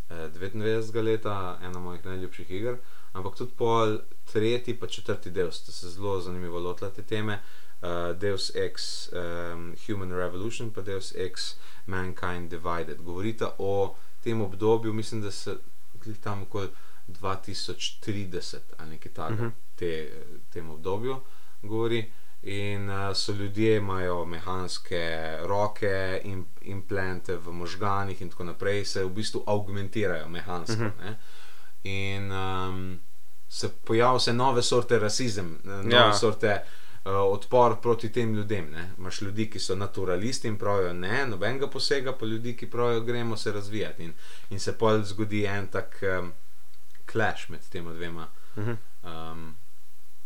99. 0.10 0.64
leta, 0.98 1.60
ena 1.62 1.80
mojih 1.80 2.06
najljubših 2.06 2.52
iger, 2.52 2.78
ampak 3.14 3.36
tudi 3.36 3.52
pol 3.58 4.00
tretji 4.32 4.74
pa 4.80 4.88
četrti 4.88 5.32
del 5.32 5.52
sta 5.52 5.72
se 5.72 5.90
zelo 5.90 6.20
zanimivo 6.22 6.60
lotila 6.60 6.90
te 6.90 7.04
teme. 7.04 7.40
Uh, 7.82 8.18
Deus 8.18 8.52
Ex 8.56 9.10
um, 9.14 9.76
Human 9.88 10.12
Revolution, 10.12 10.72
pa 10.72 10.82
Deus 10.82 11.14
Ex 11.16 11.56
Mankind 11.86 12.50
Divided. 12.50 13.02
Govorita 13.02 13.56
o 13.58 13.96
tem 14.24 14.42
obdobju, 14.42 14.94
mislim, 14.94 15.22
da 15.22 15.32
se 15.32 15.58
tam 16.24 16.42
okoli 16.42 16.70
2030 17.08 18.58
ali 18.78 18.90
nekaj 18.90 19.12
takega, 19.14 19.34
uh 19.34 19.48
Mhm. 19.48 19.48
-huh. 19.48 19.76
te, 19.76 20.12
tem 20.50 20.70
obdobju 20.70 21.20
govori. 21.62 22.12
In 22.42 22.90
uh, 22.90 23.16
so 23.16 23.32
ljudje, 23.32 23.78
imajo 23.78 24.26
mehanske 24.26 25.38
roke, 25.42 26.22
in, 26.24 26.46
implante 26.62 27.38
v 27.38 27.52
možganih, 27.52 28.22
in 28.22 28.30
tako 28.30 28.44
naprej, 28.44 28.86
se 28.86 29.04
v 29.04 29.10
bistvu 29.10 29.44
augmentirajo 29.46 30.30
mehansko. 30.30 30.74
Uh 30.84 30.92
-huh. 31.02 31.16
In 31.84 32.32
um, 32.32 33.00
se 33.50 33.70
pojavljajo 33.78 34.20
se 34.20 34.34
nove 34.34 34.64
sorte 34.64 35.00
rasizem, 35.00 35.58
eh, 35.58 35.68
nove 35.68 35.92
Ja. 35.92 36.14
sorte 36.14 36.64
uh, 37.06 37.12
odpor 37.14 37.76
proti 37.78 38.12
tem 38.12 38.36
ljudem. 38.36 38.72
Ne? 38.72 38.90
Imaš 38.98 39.22
ljudi, 39.22 39.50
ki 39.50 39.60
so 39.60 39.76
naturalisti 39.76 40.48
in 40.48 40.58
pravijo 40.58 40.94
ne, 40.94 41.26
nobenega 41.26 41.68
posega, 41.68 42.14
pa 42.14 42.26
ljudi, 42.26 42.56
ki 42.56 42.68
pravijo 42.68 43.02
gremo 43.02 43.38
se 43.38 43.52
razvijati. 43.52 44.04
In, 44.04 44.14
in 44.50 44.60
se 44.60 44.74
pol 44.74 45.04
zgodi 45.04 45.46
en 45.46 45.68
tak 45.68 46.00
um, 46.20 46.34
clash 47.06 47.50
med 47.50 47.60
tema 47.70 47.94
dvema 47.94 48.28
Mhm. 48.58 48.72
um, 49.04 49.56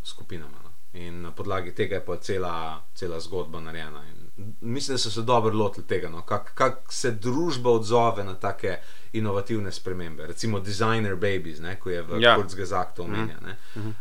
skupinama. 0.04 0.58
No? 0.64 0.71
In 0.94 1.22
na 1.22 1.32
podlagi 1.32 1.72
tega 1.76 1.96
je 1.96 2.06
pa 2.06 2.18
cela, 2.18 2.82
cela 2.94 3.20
zgodba 3.20 3.60
narejena. 3.60 4.04
In 4.08 4.22
mislim, 4.62 4.96
da 4.96 4.98
so 4.98 5.10
se 5.12 5.22
dobro 5.22 5.58
lotili 5.58 5.88
tega, 5.88 6.10
no? 6.10 6.22
kako 6.22 6.50
kak 6.56 6.94
se 6.94 7.12
družba 7.12 7.72
odzove 7.72 8.24
na 8.24 8.34
take 8.36 8.78
inovativne 9.14 9.72
spremembe. 9.72 10.28
Recimo 10.28 10.60
Designer 10.60 11.16
Babies, 11.16 11.60
ne? 11.60 11.80
ko 11.80 11.90
je 11.90 12.02
v 12.02 12.22
Ja. 12.22 12.30
ja. 12.30 12.36
Kurzgesagtu 12.36 13.04
omenja. 13.04 13.38
ne. 13.42 13.58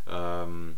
Um, 0.07 0.77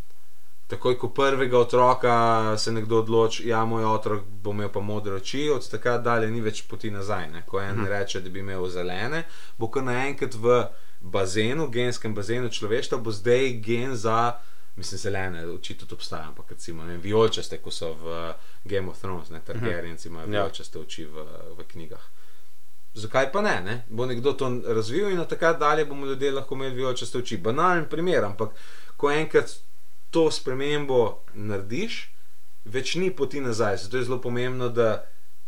takoj, 0.66 0.98
ko 0.98 1.08
prvega 1.08 1.58
otroka 1.58 2.56
se 2.58 2.72
nekdo 2.72 2.98
odloči, 2.98 3.42
da 3.42 3.48
ja, 3.48 3.64
moj 3.64 3.84
otrok 3.84 4.24
bo 4.42 4.50
imel 4.50 4.68
pa 4.72 4.80
modre 4.80 5.14
oči, 5.14 5.50
od 5.50 5.68
takrat 5.70 6.02
dalje 6.02 6.30
ni 6.30 6.40
več 6.40 6.62
poti 6.68 6.90
nazaj. 6.90 7.28
Ne? 7.30 7.42
Ko 7.46 7.60
en 7.60 7.84
reče, 7.86 8.20
da 8.20 8.30
bi 8.30 8.40
imel 8.40 8.68
zelene, 8.68 9.24
bo 9.58 9.68
kar 9.70 9.84
naenkrat 9.84 10.34
v 10.34 10.62
bazenu, 11.00 11.68
genskem 11.68 12.14
bazenu 12.14 12.48
človeštva, 12.48 12.98
bo 12.98 13.12
zdaj 13.12 13.52
gen 13.60 13.96
za. 13.96 14.38
Mislim, 14.76 14.98
zelene, 14.98 15.46
očitno 15.46 15.86
tudi 15.86 15.94
obstaja, 15.94 16.28
ampak 16.28 16.50
recimo 16.50 16.84
vem, 16.84 17.00
vijolčaste, 17.00 17.58
ko 17.58 17.70
so 17.70 17.92
v 17.94 18.32
Game 18.64 18.88
of 18.88 19.00
Thrones, 19.00 19.28
ne 19.30 19.40
Targaryenci 19.46 20.06
imajo 20.08 20.26
Ja. 20.26 20.30
vijolčaste 20.30 20.78
oči 20.78 21.04
v, 21.04 21.26
v 21.58 21.64
knjigah. 21.68 22.00
Zakaj 22.94 23.32
pa 23.32 23.42
ne, 23.42 23.60
ne? 23.60 23.84
Bo 23.88 24.06
nekdo 24.06 24.32
to 24.32 24.48
razvil 24.66 25.10
in 25.10 25.20
od 25.20 25.28
takrat 25.28 25.58
dalje 25.58 25.84
bomo 25.84 26.06
ljudje 26.06 26.32
lahko 26.32 26.54
imeli 26.54 26.74
vijolčaste 26.74 27.18
oči. 27.18 27.36
Banalen 27.36 27.88
primer, 27.88 28.24
ampak 28.24 28.50
ko 28.96 29.10
enkrat 29.10 29.52
to 30.10 30.30
spremembo 30.30 31.22
narediš, 31.34 32.10
več 32.64 32.94
ni 32.94 33.10
poti 33.16 33.40
nazaj. 33.40 33.76
Zato 33.76 33.96
je 33.96 34.04
zelo 34.04 34.20
pomembno, 34.20 34.68
da 34.68 35.04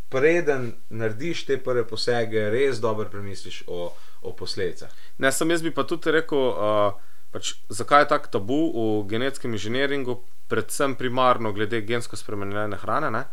preden 0.08 0.72
narediš 0.88 1.44
te 1.46 1.58
prve 1.62 1.86
posege, 1.88 2.50
res 2.50 2.80
dobro 2.80 3.08
premisliš 3.10 3.62
o, 3.66 3.92
o 4.22 4.32
posledicah. 4.36 4.90
Ne, 5.18 5.32
sem 5.32 5.50
jaz 5.50 5.62
bi 5.62 5.70
pa 5.74 5.84
tudi 5.84 6.10
rekel, 6.10 6.38
uh, 6.38 7.13
pač, 7.34 7.48
zakaj 7.68 8.02
je 8.02 8.08
tako 8.08 8.30
tabu 8.30 8.58
v 8.70 9.08
genetskem 9.08 9.52
inženiringu, 9.52 10.14
predvsem 10.46 10.94
primarno 10.94 11.52
glede 11.52 11.80
gensko 11.82 12.16
spremenjene 12.16 12.76
hrane. 12.76 13.10
Ne? 13.10 13.24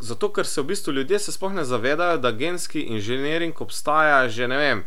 Zato, 0.00 0.28
ker 0.28 0.42
se 0.44 0.60
v 0.60 0.66
bistvu 0.66 0.92
ljudje 0.92 1.18
se 1.20 1.32
sploh 1.32 1.52
ne 1.52 1.64
zavedajo, 1.64 2.18
da 2.18 2.32
genski 2.32 2.82
inženiring 2.90 3.54
obstaja 3.60 4.26
že 4.28 4.48
ne 4.48 4.58
vem. 4.58 4.84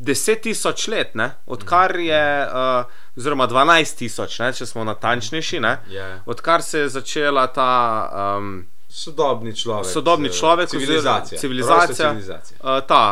10 0.00 0.40
tisoč 0.40 0.88
let, 0.88 1.14
ne? 1.14 1.30
odkar 1.46 1.96
je, 1.96 2.22
uh, 2.44 2.86
oziroma 3.16 3.46
12 3.46 3.96
tisoč, 3.96 4.38
ne, 4.38 4.52
če 4.52 4.66
smo 4.66 4.84
natančnejši, 4.84 5.58
ne, 5.60 5.72
Ja. 5.88 6.22
odkar 6.24 6.62
se 6.62 6.78
je 6.78 6.88
začela 6.90 7.46
ta 7.48 7.70
um, 8.38 8.66
Sodobni 8.88 9.50
človek. 9.52 9.86
Sodobni 9.86 10.28
eh, 10.28 10.32
človek, 10.32 10.68
civilizacija. 10.68 11.34
oziroma 11.34 11.40
civilizacija, 11.40 11.86
Rojstvo 11.88 12.04
civilizacije. 12.04 12.58
uh, 12.58 12.86
ta 12.86 13.02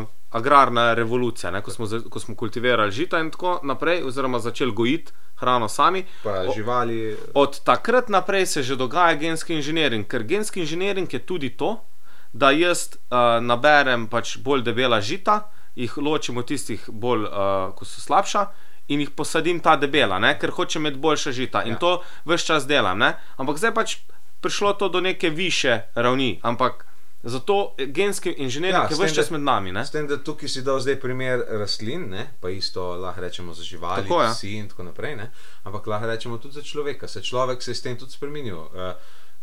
uh, 0.00 0.17
agrarna 0.30 0.94
revolucija, 0.94 1.50
ne, 1.50 1.60
ko, 1.60 1.70
smo, 1.70 1.86
za- 1.86 2.00
ko 2.02 2.20
smo 2.20 2.34
kultivirali 2.34 2.92
žita 2.92 3.18
in 3.18 3.30
tako 3.30 3.60
naprej, 3.62 4.02
oziroma 4.02 4.38
začeli 4.38 4.72
gojiti 4.72 5.12
hrano 5.36 5.68
sami. 5.68 6.04
Pa 6.22 6.30
O- 6.30 6.52
živali. 6.52 7.16
Od 7.34 7.60
takrat 7.60 8.08
naprej 8.08 8.46
se 8.46 8.62
že 8.62 8.76
dogaja 8.76 9.14
genski 9.14 9.54
inženiring, 9.54 10.06
ker 10.06 10.22
genski 10.24 10.60
inženiring 10.60 11.08
je 11.08 11.18
tudi 11.20 11.50
to, 11.50 11.80
da 12.32 12.50
jaz 12.50 12.88
uh, 12.88 13.16
naberem 13.42 14.06
pač 14.06 14.36
bolj 14.38 14.62
debela 14.62 15.00
žita, 15.00 15.42
jih 15.74 15.96
ločim 15.98 16.36
od 16.36 16.46
tistih, 16.46 16.84
bolj, 16.88 17.22
uh, 17.22 17.30
ko 17.72 17.84
so 17.84 18.00
slabša. 18.00 18.46
In 18.88 19.00
jih 19.00 19.10
posadim 19.10 19.60
ta 19.60 19.76
debela, 19.76 20.18
ne? 20.18 20.34
ker 20.34 20.50
hočem 20.50 20.80
imeti 20.80 20.98
boljša 20.98 21.32
žita. 21.32 21.62
In 21.62 21.72
Ja. 21.72 21.78
to 21.78 21.90
vse 22.24 22.46
čas 22.46 22.66
delam. 22.66 22.98
Ne? 22.98 23.10
Ampak 23.36 23.56
zdaj 23.56 23.74
pač 23.74 23.96
prišlo 24.40 24.72
to 24.72 24.88
do 24.88 25.00
neke 25.00 25.28
više 25.30 25.82
ravni. 25.94 26.40
Ampak 26.42 26.86
zato 27.22 27.74
genski 27.78 28.30
inženiring 28.30 28.74
Ja, 28.74 28.82
ja, 28.82 28.96
je 28.96 29.06
vse 29.06 29.14
čas 29.14 29.30
med 29.30 29.40
nami. 29.40 29.72
Ne? 29.72 29.86
S 29.86 29.90
tem, 29.90 30.06
da 30.06 30.18
tukaj 30.22 30.48
si 30.48 30.62
dal 30.62 30.80
zdaj 30.80 31.00
primer 31.00 31.42
rastlin, 31.60 32.08
ne? 32.10 32.28
pa 32.40 32.50
isto 32.50 32.94
lahko 32.96 33.20
rečemo 33.20 33.54
za 33.54 33.62
živali, 33.62 34.02
Tako, 34.02 34.22
ja. 34.22 34.32
psi 34.32 34.52
in 34.56 34.68
tako 34.68 34.82
naprej, 34.82 35.16
ne? 35.16 35.30
ampak 35.64 35.86
lahko 35.86 36.06
rečemo 36.06 36.38
tudi 36.38 36.54
za 36.54 36.62
človeka. 36.62 37.08
Se 37.08 37.22
človek 37.22 37.62
se 37.62 37.70
je 37.70 37.74
s 37.74 37.82
tem 37.82 37.98
tudi 37.98 38.12
spremenil. 38.12 38.68
Eh, 38.74 38.94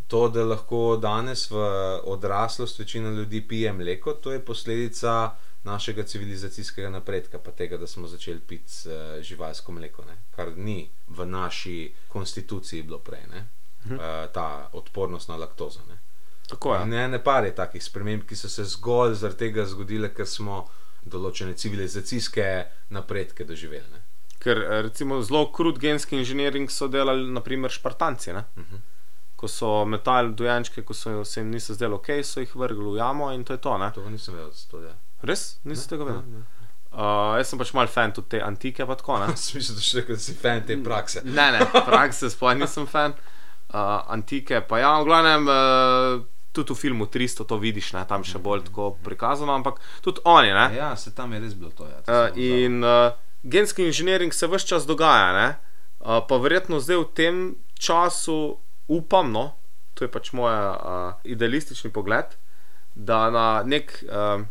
To, 0.08 0.28
da 0.30 0.44
lahko 0.46 1.00
danes 1.02 1.48
v 1.50 1.58
odraslost 2.06 2.80
večina 2.80 3.10
ljudi 3.10 3.42
pije 3.42 3.74
mleko, 3.74 4.14
to 4.14 4.32
je 4.32 4.46
posledica 4.46 5.32
našega 5.64 6.04
civilizacijskega 6.04 6.90
napredka, 6.90 7.40
pa 7.40 7.52
tega, 7.52 7.78
da 7.78 7.88
smo 7.88 8.08
začeli 8.08 8.40
piti 8.40 8.74
uh, 8.86 9.22
živalsko 9.22 9.72
mleko, 9.72 10.06
ne? 10.06 10.18
kar 10.36 10.52
ni 10.58 10.90
v 11.08 11.26
naši 11.26 11.94
konstituciji 12.08 12.84
bilo 12.84 13.00
prej, 13.00 13.26
uh, 13.34 13.98
ta 14.34 14.70
odpornost 14.74 15.30
na 15.30 15.36
laktozo. 15.36 15.80
Ne? 15.90 15.98
Tako 16.48 16.76
je. 16.76 16.86
Ne, 16.86 17.08
ne 17.08 17.20
par 17.24 17.46
je 17.46 17.56
takih 17.56 17.84
sprememb, 17.84 18.26
ki 18.28 18.36
so 18.38 18.50
se 18.50 18.66
zgolj 18.70 19.16
zaradi 19.22 19.48
tega 19.48 19.66
zgodile, 19.66 20.12
ker 20.14 20.28
smo 20.30 20.66
določene 21.06 21.54
civilizacijske 21.58 22.48
napredke 22.94 23.46
doživeli. 23.46 23.86
Ne? 23.94 24.04
Ker 24.42 24.62
eh, 24.62 24.82
recimo 24.88 25.22
zelo 25.26 25.48
krut 25.54 25.80
genski 25.82 26.18
inženiring 26.20 26.70
so 26.74 26.90
delali, 26.92 27.26
naprimer, 27.34 27.74
Špartanci. 27.74 28.34
Ne? 28.34 28.46
Mhm. 28.58 28.84
Ko 29.36 29.50
so 29.52 29.70
metali 29.90 30.32
dojenčke, 30.38 30.86
ko 30.88 30.96
so 30.96 31.24
se 31.28 31.42
jim 31.42 31.50
niso 31.52 31.76
zdeli 31.76 31.98
ok, 31.98 32.12
so 32.24 32.40
jih 32.40 32.54
vrgli 32.56 32.94
v 32.94 33.00
jamo 33.02 33.34
in 33.36 33.44
to 33.44 33.58
je 33.58 33.62
to. 33.62 33.78
Ne? 33.78 33.90
To 33.96 34.06
nisem 34.10 34.38
vedel, 34.38 34.54
da 34.54 34.58
se 34.58 34.70
to 34.72 34.84
dela. 34.84 34.96
Res? 35.26 35.48
Nisi 35.66 35.90
tega 35.90 36.08
vedel? 36.08 36.22
Ne, 36.30 36.44
ne. 36.44 36.52
Uh, 36.96 37.36
jaz 37.36 37.50
sem 37.52 37.60
pač 37.60 37.74
mal 37.76 37.90
fan 37.92 38.14
tudi 38.16 38.38
te 38.38 38.40
antike, 38.40 38.86
pa 38.88 38.96
tako. 38.96 39.18
Smisel, 39.36 39.76
da 39.80 39.84
še 39.84 39.98
rekel, 40.00 40.16
da 40.16 40.24
si 40.24 40.38
fan 40.40 40.64
te 40.64 40.78
prakse. 40.80 41.26
Ne, 41.28 41.50
ne, 41.58 41.66
prakse 41.90 42.30
sploh 42.32 42.56
nisem 42.56 42.88
fan. 42.88 43.18
Uh, 43.66 44.06
antike 44.16 44.62
pa 44.70 44.80
ja, 44.80 44.94
v 45.02 45.10
glavnem. 45.10 45.52
Uh, 45.52 46.35
Tudi 46.56 46.74
v 46.74 46.80
filmu 46.80 47.06
300 47.12 47.44
to 47.50 47.58
vidiš, 47.60 47.92
ne, 47.98 48.06
tam 48.08 48.24
še 48.24 48.40
bolj 48.40 48.66
tako 48.70 48.94
prikazano, 49.04 49.52
ampak 49.52 49.82
tudi 50.06 50.24
oni. 50.24 50.54
Ne, 50.56 50.70
Ja, 50.78 50.94
se 50.96 51.12
tam 51.16 51.34
je 51.36 51.42
res 51.44 51.54
bilo 51.54 51.72
to. 51.76 51.88
Ja, 51.90 52.00
to 52.02 52.16
Uh, 52.16 52.38
in 52.40 52.80
uh, 52.84 53.12
genski 53.44 53.84
inženiring 53.84 54.34
se 54.34 54.48
vse 54.48 54.68
čas 54.68 54.88
dogaja, 54.88 55.34
ne? 55.36 55.48
uh, 56.00 56.24
pa 56.28 56.40
verjetno 56.40 56.80
zdaj 56.80 56.98
v 57.02 57.08
tem 57.18 57.36
času 57.76 58.58
upam, 58.88 59.32
no, 59.36 59.52
to 59.94 60.06
je 60.06 60.12
pač 60.12 60.32
moj 60.32 60.54
uh, 60.54 61.20
idealistični 61.28 61.92
pogled, 61.92 62.38
da 62.96 63.30
na 63.30 63.48
nek 63.68 63.92
uh, 64.08 64.46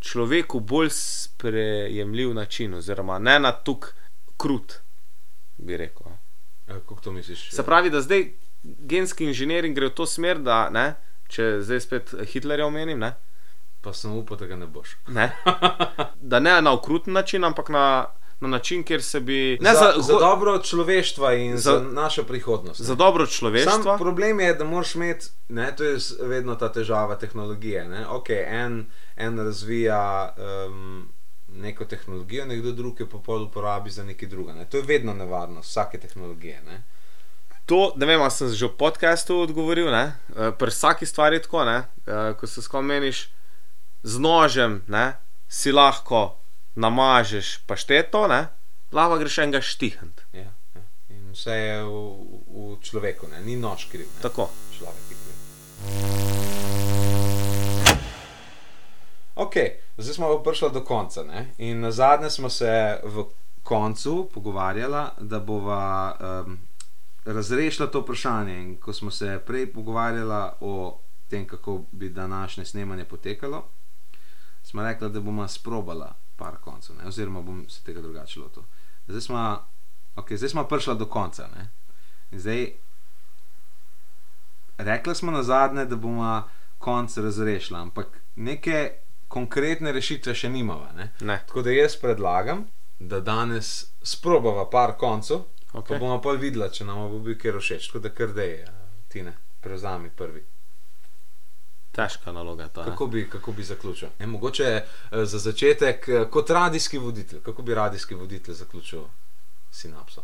človeku 0.00 0.60
bolj 0.60 0.90
sprejemljiv 0.96 2.34
način, 2.34 2.74
oziroma 2.74 3.18
ne 3.18 3.38
na 3.38 3.52
tuk 3.52 3.94
krut, 4.36 4.80
bi 5.58 5.76
rekel. 5.76 6.12
Eh, 6.68 6.74
Kako 6.74 7.00
to 7.00 7.12
misliš? 7.12 7.50
Se 7.50 7.62
pravi, 7.66 7.90
da 7.90 8.00
zdaj 8.00 8.32
genski 8.62 9.24
inženiring 9.24 9.76
gre 9.76 9.90
v 9.90 9.94
to 9.94 10.06
smer, 10.06 10.38
da 10.38 10.70
ne, 10.70 10.94
če 11.30 11.60
zdaj 11.62 11.80
spet 11.80 12.14
Hitlerja 12.26 12.66
omenim, 12.66 12.98
ne, 12.98 13.14
Pa 13.80 13.92
sem 13.92 14.12
upal, 14.12 14.36
da 14.36 14.46
ga 14.46 14.56
ne 14.56 14.66
boš. 14.66 14.96
Ne. 15.08 15.30
Da 16.20 16.40
ne 16.40 16.62
na 16.62 16.72
okruten 16.72 17.12
način, 17.12 17.44
ampak 17.44 17.68
na, 17.68 18.06
na 18.40 18.48
način, 18.48 18.82
kjer 18.84 19.02
se 19.02 19.20
bi. 19.20 19.58
Ne 19.60 19.72
za, 19.74 19.92
za, 19.96 20.02
za 20.02 20.18
dobro 20.18 20.58
človeštva 20.58 21.34
in 21.34 21.56
za, 21.56 21.72
Za- 21.72 21.84
našo 21.92 22.24
prihodnost. 22.24 22.80
za 22.80 22.94
dobro 22.94 23.26
Sam 23.26 23.38
človeštva. 23.38 23.96
problem 23.98 24.40
je, 24.40 24.54
da 24.54 24.64
moraš 24.64 24.94
imeti, 24.94 25.26
ne, 25.48 25.76
to 25.76 25.84
je 25.84 25.96
vedno 26.22 26.54
ta 26.54 26.72
težava 26.72 27.16
tehnologije. 27.16 27.88
Ne? 27.88 28.06
Okay, 28.06 28.44
en, 28.46 28.86
en 29.16 29.38
razvija 29.38 30.34
um, 30.68 31.08
neko 31.48 31.84
tehnologijo, 31.84 32.46
nekdo 32.46 32.72
drug 32.72 33.00
jo 33.00 33.08
pa 33.08 33.18
pol 33.18 33.42
uporabi 33.42 33.90
za 33.90 34.04
nekaj 34.04 34.28
drugega. 34.28 34.58
Ne? 34.58 34.68
To 34.68 34.76
je 34.76 34.82
vedno 34.82 35.14
nevarnost 35.14 35.68
vsake 35.68 35.98
tehnologije. 35.98 36.62
Ne? 36.62 36.82
To, 37.70 37.92
ne 37.96 38.06
vem, 38.06 38.18
ali 38.18 38.34
sem 38.34 38.50
že 38.50 38.66
v 38.66 38.74
podkastu 38.74 39.46
odgovoril. 39.46 39.94
ne. 39.94 40.18
Eh, 40.34 40.50
Pri 40.50 40.70
vsaki 40.74 41.06
stvari 41.06 41.36
je 41.38 41.46
tako, 41.46 41.62
ne? 41.64 41.86
Eh, 42.02 42.34
ko 42.34 42.46
se 42.46 42.62
skomeniš 42.62 43.30
z 44.02 44.18
nožem, 44.18 44.82
ne? 44.90 45.14
si 45.46 45.70
lahko 45.72 46.34
namažeš 46.74 47.62
pašteto, 47.70 48.26
ne? 48.26 48.50
lahko 48.92 49.18
greš 49.18 49.38
enega 49.38 49.62
štihant. 49.62 50.18
Ja, 50.34 50.50
ja. 50.50 50.82
In 51.14 51.30
vse 51.30 51.54
je 51.54 51.78
v, 51.86 51.94
v 52.50 52.78
človeku, 52.82 53.30
ne? 53.30 53.38
ni 53.46 53.54
noč 53.54 53.86
kriv. 53.86 54.06
Ne? 54.06 54.22
Tako. 54.22 54.50
Človek 54.74 55.04
je 55.06 55.14
kriv. 55.14 55.36
Ok, 59.38 59.54
zdaj 59.94 60.14
smo 60.14 60.42
prišli 60.42 60.74
do 60.74 60.82
konca. 60.82 61.22
Ne? 61.22 61.54
In 61.62 61.86
na 61.86 61.94
zadnje 61.94 62.30
smo 62.30 62.50
se 62.50 62.98
v 63.06 63.30
koncu 63.62 64.26
pogovarjali, 64.34 65.22
da 65.22 65.38
bova 65.38 66.16
um, 66.18 66.58
razrešila 67.24 67.90
to 67.90 68.00
vprašanje. 68.00 68.56
In 68.62 68.76
ko 68.80 68.92
smo 68.92 69.10
se 69.10 69.40
prej 69.46 69.72
pogovarjali 69.72 70.50
o 70.60 71.00
tem, 71.28 71.46
kako 71.46 71.84
bi 71.92 72.08
današnje 72.08 72.64
snemanje 72.64 73.04
potekalo, 73.04 73.64
smo 74.62 74.82
rekli, 74.82 75.10
da 75.10 75.20
bomo 75.20 75.48
sprobala 75.48 76.14
par 76.36 76.56
koncev, 76.60 76.96
ne? 76.96 77.08
oziroma 77.08 77.42
bom 77.42 77.68
se 77.68 77.84
tega 77.84 78.00
drugače 78.00 78.40
lotil. 78.40 78.62
Zdaj 79.08 79.20
smo, 79.20 79.66
okay, 80.16 80.36
zdaj 80.36 80.48
smo 80.48 80.64
prišli 80.64 80.98
do 80.98 81.06
konca. 81.06 81.48
Ne? 81.56 81.70
In 82.30 82.40
zdaj, 82.40 82.72
rekli 84.78 85.14
smo 85.14 85.32
na 85.32 85.42
zadnje, 85.42 85.84
da 85.84 85.96
bomo 85.96 86.42
konc 86.78 87.16
razrešili, 87.16 87.78
ampak 87.78 88.20
neke 88.36 88.92
konkretne 89.28 89.92
rešitve 89.92 90.34
še 90.34 90.48
nimamo. 90.48 90.88
Ne? 90.96 91.12
Ne. 91.20 91.42
Tako 91.46 91.62
da 91.62 91.70
jaz 91.70 91.96
predlagam, 92.00 92.64
da 92.98 93.20
danes 93.20 93.92
sprobava 94.02 94.70
par 94.70 94.96
koncev, 94.98 95.44
okay. 95.72 95.88
pa 95.88 95.98
bomo 95.98 96.20
pa 96.22 96.32
videli, 96.32 96.70
če 96.72 96.84
nam 96.84 97.08
bo 97.10 97.18
bil 97.24 97.38
kjer 97.38 97.58
všeč. 97.60 97.90
Tako 97.90 98.02
da 98.04 98.14
kar 98.14 98.34
dej, 98.34 98.64
ti 99.08 99.22
ne, 99.22 99.34
prevzami 99.60 100.10
prvi. 100.16 100.42
Težka 101.92 102.32
naloga 102.32 102.68
ta. 102.68 102.84
ne. 102.84 102.90
Kako 102.90 103.06
bi, 103.06 103.24
kako 103.30 103.52
bi 103.52 103.64
zaključil? 103.64 104.08
E, 104.18 104.26
mogoče 104.26 104.68
eh, 104.70 105.24
za 105.24 105.38
začetek, 105.38 106.08
eh, 106.08 106.26
kot 106.30 106.50
radijski 106.50 106.98
voditelj, 106.98 107.42
kako 107.42 107.62
bi 107.62 107.74
radijski 107.74 108.14
voditelj 108.14 108.54
zaključil 108.54 109.02
sinapso? 109.70 110.22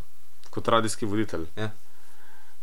Kot 0.49 0.67
radijski 0.67 1.05
voditelj. 1.05 1.45
Ja. 1.55 1.71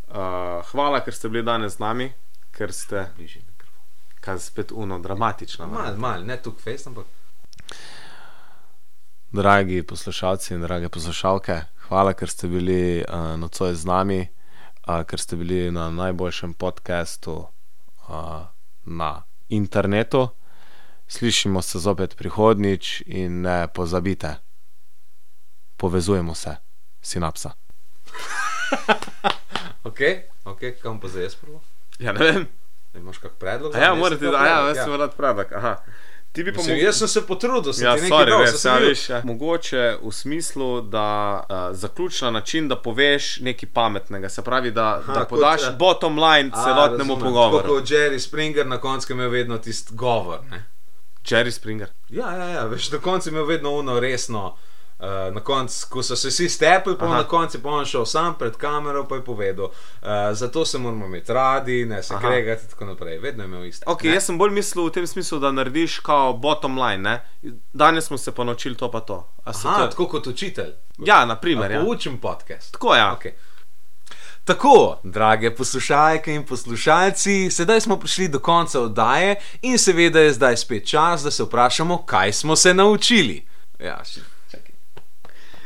Uh, 0.08 0.64
hvala, 0.70 1.00
ker 1.04 1.14
ste 1.14 1.28
bili 1.28 1.42
danes 1.42 1.76
z 1.76 1.80
nami, 1.80 2.12
ker 2.52 2.72
ste, 2.72 3.06
Bližje 3.16 3.40
mikrofon. 3.42 3.80
kaj 4.20 4.38
spet 4.38 4.72
uno, 4.72 4.98
dramatično. 4.98 5.66
ne? 5.66 5.72
Mal, 5.72 5.96
mal, 5.96 6.24
ne 6.24 6.36
tukaj 6.42 6.62
fejst, 6.62 6.86
ampak 6.86 7.06
Dragi 9.34 9.82
poslušalci 9.82 10.54
in 10.54 10.60
drage 10.62 10.88
poslušalke, 10.88 11.60
hvala, 11.88 12.12
ker 12.12 12.30
ste 12.30 12.48
bili 12.48 13.02
uh, 13.02 13.34
nocoj 13.40 13.74
z 13.74 13.84
nami, 13.86 14.20
uh, 14.88 15.02
ker 15.04 15.20
ste 15.20 15.36
bili 15.36 15.70
na 15.70 15.90
najboljšem 15.90 16.54
podkastu 16.54 17.46
uh, 18.08 18.46
na 18.84 19.22
internetu. 19.48 20.28
Slišimo 21.08 21.62
se 21.62 21.78
zopet 21.78 22.16
prihodnič 22.16 23.02
in 23.06 23.42
ne 23.42 23.68
pozabite, 23.68 24.36
povezujemo 25.76 26.34
se, 26.34 26.56
sinapsa. 27.02 27.52
ok, 29.84 30.00
ok, 30.44 30.60
kam 30.82 31.00
pa 31.00 31.08
zdaj 31.08 31.22
jaz 31.22 31.36
prvo? 31.36 31.60
Ja, 31.98 32.12
ne 32.12 32.24
vem. 32.24 32.46
Imaš 32.94 33.18
kak 33.18 33.32
predlog? 33.38 33.74
A 33.74 33.78
ja, 33.78 33.94
morate, 33.94 34.24
sem 34.24 34.34
a 34.34 34.38
pa 34.38 34.46
ja, 34.46 34.58
jaz 34.68 34.84
sem 34.84 34.94
rad 34.94 35.16
predlog. 35.16 35.52
Aha. 35.52 35.76
Ti 36.34 36.42
bi 36.42 36.52
pa 36.52 36.60
mogel. 36.60 36.78
jaz 36.78 36.96
sem 36.96 37.08
se 37.08 37.20
potrudil, 37.22 37.72
sem 37.72 37.84
Ja, 37.84 37.94
ti 37.94 38.02
nekaj 38.02 38.10
sorry, 38.16 38.30
dal, 38.30 38.40
res, 38.40 38.52
ja, 38.52 38.58
sem 38.58 38.72
bil- 38.74 38.88
veš, 38.88 39.02
ja. 39.08 39.20
Mogoče 39.24 39.82
v 40.02 40.12
smislu, 40.12 40.80
da 40.82 41.04
uh, 41.40 41.46
zaključna 41.72 42.30
način, 42.32 42.68
da 42.68 42.76
poveš 42.76 43.40
nekaj 43.40 43.68
pametnega, 43.70 44.28
se 44.28 44.42
pravi, 44.42 44.70
da, 44.72 44.88
Aha, 44.96 45.12
da 45.12 45.20
kot, 45.20 45.28
podaš 45.28 45.62
eh, 45.62 45.76
bottom 45.78 46.18
line 46.18 46.50
A, 46.52 46.64
celotnemu 46.64 46.98
razumem. 47.10 47.20
pogovoru. 47.22 47.62
Tako 47.62 47.74
kot 47.74 47.84
Jerry 47.86 48.18
Springer 48.20 48.66
na 48.66 48.78
koncu 48.78 49.06
je 49.06 49.14
imel 49.14 49.30
vedno 49.30 49.58
tisti 49.58 49.94
govor. 49.94 50.38
Ne? 50.50 50.64
Jerry 51.24 51.50
Springer. 51.52 51.88
Ja, 52.10 52.32
ja, 52.32 52.44
ja, 52.46 52.64
veš, 52.64 52.90
na 52.90 52.98
koncu 52.98 53.28
je 53.28 53.32
imel 53.32 53.44
vedno 53.46 53.70
uno 53.72 54.00
resno. 54.00 54.56
Uh, 54.98 55.34
na 55.34 55.40
koncu, 55.40 55.86
ko 55.90 56.02
so 56.02 56.16
se 56.16 56.28
vsi 56.28 56.48
stepli, 56.48 56.94
pa 56.98 57.08
na 57.08 57.24
koncu 57.24 57.56
je 57.56 57.62
pa 57.62 57.68
on 57.68 57.84
šel 57.84 58.06
sam 58.06 58.34
pred 58.38 58.56
kamero 58.56 59.06
in 59.10 59.22
povedal, 59.22 59.64
uh, 59.64 60.08
zato 60.32 60.64
se 60.64 60.78
moramo 60.78 61.06
imeti 61.06 61.32
radi, 61.32 61.84
ne 61.84 62.02
se 62.02 62.14
Aha. 62.14 62.28
kregati 62.28 62.62
in 62.62 62.70
tako 62.70 62.84
naprej. 62.84 63.18
Vedno 63.18 63.42
je 63.42 63.46
imel 63.46 63.64
isto. 63.64 63.90
Okay, 63.90 64.08
ne? 64.08 64.14
jaz 64.14 64.24
sem 64.24 64.38
bolj 64.38 64.50
mislil 64.50 64.86
v 64.86 64.90
tem 64.90 65.06
smislu, 65.06 65.38
da 65.38 65.50
narediš 65.50 65.98
kao 65.98 66.32
bottom 66.32 66.78
line. 66.78 67.02
Ne? 67.02 67.24
Danes 67.72 68.04
smo 68.04 68.18
se 68.18 68.32
pa 68.32 68.44
naučili 68.44 68.76
to 68.76 68.90
pa 68.90 69.00
to. 69.00 69.28
Aha, 69.44 69.78
to... 69.78 69.86
tako 69.86 70.06
kot 70.08 70.26
učitelj. 70.26 70.72
Ja, 70.98 71.24
na 71.24 71.36
primer. 71.40 71.70
Ja. 71.70 71.82
Poučim 71.84 72.18
podcast. 72.20 72.72
Tako 72.72 72.94
ja. 72.94 73.18
Okay. 73.20 73.30
Tako, 74.44 75.00
drage 75.02 75.54
poslušalke 75.54 76.34
in 76.34 76.46
poslušalci, 76.46 77.50
sedaj 77.50 77.80
smo 77.80 77.96
prišli 77.96 78.28
do 78.28 78.38
konca 78.38 78.80
oddaje 78.80 79.36
in 79.62 79.78
seveda 79.78 80.20
je 80.20 80.32
zdaj 80.32 80.56
spet 80.56 80.88
čas, 80.88 81.22
da 81.22 81.30
se 81.30 81.42
vprašamo, 81.42 82.02
kaj 82.06 82.32
smo 82.32 82.56
se 82.56 82.74
naučili. 82.74 83.46
Ja, 83.78 84.04
še. 84.04 84.33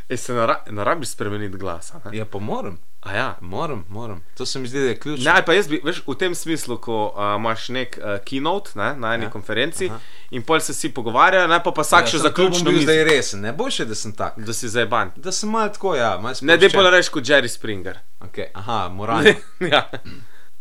E, 0.09 0.17
se 0.17 0.33
ne, 0.33 0.47
ra 0.47 0.63
ne 0.67 0.85
rabiš 0.85 1.09
spremeniti 1.09 1.59
glasa. 1.59 2.01
Ne? 2.05 2.17
Ja, 2.17 2.25
pa 2.25 2.39
moram, 2.39 2.79
A 3.01 3.13
ja. 3.13 3.37
moram, 3.41 3.85
moram. 3.89 4.23
To 4.35 4.47
se 4.47 4.59
mi 4.59 4.69
zdi, 4.69 4.81
da 4.81 4.87
je 4.87 4.99
ključno. 4.99 5.33
Ne, 5.33 5.45
pa 5.45 5.53
jaz 5.53 5.69
bi, 5.69 5.81
veš, 5.85 6.03
v 6.07 6.15
tem 6.15 6.35
smislu, 6.35 6.79
ko 6.79 6.97
uh, 7.07 7.37
imaš 7.37 7.69
nek 7.69 7.99
uh, 7.99 8.05
keynote 8.25 8.71
ne, 8.75 8.95
na 8.97 9.15
eni 9.15 9.25
Ja. 9.25 9.31
konferenci 9.31 9.87
Aha. 9.87 9.99
in 10.31 10.43
pol 10.43 10.61
se 10.61 10.73
vsi 10.73 10.89
pogovarjajo, 10.91 11.47
ne 11.47 11.63
pa 11.63 11.71
pa 11.73 11.83
vsak 11.83 12.03
ja, 12.03 12.07
še 12.07 12.19
zaključno 12.19 12.65
bom 12.65 12.65
bil 12.65 12.73
misli, 12.73 12.85
zdaj 12.85 13.05
resen, 13.05 13.41
ne 13.41 13.53
boljše, 13.53 13.85
da 13.85 13.95
sem 13.95 14.13
tak. 14.13 14.39
da 14.39 14.53
si 14.53 14.69
zajban. 14.69 15.13
Da 15.17 15.33
sem 15.33 15.51
mal 15.51 15.69
tako, 15.69 15.95
ja, 15.95 16.15
mal 16.17 16.33
Ne, 16.33 16.57
sproščen. 16.57 16.73
pa 16.75 16.91
reči 16.91 17.11
kot 17.11 17.25
Jerry 17.25 17.49
Springer. 17.49 17.99
Okay, 18.21 18.49
aha, 18.55 18.89
moralno. 18.89 19.35
ja. 19.75 19.85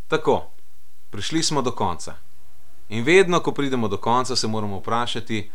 Tako, 0.08 0.52
prišli 1.10 1.44
smo 1.44 1.62
do 1.62 1.72
konca. 1.72 2.16
In 2.90 3.04
vedno, 3.04 3.40
ko 3.40 3.52
pridemo 3.52 3.88
do 3.88 3.98
konca, 3.98 4.36
se 4.36 4.48
moramo 4.48 4.78
vprašati, 4.78 5.50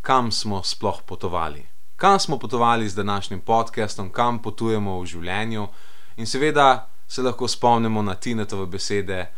kam 0.00 0.32
smo 0.32 0.62
sploh 0.62 1.02
potovali. 1.02 1.64
Kam 2.04 2.20
smo 2.20 2.38
potovali 2.38 2.88
z 2.88 2.94
današnjim 2.94 3.40
podcastom, 3.40 4.10
kam 4.12 4.38
potujemo 4.42 5.00
v 5.00 5.06
življenju. 5.06 5.68
In 6.16 6.26
seveda 6.26 6.88
se 7.08 7.22
lahko 7.22 7.48
spomnimo 7.48 8.02
na 8.02 8.14
Tinetove 8.14 8.66
besede, 8.66 9.30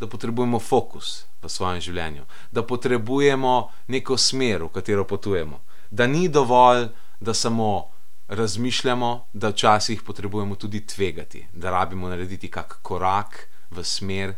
da 0.00 0.06
potrebujemo 0.08 0.58
fokus 0.58 1.26
v 1.42 1.50
svojem 1.52 1.82
življenju, 1.84 2.22
da 2.50 2.62
potrebujemo 2.64 3.52
neko 3.92 4.16
smer, 4.16 4.62
v 4.64 4.70
katero 4.72 5.04
potujemo. 5.04 5.60
Da 5.90 6.06
ni 6.06 6.30
dovolj, 6.32 6.86
da 7.20 7.34
samo 7.34 7.90
razmišljamo, 8.28 9.10
da 9.32 9.50
včasih 9.52 10.00
potrebujemo 10.02 10.56
tudi 10.56 10.80
tvegati, 10.86 11.42
da 11.52 11.70
rabimo 11.70 12.08
narediti 12.08 12.48
kak 12.48 12.78
korak 12.82 13.36
v 13.70 13.84
smer, 13.84 14.32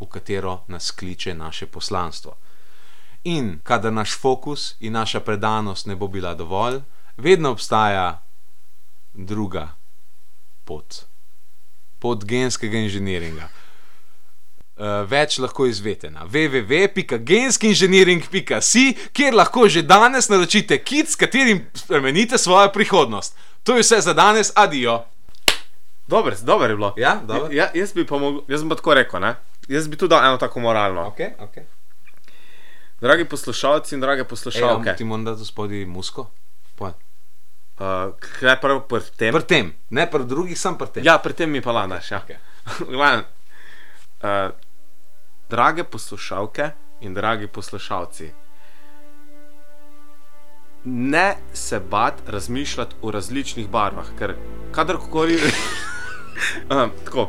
v 0.00 0.08
katero 0.08 0.62
nas 0.68 0.88
kliče 0.90 1.34
naše 1.34 1.66
poslanstvo. 1.66 2.32
In 3.24 3.58
kadar 3.62 3.92
naš 3.92 4.16
fokus 4.16 4.74
in 4.80 4.96
naša 4.96 5.20
predanost 5.20 5.86
ne 5.86 5.96
bo 5.96 6.08
bila 6.08 6.32
dovolj, 6.34 6.80
vedno 7.16 7.50
obstaja 7.50 8.22
druga 9.14 9.68
pot. 10.64 10.94
Pot 11.98 12.24
genskega 12.24 12.78
inženiringa. 12.78 13.48
Uh, 14.80 15.04
več 15.04 15.36
lahko 15.38 15.66
izvete 15.68 16.10
na 16.10 16.24
www.genskinženiring.si, 16.24 18.96
kjer 19.12 19.34
lahko 19.36 19.68
že 19.68 19.82
danes 19.84 20.28
naročite 20.32 20.78
kit, 20.80 21.12
s 21.12 21.16
katerim 21.20 21.68
spremenite 21.76 22.38
svojo 22.38 22.72
prihodnost. 22.72 23.36
To 23.68 23.76
je 23.76 23.84
vse 23.84 24.00
za 24.00 24.16
danes, 24.16 24.52
adijo. 24.56 25.04
Dobro, 26.08 26.32
dobro 26.42 26.66
je 26.66 26.76
bilo. 26.76 26.94
Ja, 26.96 27.20
dobro. 27.26 27.52
Ja, 27.52 27.70
jaz 27.74 27.92
bi 27.92 28.06
pa 28.06 28.18
mogel, 28.18 28.40
jaz 28.48 28.64
bi 28.64 28.76
tako 28.76 28.94
rekel, 28.94 29.20
ne? 29.20 29.34
Jaz 29.68 29.88
bi 29.88 29.96
tudi 30.00 30.10
dal 30.10 30.24
eno 30.24 30.36
tako 30.40 30.60
moralno. 30.60 31.12
Okay, 31.12 31.30
okay. 31.38 31.62
Dragi 33.00 33.24
poslušalci 33.24 33.94
in 33.94 34.00
drage 34.00 34.24
Ej, 34.24 34.28
poslušalke, 34.28 34.90
a 34.90 34.96
ti 34.96 35.04
moram 35.04 35.24
dati 35.24 35.44
spodaj 35.44 35.86
musko? 35.86 36.30
Poj. 36.80 36.92
uh, 37.80 38.16
kaj 38.40 38.56
prav 38.60 38.80
pri 38.88 39.00
tem? 39.16 39.34
Pri 39.36 39.44
tem, 39.44 39.72
ne 39.92 40.06
pri 40.10 40.24
drugih, 40.24 40.56
sam 40.56 40.78
pri 40.80 40.88
tem. 40.94 41.04
Ja, 41.04 41.18
pri 41.20 41.36
tem 41.36 41.52
mi 41.52 41.60
pa 41.60 41.74
lanaš. 41.76 42.10
Ja. 42.10 42.22
Okej. 42.24 42.38
Glavnem, 42.94 43.24
uh, 44.24 44.52
drage 45.52 45.84
poslušalke 45.84 46.70
in 47.04 47.14
dragi 47.14 47.50
poslušalci, 47.52 48.30
ne 50.84 51.36
se 51.52 51.80
bat 51.80 52.22
razmišljati 52.26 52.96
o 53.02 53.10
različnih 53.10 53.68
barvah, 53.68 54.08
ker 54.18 54.34
kadarkoli. 54.72 55.36
um, 56.70 56.90
tako. 57.04 57.28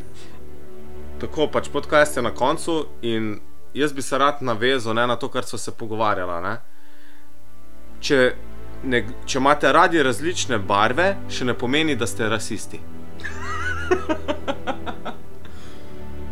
tako 1.20 1.50
pač 1.52 1.68
podcast 1.68 2.16
je 2.16 2.22
na 2.22 2.34
koncu 2.34 2.86
in 3.02 3.40
jaz 3.74 3.92
bi 3.92 4.02
se 4.02 4.18
rad 4.18 4.40
navezal 4.40 4.94
ne, 4.94 5.06
na 5.06 5.16
to, 5.16 5.28
kar 5.28 5.44
so 5.44 5.58
se 5.58 5.76
pogovarjala. 5.76 6.40
Ne. 6.40 6.71
Če, 8.02 8.18
ne, 8.84 8.98
če 9.24 9.38
imate 9.38 9.72
radi 9.72 10.02
različne 10.02 10.58
barve, 10.58 11.16
še 11.28 11.44
ne 11.44 11.54
pomeni, 11.54 11.94
da 11.96 12.06
ste 12.06 12.28
rasisti. 12.28 12.80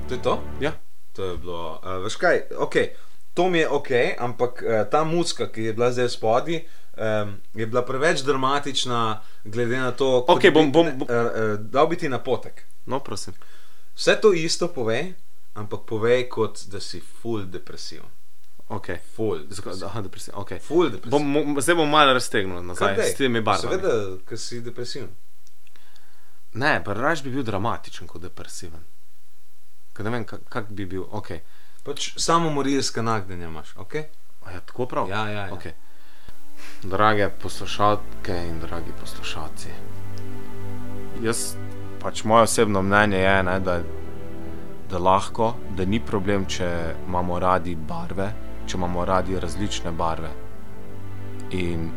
To 0.08 0.14
je 0.14 0.22
to? 0.22 0.42
Ja. 0.60 0.72
To 1.12 1.24
je 1.24 1.36
bilo. 1.36 1.78
Uh, 1.78 2.02
veš 2.02 2.16
kaj, 2.16 2.40
okay. 2.58 2.88
to 3.30 3.46
mi 3.46 3.58
je 3.58 3.68
ok, 3.68 3.90
ampak 4.18 4.58
uh, 4.58 4.90
ta 4.90 5.04
muska, 5.04 5.46
ki 5.46 5.62
je 5.62 5.72
bila 5.72 5.92
zdaj 5.92 6.08
spodaj, 6.08 6.56
um, 6.96 7.36
je 7.54 7.66
bila 7.66 7.82
preveč 7.82 8.20
dramatična, 8.20 9.02
glede 9.44 9.78
na 9.78 9.92
to, 9.92 10.24
Okej, 10.26 10.50
bi- 10.50 10.56
bom- 10.56 10.72
bom- 10.72 10.90
bom- 10.96 11.06
Uh, 11.06 11.14
uh, 11.14 11.60
dal 11.60 11.86
bi 11.86 11.96
ti 11.96 12.08
napotek. 12.08 12.64
No, 12.86 12.98
prosim. 12.98 13.34
Vse 13.94 14.16
to 14.16 14.32
isto 14.32 14.66
povej, 14.68 15.12
ampak 15.54 15.80
povej 15.86 16.26
kot 16.28 16.64
da 16.66 16.80
si 16.80 16.98
full 17.00 17.46
depresiv. 17.46 18.02
Okay. 18.70 18.98
Full. 19.16 19.46
depresiv. 19.50 19.86
Aha, 19.86 20.00
depresija. 20.00 20.34
Okay. 20.36 20.60
Full 20.62 20.90
depresiv. 20.90 21.10
Bom, 21.10 21.26
mo- 21.26 21.60
zdaj 21.60 21.74
bom 21.74 21.90
malo 21.90 22.12
raztegnil 22.14 22.62
nazaj 22.62 22.94
Kar 22.94 23.02
dej. 23.02 23.10
s 23.10 23.16
temi 23.18 23.40
barvami. 23.42 23.74
Seveda, 23.74 23.94
ker 24.28 24.38
si 24.38 24.60
depresiven. 24.62 25.08
Ne, 26.54 26.76
pa 26.84 26.94
raž 26.94 27.22
bi 27.22 27.30
bil 27.34 27.42
dramatičen 27.42 28.06
kot 28.06 28.22
depresiven. 28.22 28.84
Ker 29.94 30.06
ne 30.06 30.10
vem, 30.10 30.24
kak, 30.24 30.46
kak 30.48 30.70
bi 30.70 30.86
bil. 30.86 31.02
Okay. 31.18 31.42
Pač 31.82 32.12
samo 32.20 32.50
morilske 32.50 33.02
nagnjenja 33.02 33.48
imaš, 33.48 33.74
ok? 33.76 33.94
A 34.46 34.52
je 34.54 34.60
tako 34.66 34.86
prav? 34.86 35.08
Ja, 35.08 35.26
ja, 35.28 35.46
ja. 35.46 35.54
Okay. 35.56 35.72
Drage 36.82 37.28
poslušalke 37.42 38.36
in 38.48 38.60
dragi 38.60 38.92
poslušalci. 39.00 39.72
Jaz, 41.22 41.56
pač 42.00 42.22
moje 42.24 42.42
osebno 42.42 42.82
mnenje 42.82 43.18
je, 43.18 43.42
ne, 43.42 43.60
da, 43.60 43.80
da 44.90 44.98
lahko, 44.98 45.54
da 45.76 45.84
ni 45.84 46.00
problem, 46.00 46.46
če 46.46 46.94
imamo 47.06 47.38
radi 47.38 47.74
barve, 47.74 48.30
če 48.70 48.78
imamo 48.78 49.04
radi 49.04 49.38
različne 49.40 49.90
barve. 49.98 50.30
In 51.58 51.88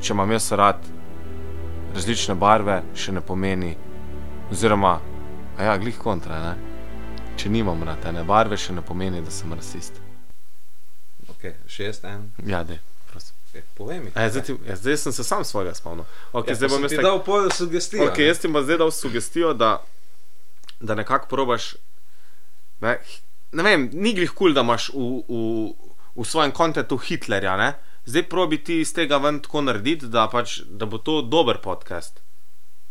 če 0.00 0.14
imam 0.14 0.30
jaz 0.32 0.46
rad 0.56 0.86
različne 1.92 2.34
barve, 2.40 2.78
še 2.96 3.12
ne 3.12 3.20
pomeni, 3.20 3.74
oziroma, 4.50 4.94
a 5.58 5.66
ja, 5.66 5.74
glih 5.76 5.98
kontra, 6.00 6.38
ne. 6.40 6.54
Če 7.36 7.52
nimam 7.52 7.84
rad 7.84 8.06
ene 8.08 8.24
barve, 8.24 8.56
še 8.56 8.72
ne 8.72 8.84
pomeni, 8.84 9.20
da 9.20 9.30
sem 9.30 9.52
rasist. 9.52 10.00
Ok, 11.28 11.50
šest, 11.68 12.08
en. 12.08 12.30
Ja, 12.48 12.62
dej. 12.64 12.80
Okay, 13.52 13.60
povej 13.76 13.98
mi. 14.00 14.10
Ja, 14.16 14.30
zdaj, 14.32 14.42
ti, 14.48 14.54
ja, 14.64 14.76
zdaj 14.80 14.96
sem 14.96 15.12
se 15.12 15.24
sam 15.28 15.44
svojega 15.44 15.74
spomnil. 15.76 16.06
Okay, 16.32 16.54
ja, 16.54 16.56
zdaj 16.56 16.70
bom 16.72 16.86
jaz 16.86 16.94
ti 16.94 16.96
tak- 16.96 17.04
dal 17.04 17.18
pol 17.20 17.50
sugestijo. 17.52 18.06
Okay, 18.08 18.24
jaz 18.30 18.40
ti 18.40 18.48
bom 18.48 18.64
zdaj 18.64 18.78
dal 18.80 18.90
sugestijo, 18.90 19.52
da, 19.52 19.74
da 20.80 20.96
nekako 20.96 21.28
probaš. 21.28 21.74
Ne, 22.80 22.96
ne 23.52 23.62
vem, 23.62 23.88
ni 23.92 24.14
glih 24.16 24.30
kul, 24.30 24.52
cool, 24.52 24.54
da 24.56 24.64
imaš 24.64 24.90
v, 24.94 25.22
v, 25.28 25.92
v 26.16 26.26
svojem 26.26 26.52
kontentu 26.56 26.96
Hitlerja. 26.96 27.56
Ne? 27.56 27.72
Zdaj 28.06 28.26
probi 28.28 28.58
ti 28.64 28.80
iz 28.80 28.92
tega 28.94 29.20
ven 29.22 29.40
tako 29.44 29.62
narediti, 29.68 30.08
da, 30.10 30.26
pač, 30.32 30.60
da 30.66 30.86
bo 30.86 30.98
to 30.98 31.20
dober 31.22 31.60
podcast. 31.62 32.20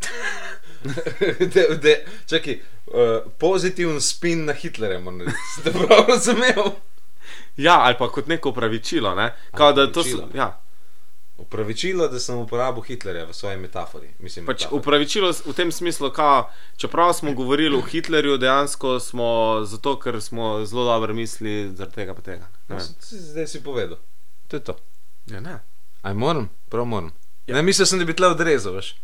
de, 1.54 1.66
de, 1.82 1.96
čakaj, 2.30 2.58
uh, 2.86 3.18
pozitiven 3.38 4.00
spin 4.00 4.46
na 4.48 4.56
Hitlerja. 4.56 5.00
Ste 5.58 5.72
prav 5.72 6.08
razumel? 6.08 6.72
Ja, 7.56 7.80
ali 7.84 7.94
pa 7.98 8.08
kot 8.08 8.26
neko 8.26 8.52
pravičilo. 8.52 9.14
Ne? 9.14 9.32
Kao, 9.54 9.72
da 9.72 9.86
to 9.92 10.02
so, 10.02 10.08
opravičilo. 10.08 10.30
ja, 10.34 10.61
Upravičilo, 11.36 12.08
da 12.08 12.20
sem 12.20 12.38
uporabil 12.38 12.82
Hitlerja 12.82 13.24
v 13.24 13.32
svoji 13.34 13.56
metafori. 13.56 14.10
Mislim, 14.18 14.46
pač 14.46 14.60
metafori. 14.60 14.78
upravičilo 14.80 15.32
v 15.32 15.52
tem 15.52 15.72
smislu, 15.72 16.10
kao, 16.10 16.50
čeprav 16.76 17.12
smo 17.12 17.32
govorili 17.32 17.76
o 17.76 17.80
Hitlerju, 17.80 18.38
dejansko 18.38 19.00
smo 19.00 19.60
zato, 19.64 19.98
ker 19.98 20.20
smo 20.22 20.64
zelo 20.64 20.84
dobro 20.84 21.14
mislili, 21.14 21.72
zaradi 21.76 21.94
tega 21.94 22.14
pa 22.14 22.20
tega. 22.20 22.48
No, 22.68 22.78
Zdaj 23.00 23.46
si 23.46 23.62
povedal. 23.62 23.98
To 24.48 24.56
je 24.56 24.60
to. 24.60 24.76
Ja, 25.26 25.40
ne. 25.40 25.58
Aj 26.02 26.14
moram, 26.14 26.48
prav 26.68 26.84
moram. 26.84 27.12
Ja. 27.46 27.56
Ne, 27.56 27.62
mislil 27.62 27.86
sem, 27.86 27.98
da 27.98 28.04
bi 28.04 28.14
tle 28.14 28.28
odrezal, 28.28 28.74
veš. 28.74 28.94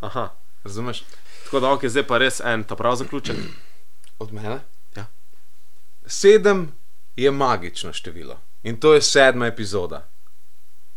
Aha. 0.00 0.28
Razumeš? 0.64 1.02
Tako 1.44 1.60
da, 1.60 1.72
ok, 1.72 1.84
zdaj 1.86 2.06
pa 2.06 2.18
res 2.18 2.40
en 2.40 2.64
ta 2.64 2.76
prav 2.76 2.96
zaključek. 2.96 3.36
Od 4.18 4.32
mene? 4.32 4.60
Ja. 4.96 5.06
Sedem 6.06 6.72
je 7.16 7.30
magično 7.30 7.92
število 7.92 8.38
in 8.62 8.80
to 8.80 8.94
je 8.94 9.02
sedma 9.02 9.46
epizoda. 9.46 10.08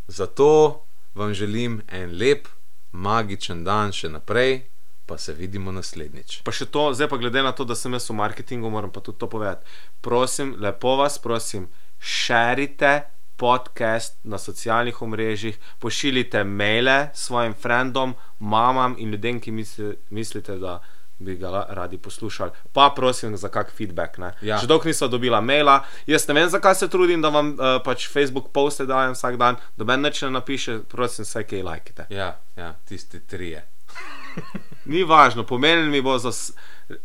Zato 0.08 0.86
vam 1.16 1.34
želim 1.34 1.82
en 1.88 2.18
lep, 2.18 2.47
magičen 2.91 3.64
dan 3.64 3.91
še 3.91 4.10
naprej, 4.10 4.66
pa 5.06 5.18
se 5.18 5.34
vidimo 5.34 5.72
naslednjič. 5.72 6.41
Pa 6.45 6.53
še 6.56 6.66
to, 6.66 6.89
zdaj 6.93 7.10
pa 7.12 7.20
glede 7.22 7.43
na 7.45 7.51
to, 7.51 7.66
da 7.66 7.76
sem 7.78 7.93
jaz 7.93 8.10
v 8.10 8.18
marketingu, 8.18 8.70
moram 8.74 8.91
pa 8.91 9.03
tudi 9.06 9.22
to 9.22 9.30
povedati. 9.30 9.66
Prosim, 10.01 10.56
lepo 10.62 10.95
vas 10.97 11.20
prosim, 11.22 11.68
širite 11.99 13.03
podcast 13.36 14.18
na 14.24 14.38
socialnih 14.38 15.01
omrežjih, 15.01 15.58
pošiljite 15.80 16.43
maile 16.43 17.10
svojim 17.14 17.53
frendom, 17.53 18.16
mamam 18.39 18.95
in 18.97 19.12
ljudem, 19.12 19.39
ki 19.39 19.51
misli, 19.51 19.95
mislite, 20.10 20.58
da 20.58 20.80
bi 21.20 21.36
ga 21.36 21.66
radi 21.70 21.97
poslušali. 21.97 22.51
Pa 22.74 22.89
prosim 22.89 23.38
za 23.38 23.49
kak 23.49 23.72
feedback. 23.72 24.18
ne. 24.18 24.34
Ja. 24.41 24.57
Že 24.57 24.68
dolgo 24.68 24.86
nisem 24.86 25.09
dobila 25.09 25.41
maila, 25.41 25.80
jaz 26.05 26.28
ne 26.28 26.34
vem, 26.34 26.49
zakaj 26.49 26.76
se 26.76 26.88
trudim, 26.88 27.22
da 27.22 27.30
vam 27.30 27.49
uh, 27.49 27.82
pač 27.84 28.09
Facebook 28.09 28.51
poste 28.51 28.86
dajem 28.86 29.13
vsak 29.13 29.38
dan, 29.38 29.55
doben 29.78 30.01
neč 30.01 30.22
ne 30.22 30.30
napiše, 30.32 30.80
prosim, 30.82 31.24
vse 31.24 31.43
kaj 31.43 31.63
lajkite. 31.63 32.05
Ja, 32.09 32.36
ja, 32.55 32.74
tisti 32.86 33.20
trije. 33.22 33.66
Ni 34.86 35.03
važno, 35.03 35.43
pomenili 35.43 35.89
mi 35.89 36.01
bo 36.01 36.18
za. 36.18 36.32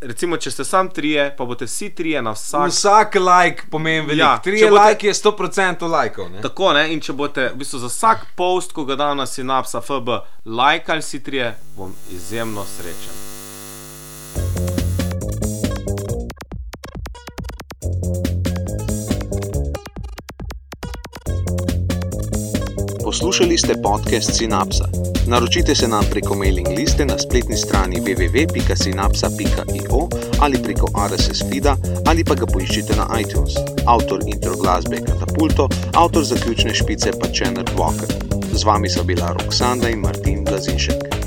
Recimo, 0.01 0.37
če 0.37 0.51
ste 0.51 0.65
sam 0.65 0.91
trije, 0.91 1.31
pa 1.37 1.45
boste 1.45 1.65
vsi 1.65 1.91
trije 1.91 2.21
na 2.23 2.31
vsak. 2.33 2.69
Vsak 2.69 3.15
like 3.15 3.63
pomeni 3.71 4.01
veliko. 4.01 4.21
Ja, 4.21 4.39
Tri 4.39 4.59
če 4.59 4.67
bote- 4.67 4.83
like 4.85 5.07
je 5.07 5.15
100% 5.15 5.89
lajkov. 5.89 6.31
ne? 6.31 6.41
Tako 6.41 6.73
ne, 6.73 6.93
in 6.93 7.01
če 7.01 7.13
boste 7.13 7.49
v 7.49 7.57
bistvu 7.57 7.79
za 7.79 7.87
vsak 7.87 8.27
post, 8.37 8.73
ko 8.73 8.85
ga 8.85 8.97
dam 8.97 9.17
na 9.17 9.25
Synapsa 9.25 9.81
FB, 9.81 10.19
lajkali 10.45 11.03
si 11.03 11.23
trije, 11.23 11.55
bom 11.77 11.95
izjemno 12.11 12.65
srečen. 12.67 13.40
Poslušali 23.05 23.59
ste 23.59 23.75
podcast 23.83 24.31
Synapsa. 24.31 24.85
Naročite 25.27 25.75
se 25.75 25.89
nam 25.89 26.05
preko 26.11 26.35
mailing 26.35 26.69
liste 26.69 27.05
na 27.05 27.19
spletni 27.19 27.57
strani 27.57 28.01
www.synapsa.io 28.01 30.09
ali 30.41 30.63
preko 30.63 30.87
RSS 31.09 31.43
feeda 31.51 31.77
ali 32.07 32.25
pa 32.25 32.35
ga 32.35 32.47
poiščite 32.47 32.97
na 32.97 33.21
iTunes. 33.21 33.53
Avtor 33.87 34.21
intro 34.27 34.57
glasbe 34.57 34.97
je 34.97 35.05
Katapulto, 35.05 35.69
avtor 35.95 36.25
zaključne 36.25 36.75
špice 36.75 37.11
pa 37.21 37.27
Čenard 37.33 37.71
Walker. 37.77 38.07
Z 38.53 38.65
vami 38.65 38.89
so 38.89 39.05
bila 39.05 39.33
Roksanda 39.33 39.89
in 39.89 39.99
Martin 39.99 40.45
Blazinšek. 40.45 41.20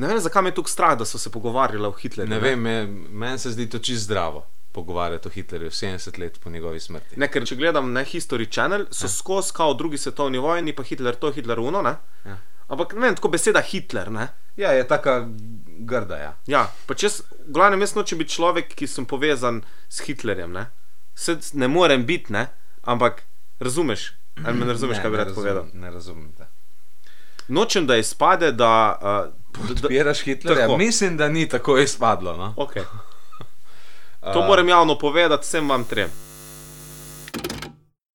Ne 0.00 0.08
vem, 0.08 0.20
zakaj 0.20 0.42
me 0.42 0.48
je 0.48 0.54
tukaj 0.54 0.72
strah, 0.72 0.94
da 0.98 1.04
so 1.04 1.18
se 1.20 1.30
pogovarjali 1.30 1.86
o 1.86 1.92
Hitlerju. 1.92 2.30
Ne 2.30 2.38
vem, 2.40 2.60
me- 2.60 2.86
meni 2.86 3.38
se 3.38 3.50
zdi 3.52 3.68
to 3.70 3.78
čist 3.78 4.04
zdravo 4.08 4.46
pogovarjati 4.72 5.28
o 5.28 5.30
Hitlerju 5.30 5.70
70 5.70 6.18
let 6.18 6.40
po 6.40 6.50
njegovi 6.50 6.80
smrti. 6.80 7.18
Ne, 7.20 7.28
ker 7.28 7.46
če 7.46 7.56
gledam 7.56 7.92
na 7.92 8.04
History 8.04 8.46
Channel, 8.52 8.86
so 8.90 9.06
ja. 9.06 9.10
skozi 9.10 9.52
kao 9.52 9.74
drugi 9.74 9.98
svetovni 9.98 10.38
vojni, 10.38 10.72
pa 10.72 10.82
Hitler 10.82 11.14
to, 11.14 11.32
Hitler 11.32 11.60
uno, 11.60 11.82
ne? 11.82 11.96
Ja. 12.24 12.38
Ampak 12.68 12.94
ne 12.94 13.00
vem, 13.00 13.16
tako 13.18 13.28
beseda 13.28 13.60
Hitler, 13.60 14.12
ne? 14.12 14.28
Ja, 14.56 14.70
je 14.72 14.86
taka 14.88 15.26
grda. 15.66 16.16
Ja. 16.16 16.36
Ja, 16.46 16.62
pač 16.86 17.02
jaz, 17.02 17.20
v 17.48 17.52
glavnem, 17.58 17.82
jaz 17.82 17.96
nočem 17.98 18.18
biti 18.18 18.36
človek, 18.38 18.72
ki 18.78 18.86
sem 18.86 19.06
povezan 19.10 19.62
s 19.88 20.06
Hitlerjem, 20.06 20.54
ne? 20.54 20.68
Se 21.18 21.36
ne 21.52 21.68
morem 21.68 22.06
biti, 22.06 22.32
ne? 22.32 22.46
Ampak 22.86 23.24
razumeš, 23.60 24.12
ali 24.44 24.56
me 24.56 24.64
ne 24.64 24.72
razumeš, 24.72 24.96
Ne, 24.96 25.02
kaj 25.02 25.10
bi 25.10 25.16
ne 25.16 25.24
rad 25.24 25.28
razumem, 25.28 25.42
povedal. 25.42 25.68
Ne 25.74 25.90
razumem. 25.90 26.32
te. 26.38 26.46
Nočem, 27.48 27.86
da 27.86 27.96
izpade, 27.98 28.52
da. 28.52 28.72
Uh, 29.02 29.06
da, 29.08 29.24
da 29.26 29.39
Podpiraš 29.52 30.20
Hitlerja? 30.20 30.66
Tako. 30.66 30.76
Mislim, 30.76 31.16
da 31.16 31.28
ni 31.28 31.48
tako 31.48 31.78
izpadlo. 31.78 32.36
No? 32.36 32.54
Okay. 32.56 32.82
To 34.20 34.40
uh, 34.40 34.46
moram 34.46 34.68
javno 34.68 34.98
povedati 34.98 35.42
vsem 35.42 35.68
vam 35.68 35.84
trem. 35.84 36.10